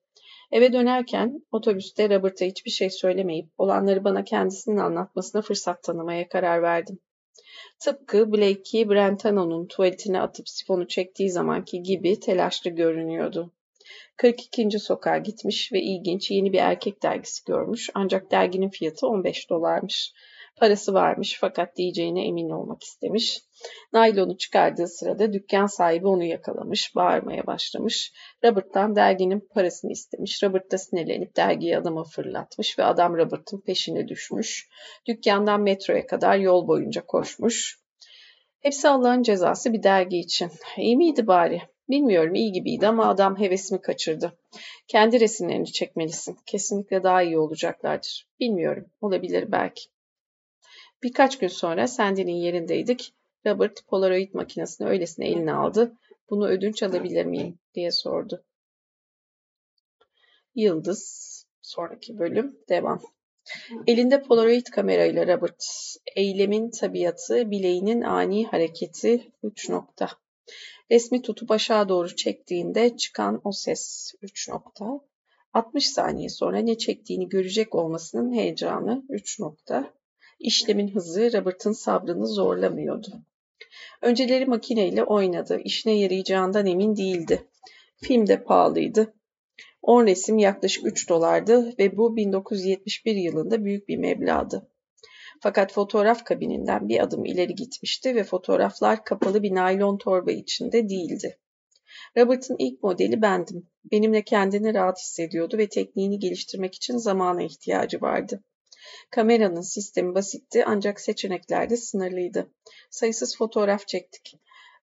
[0.52, 6.98] Eve dönerken otobüste Robert'a hiçbir şey söylemeyip olanları bana kendisinin anlatmasına fırsat tanımaya karar verdim.
[7.81, 13.53] Tıpkı Blakey Brentano'nun tuvaletine atıp sifonu çektiği zamanki gibi telaşlı görünüyordu.
[14.17, 14.79] 42.
[14.79, 20.13] sokağa gitmiş ve ilginç yeni bir erkek dergisi görmüş ancak derginin fiyatı 15 dolarmış.
[20.61, 23.43] Parası varmış fakat diyeceğine emin olmak istemiş.
[23.93, 28.13] Naylonu çıkardığı sırada dükkan sahibi onu yakalamış, bağırmaya başlamış.
[28.45, 30.43] Robert'tan derginin parasını istemiş.
[30.43, 34.69] Robert da sinirlenip dergiyi adama fırlatmış ve adam Robert'ın peşine düşmüş.
[35.07, 37.79] Dükkandan metroya kadar yol boyunca koşmuş.
[38.61, 40.51] Hepsi Allah'ın cezası bir dergi için.
[40.77, 41.63] İyi miydi bari?
[41.91, 44.39] Bilmiyorum iyi gibiydi ama adam hevesimi kaçırdı.
[44.89, 46.37] Kendi resimlerini çekmelisin.
[46.47, 48.29] Kesinlikle daha iyi olacaklardır.
[48.41, 48.87] Bilmiyorum.
[49.01, 49.83] Olabilir belki.
[51.03, 53.15] Birkaç gün sonra Sandy'nin yerindeydik.
[53.47, 55.97] Robert Polaroid makinesini öylesine eline aldı.
[56.31, 58.45] Bunu ödünç alabilir miyim diye sordu.
[60.55, 61.29] Yıldız
[61.62, 63.01] sonraki bölüm devam.
[63.87, 65.65] Elinde Polaroid kamerayla Robert.
[66.16, 70.09] Eylemin tabiatı, bileğinin ani hareketi 3 nokta.
[70.91, 74.85] Resmi tutup aşağı doğru çektiğinde çıkan o ses 3 nokta.
[75.53, 79.98] 60 saniye sonra ne çektiğini görecek olmasının heyecanı 3 nokta.
[80.39, 83.23] İşlemin hızı Robert'ın sabrını zorlamıyordu.
[84.02, 85.60] Önceleri makineyle oynadı.
[85.65, 87.48] İşine yarayacağından emin değildi.
[87.97, 89.15] Film de pahalıydı.
[89.82, 94.70] 10 resim yaklaşık 3 dolardı ve bu 1971 yılında büyük bir meblağdı.
[95.40, 101.39] Fakat fotoğraf kabininden bir adım ileri gitmişti ve fotoğraflar kapalı bir naylon torba içinde değildi.
[102.16, 103.66] Robert'ın ilk modeli bendim.
[103.93, 108.43] Benimle kendini rahat hissediyordu ve tekniğini geliştirmek için zamana ihtiyacı vardı.
[109.11, 112.51] Kameranın sistemi basitti ancak seçenekler de sınırlıydı.
[112.91, 114.39] Sayısız fotoğraf çektik.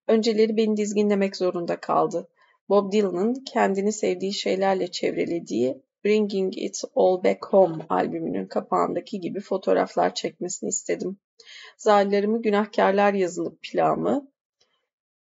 [0.08, 2.28] Önceleri beni dizginlemek zorunda kaldı.
[2.70, 10.16] Bob Dylan'ın kendini sevdiği şeylerle çevrelediği Bringing It All Back Home albümünün kapağındaki gibi fotoğraflar
[10.16, 11.18] çekmesini istedim.
[11.78, 14.32] Zahillerimi günahkarlar yazılı plağımı,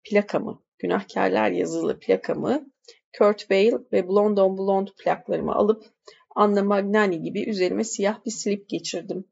[0.04, 2.70] plakamı, günahkarlar yazılı plakamı,
[3.18, 5.84] Kurt Bale ve Blonde on Blonde plaklarımı alıp
[6.34, 9.24] Anna Magnani gibi üzerime siyah bir slip geçirdim.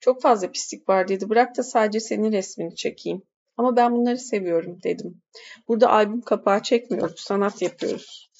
[0.00, 1.28] Çok fazla pislik var dedi.
[1.28, 3.22] Bırak da sadece senin resmini çekeyim.
[3.56, 5.22] Ama ben bunları seviyorum dedim.
[5.68, 8.30] Burada albüm kapağı çekmiyoruz, sanat yapıyoruz.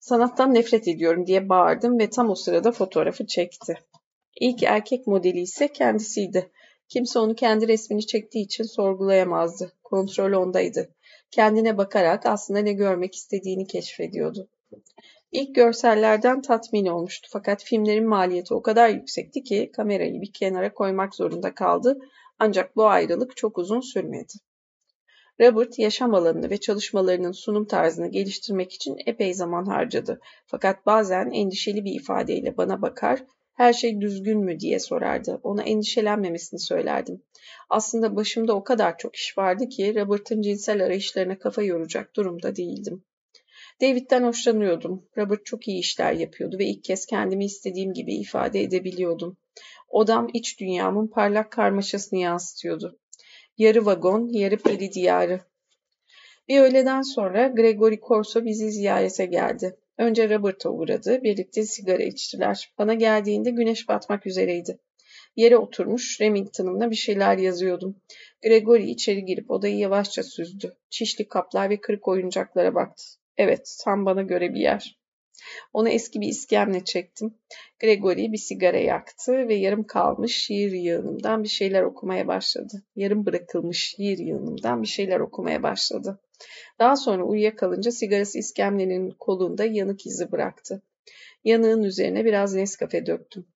[0.00, 3.78] Sanattan nefret ediyorum diye bağırdım ve tam o sırada fotoğrafı çekti.
[4.40, 6.50] İlk erkek modeli ise kendisiydi.
[6.88, 9.72] Kimse onu kendi resmini çektiği için sorgulayamazdı.
[9.84, 10.94] Kontrol ondaydı.
[11.30, 14.48] Kendine bakarak aslında ne görmek istediğini keşfediyordu.
[15.32, 21.14] İlk görsellerden tatmin olmuştu fakat filmlerin maliyeti o kadar yüksekti ki kamerayı bir kenara koymak
[21.14, 21.98] zorunda kaldı
[22.38, 24.32] ancak bu ayrılık çok uzun sürmedi.
[25.40, 30.20] Robert yaşam alanını ve çalışmalarının sunum tarzını geliştirmek için epey zaman harcadı.
[30.46, 33.24] Fakat bazen endişeli bir ifadeyle bana bakar,
[33.54, 35.40] her şey düzgün mü diye sorardı.
[35.42, 37.22] Ona endişelenmemesini söylerdim.
[37.70, 43.04] Aslında başımda o kadar çok iş vardı ki Robert'ın cinsel arayışlarına kafa yoracak durumda değildim.
[43.80, 45.08] David'den hoşlanıyordum.
[45.16, 49.36] Robert çok iyi işler yapıyordu ve ilk kez kendimi istediğim gibi ifade edebiliyordum.
[49.88, 52.98] Odam iç dünyamın parlak karmaşasını yansıtıyordu.
[53.58, 55.40] Yarı vagon, yarı peri diyarı.
[56.48, 59.76] Bir öğleden sonra Gregory Corso bizi ziyarete geldi.
[59.98, 62.72] Önce Robert'a uğradı, birlikte sigara içtiler.
[62.78, 64.78] Bana geldiğinde güneş batmak üzereydi.
[65.36, 67.96] Yere oturmuş Remington'ımla bir şeyler yazıyordum.
[68.42, 70.76] Gregory içeri girip odayı yavaşça süzdü.
[70.90, 73.04] Çişli kaplar ve kırık oyuncaklara baktı.
[73.38, 74.98] Evet, tam bana göre bir yer.
[75.72, 77.34] Onu eski bir iskemle çektim.
[77.80, 82.82] Gregory bir sigara yaktı ve yarım kalmış şiir yığınımdan bir şeyler okumaya başladı.
[82.96, 86.20] Yarım bırakılmış şiir yığınımdan bir şeyler okumaya başladı.
[86.78, 90.82] Daha sonra uyuyakalınca sigarası iskemlenin kolunda yanık izi bıraktı.
[91.44, 93.46] Yanığın üzerine biraz Nescafe döktüm.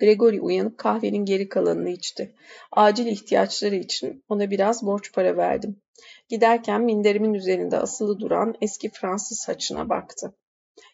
[0.00, 2.34] Gregory uyanıp kahvenin geri kalanını içti.
[2.72, 5.82] Acil ihtiyaçları için ona biraz borç para verdim.
[6.28, 10.34] Giderken minderimin üzerinde asılı duran eski Fransız saçına baktı.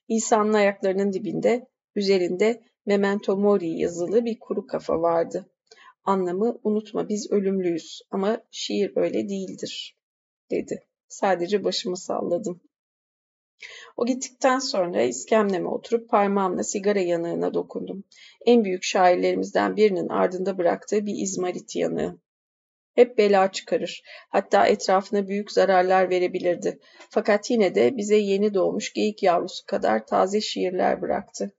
[0.09, 5.51] İsa'nın ayaklarının dibinde, üzerinde Memento Mori yazılı bir kuru kafa vardı.
[6.05, 9.97] Anlamı unutma biz ölümlüyüz ama şiir öyle değildir,
[10.51, 10.87] dedi.
[11.09, 12.61] Sadece başımı salladım.
[13.97, 18.05] O gittikten sonra iskemleme oturup parmağımla sigara yanığına dokundum.
[18.47, 22.22] En büyük şairlerimizden birinin ardında bıraktığı bir izmarit yanığı.
[22.95, 24.03] Hep bela çıkarır.
[24.29, 26.79] Hatta etrafına büyük zararlar verebilirdi.
[27.11, 31.53] Fakat yine de bize yeni doğmuş geyik yavrusu kadar taze şiirler bıraktı.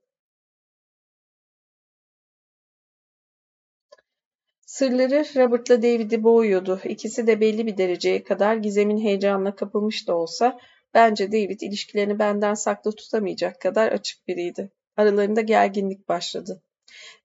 [4.66, 6.80] Sırları Robert'la David'i boğuyordu.
[6.84, 10.58] İkisi de belli bir dereceye kadar gizemin heyecanına kapılmış da olsa
[10.94, 14.70] bence David ilişkilerini benden saklı tutamayacak kadar açık biriydi.
[14.96, 16.62] Aralarında gerginlik başladı.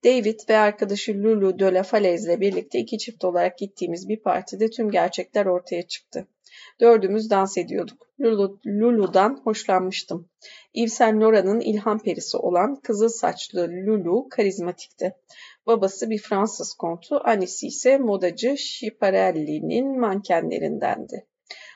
[0.04, 4.90] David ve arkadaşı Lulu de la Falaise'le birlikte iki çift olarak gittiğimiz bir partide tüm
[4.90, 6.26] gerçekler ortaya çıktı.
[6.80, 8.06] Dördümüz dans ediyorduk.
[8.20, 10.28] Lulu, Lulu'dan hoşlanmıştım.
[10.74, 15.14] Yves Saint Laurent'ın ilham perisi olan kızıl saçlı Lulu karizmatikti.
[15.66, 21.26] Babası bir Fransız kontu, annesi ise modacı Schiaparelli'nin mankenlerindendi.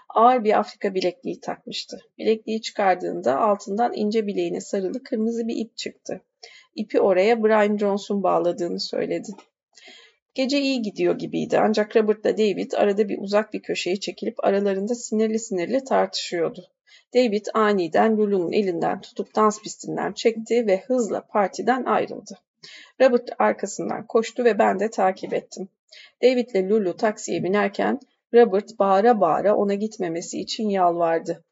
[0.09, 2.01] Ağır bir Afrika bilekliği takmıştı.
[2.19, 6.21] Bilekliği çıkardığında altından ince bileğine sarılı kırmızı bir ip çıktı.
[6.75, 9.29] İpi oraya Brian Jones'un bağladığını söyledi.
[10.35, 15.39] Gece iyi gidiyor gibiydi ancak Robert'la David arada bir uzak bir köşeye çekilip aralarında sinirli
[15.39, 16.65] sinirli tartışıyordu.
[17.15, 22.39] David aniden Lulu'nun elinden tutup dans pistinden çekti ve hızla partiden ayrıldı.
[23.01, 25.69] Robert arkasından koştu ve ben de takip ettim.
[26.23, 28.01] David ile Lulu taksiye binerken
[28.35, 31.45] Robert bağıra bağıra ona gitmemesi için yalvardı.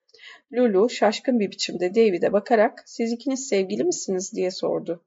[0.52, 5.04] Lulu şaşkın bir biçimde David'e bakarak siz ikiniz sevgili misiniz diye sordu.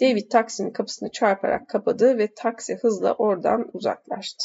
[0.00, 4.44] David taksinin kapısını çarparak kapadı ve taksi hızla oradan uzaklaştı.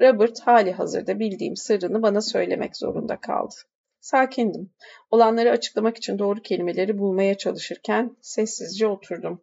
[0.00, 3.54] Robert hali hazırda bildiğim sırrını bana söylemek zorunda kaldı.
[4.00, 4.70] Sakindim.
[5.10, 9.42] Olanları açıklamak için doğru kelimeleri bulmaya çalışırken sessizce oturdum.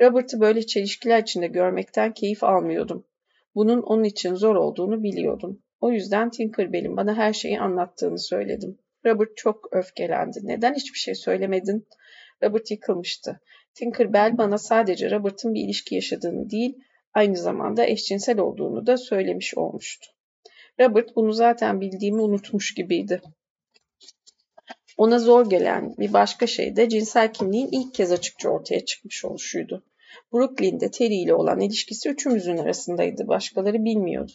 [0.00, 3.04] Robert'ı böyle çelişkiler içinde görmekten keyif almıyordum.
[3.54, 5.62] Bunun onun için zor olduğunu biliyordum.
[5.80, 8.78] O yüzden Tinkerbell'in bana her şeyi anlattığını söyledim.
[9.06, 10.40] Robert çok öfkelendi.
[10.42, 11.86] Neden hiçbir şey söylemedin?
[12.42, 13.40] Robert yıkılmıştı.
[13.74, 16.78] Tinkerbell bana sadece Robert'ın bir ilişki yaşadığını değil,
[17.14, 20.06] aynı zamanda eşcinsel olduğunu da söylemiş olmuştu.
[20.80, 23.20] Robert bunu zaten bildiğimi unutmuş gibiydi.
[24.96, 29.84] Ona zor gelen bir başka şey de cinsel kimliğin ilk kez açıkça ortaya çıkmış oluşuydu.
[30.32, 33.28] Brooklyn'de Terry ile olan ilişkisi üçümüzün arasındaydı.
[33.28, 34.32] Başkaları bilmiyordu.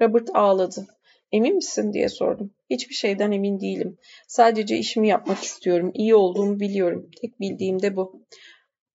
[0.00, 0.86] Robert ağladı.
[1.32, 2.50] Emin misin diye sordum.
[2.70, 3.98] Hiçbir şeyden emin değilim.
[4.28, 5.90] Sadece işimi yapmak istiyorum.
[5.94, 7.10] İyi olduğumu biliyorum.
[7.20, 8.22] Tek bildiğim de bu.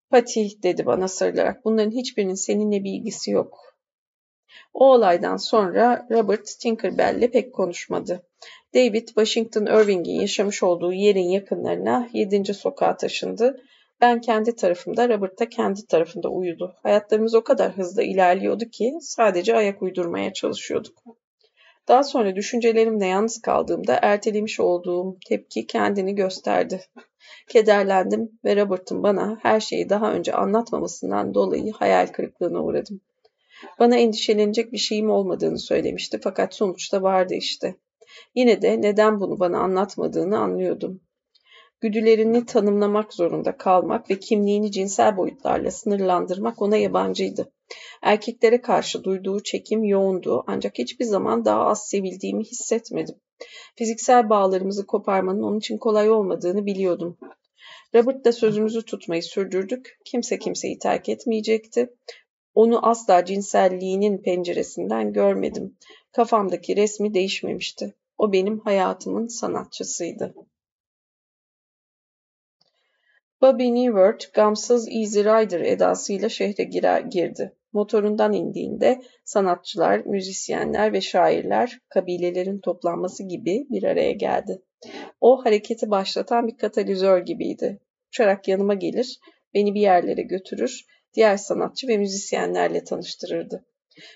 [0.09, 1.65] Patty dedi bana sarılarak.
[1.65, 3.75] Bunların hiçbirinin seninle bir ilgisi yok.
[4.73, 8.27] O olaydan sonra Robert Tinkerbell'le pek konuşmadı.
[8.73, 12.53] David, Washington Irving'in yaşamış olduğu yerin yakınlarına 7.
[12.53, 13.61] sokağa taşındı.
[14.01, 16.75] Ben kendi tarafımda, Robert da kendi tarafında uyudu.
[16.83, 21.03] Hayatlarımız o kadar hızlı ilerliyordu ki sadece ayak uydurmaya çalışıyorduk.
[21.87, 26.81] Daha sonra düşüncelerimle yalnız kaldığımda ertelemiş olduğum tepki kendini gösterdi.
[27.49, 33.01] Kederlendim ve Robert'ın bana her şeyi daha önce anlatmamasından dolayı hayal kırıklığına uğradım.
[33.79, 37.75] Bana endişelenecek bir şeyim olmadığını söylemişti fakat sonuçta vardı işte.
[38.35, 41.01] Yine de neden bunu bana anlatmadığını anlıyordum.
[41.81, 47.51] Güdülerini tanımlamak zorunda kalmak ve kimliğini cinsel boyutlarla sınırlandırmak ona yabancıydı.
[48.01, 53.15] Erkeklere karşı duyduğu çekim yoğundu ancak hiçbir zaman daha az sevildiğimi hissetmedim.
[53.75, 57.17] Fiziksel bağlarımızı koparmanın onun için kolay olmadığını biliyordum.
[57.95, 59.97] Robert'la sözümüzü tutmayı sürdürdük.
[60.05, 61.89] Kimse kimseyi terk etmeyecekti.
[62.53, 65.77] Onu asla cinselliğinin penceresinden görmedim.
[66.11, 67.95] Kafamdaki resmi değişmemişti.
[68.17, 70.35] O benim hayatımın sanatçısıydı.
[73.45, 77.53] Bobby Newhart gamsız Easy Rider edasıyla şehre girer, girdi.
[77.73, 84.61] Motorundan indiğinde sanatçılar, müzisyenler ve şairler kabilelerin toplanması gibi bir araya geldi.
[85.21, 87.79] O hareketi başlatan bir katalizör gibiydi.
[88.07, 89.19] Uçarak yanıma gelir,
[89.53, 93.65] beni bir yerlere götürür, diğer sanatçı ve müzisyenlerle tanıştırırdı.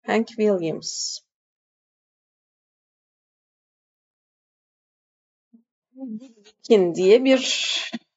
[0.05, 1.19] Hank Williams
[6.63, 7.39] Kin diye bir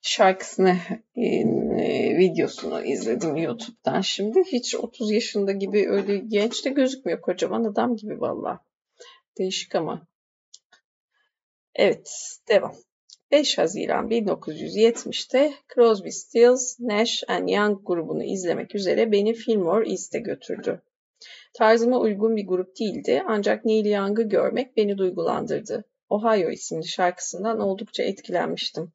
[0.07, 0.77] şarkısını
[1.17, 4.43] e, videosunu izledim YouTube'dan şimdi.
[4.53, 7.21] Hiç 30 yaşında gibi öyle genç de gözükmüyor.
[7.21, 8.61] Kocaman adam gibi valla.
[9.39, 10.07] Değişik ama.
[11.75, 12.11] Evet
[12.49, 12.75] devam.
[13.31, 20.83] 5 Haziran 1970'te Crosby, Stills, Nash and Young grubunu izlemek üzere beni Fillmore East'e götürdü.
[21.55, 25.85] Tarzıma uygun bir grup değildi ancak Neil Young'ı görmek beni duygulandırdı.
[26.09, 28.93] Ohio isimli şarkısından oldukça etkilenmiştim.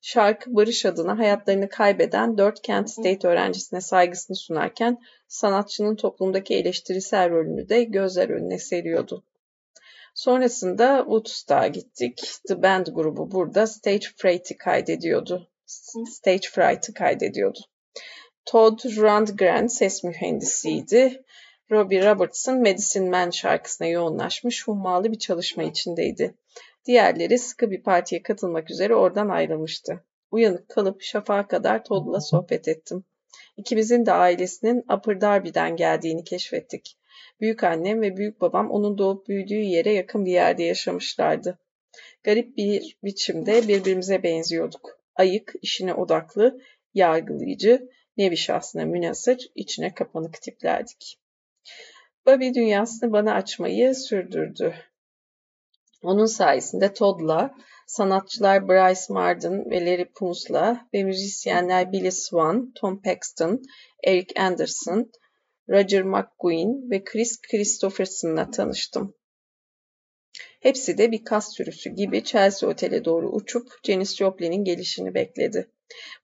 [0.00, 4.98] Şarkı barış adına hayatlarını kaybeden dört Kent State öğrencisine saygısını sunarken
[5.28, 9.24] sanatçının toplumdaki eleştirisel rolünü de gözler önüne seriyordu.
[10.14, 12.22] Sonrasında Woodstock'a gittik.
[12.48, 15.50] The Band grubu burada Stage Fright'i kaydediyordu.
[16.06, 17.58] Stage Fright'ı kaydediyordu.
[18.44, 21.24] Todd Rundgren ses mühendisiydi.
[21.70, 26.34] Robbie Robertson Medicine Man şarkısına yoğunlaşmış hummalı bir çalışma içindeydi.
[26.88, 30.04] Diğerleri sıkı bir partiye katılmak üzere oradan ayrılmıştı.
[30.30, 33.04] Uyanık kalıp şafağa kadar Todd'la sohbet ettim.
[33.56, 36.98] İkimizin de ailesinin Upper Darby'den geldiğini keşfettik.
[37.40, 41.58] Büyük annem ve büyük babam onun doğup büyüdüğü yere yakın bir yerde yaşamışlardı.
[42.22, 45.00] Garip bir biçimde birbirimize benziyorduk.
[45.16, 46.60] Ayık, işine odaklı,
[46.94, 51.18] yargılayıcı, nevi şahsına münasır, içine kapanık tiplerdik.
[52.26, 54.74] Bobby dünyasını bana açmayı sürdürdü.
[56.02, 57.54] Onun sayesinde Todd'la,
[57.86, 63.62] sanatçılar Bryce Marden ve Larry Puns'la ve müzisyenler Billy Swan, Tom Paxton,
[64.04, 65.10] Eric Anderson,
[65.68, 69.14] Roger McGuinn ve Chris Christopherson'la tanıştım.
[70.60, 75.70] Hepsi de bir kas sürüsü gibi Chelsea Otel'e doğru uçup Janis Joplin'in gelişini bekledi.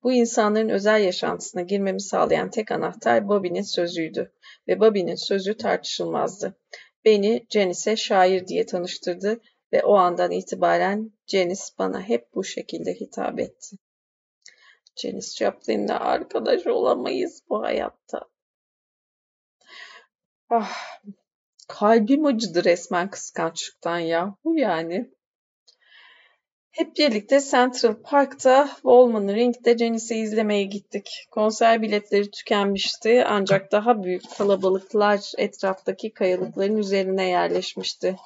[0.03, 4.33] Bu insanların özel yaşantısına girmemi sağlayan tek anahtar Bobby'nin sözüydü
[4.69, 6.59] ve Bobby'nin sözü tartışılmazdı.
[7.05, 9.41] Beni Janis'e şair diye tanıştırdı
[9.75, 13.77] ve o andan itibaren Janis bana hep bu şekilde hitap etti.
[14.97, 18.21] Janis Joplin'le arkadaş olamayız bu hayatta.
[20.51, 20.73] Ah,
[21.69, 24.37] kalbim acıdı resmen kıskançlıktan ya.
[24.45, 25.11] Bu yani.
[26.71, 31.27] Hep birlikte Central Park'ta Wallman Ring'de Janis'i izlemeye gittik.
[31.31, 38.17] Konser biletleri tükenmişti ancak daha büyük kalabalıklar etraftaki kayalıkların üzerine yerleşmişti.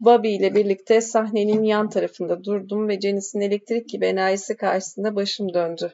[0.00, 5.92] Bobby ile birlikte sahnenin yan tarafında durdum ve Janis'in elektrik gibi enerjisi karşısında başım döndü.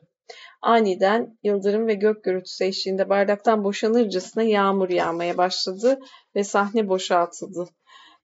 [0.63, 6.01] Aniden yıldırım ve gök gürültüsü eşliğinde bardaktan boşanırcasına yağmur yağmaya başladı
[6.37, 7.69] ve sahne boşaltıldı.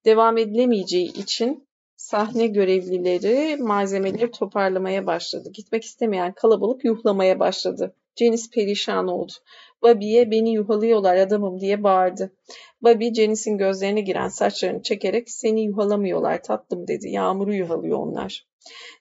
[0.05, 5.51] Devam edilemeyeceği için sahne görevlileri malzemeleri toparlamaya başladı.
[5.53, 7.95] Gitmek istemeyen kalabalık yuhlamaya başladı.
[8.17, 9.33] Janice perişan oldu.
[9.83, 12.33] Bobby'ye beni yuhalıyorlar adamım diye bağırdı.
[12.83, 17.09] Bobby Janice'in gözlerine giren saçlarını çekerek seni yuhalamıyorlar tatlım dedi.
[17.09, 18.47] Yağmuru yuhalıyor onlar.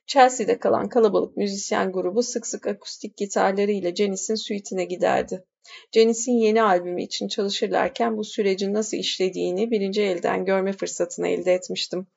[0.07, 5.43] Chelsea'de kalan kalabalık müzisyen grubu sık sık akustik gitarlarıyla Janis'in suite'ine giderdi.
[5.91, 12.07] Janis'in yeni albümü için çalışırlarken bu sürecin nasıl işlediğini birinci elden görme fırsatını elde etmiştim.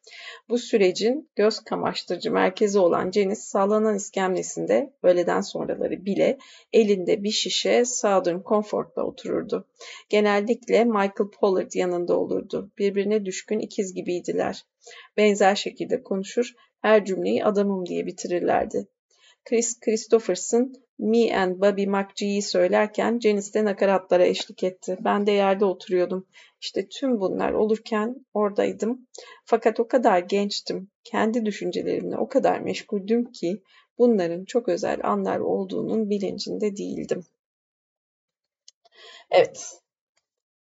[0.49, 6.39] Bu sürecin göz kamaştırıcı merkezi olan Janis sallanan iskemlesinde öğleden sonraları bile
[6.73, 9.67] elinde bir şişe Southern Comfort'la otururdu.
[10.09, 12.71] Genellikle Michael Pollard yanında olurdu.
[12.79, 14.65] Birbirine düşkün ikiz gibiydiler.
[15.17, 18.87] Benzer şekilde konuşur, her cümleyi adamım diye bitirirlerdi.
[19.45, 24.97] Chris Christopherson Me and Bobby McGee'yi söylerken Janice de nakaratlara eşlik etti.
[25.01, 26.27] Ben de yerde oturuyordum.
[26.61, 29.09] İşte tüm bunlar olurken oradaydım.
[29.45, 30.91] Fakat o kadar gençtim.
[31.05, 33.63] Kendi düşüncelerimle o kadar meşguldüm ki
[33.99, 37.25] bunların çok özel anlar olduğunun bilincinde değildim.
[39.31, 39.81] Evet.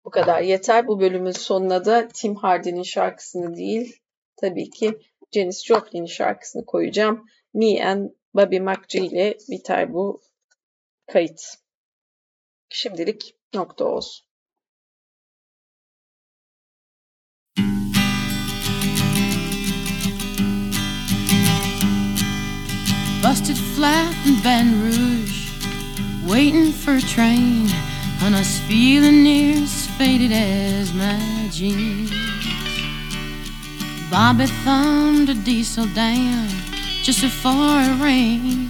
[0.05, 0.87] Bu kadar yeter.
[0.87, 4.01] Bu bölümün sonuna da Tim Hardy'nin şarkısını değil,
[4.37, 4.99] tabii ki
[5.33, 7.27] Janis Joplin'in şarkısını koyacağım.
[7.55, 10.21] Me and Bobby McGee ile biter bu
[11.13, 11.41] kayıt.
[12.69, 14.27] Şimdilik nokta olsun.
[23.25, 25.51] Busted flat in Baton Rouge,
[26.27, 27.69] waiting for a train,
[28.25, 32.11] and us feeling near as faded as my jeans.
[34.11, 36.49] Bobby thumbed a diesel down
[37.05, 38.70] just before it rained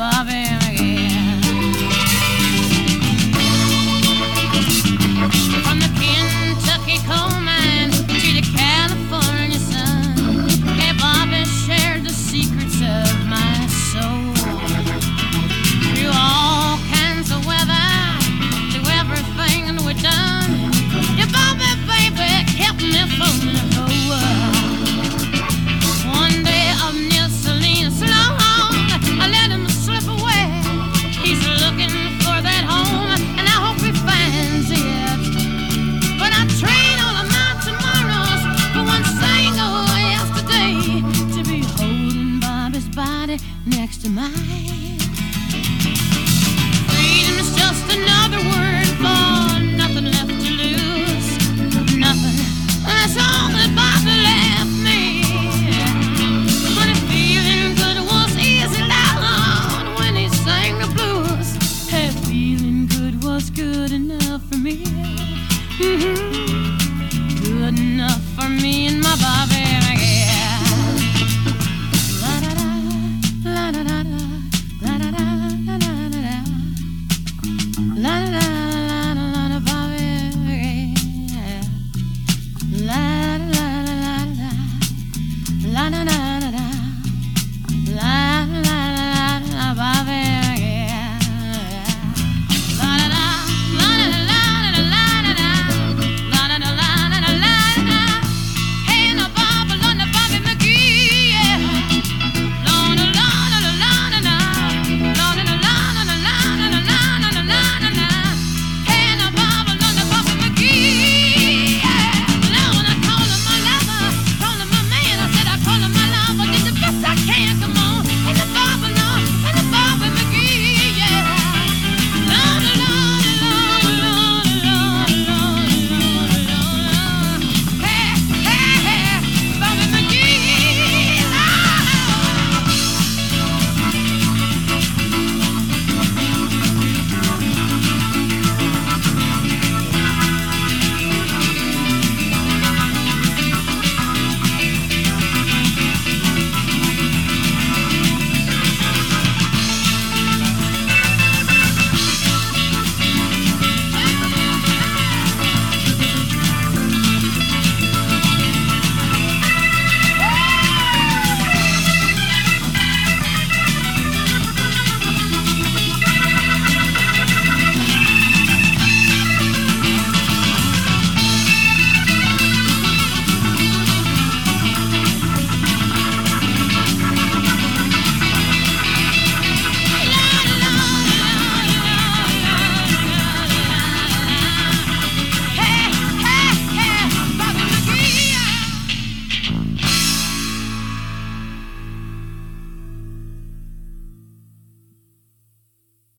[0.00, 0.39] above it.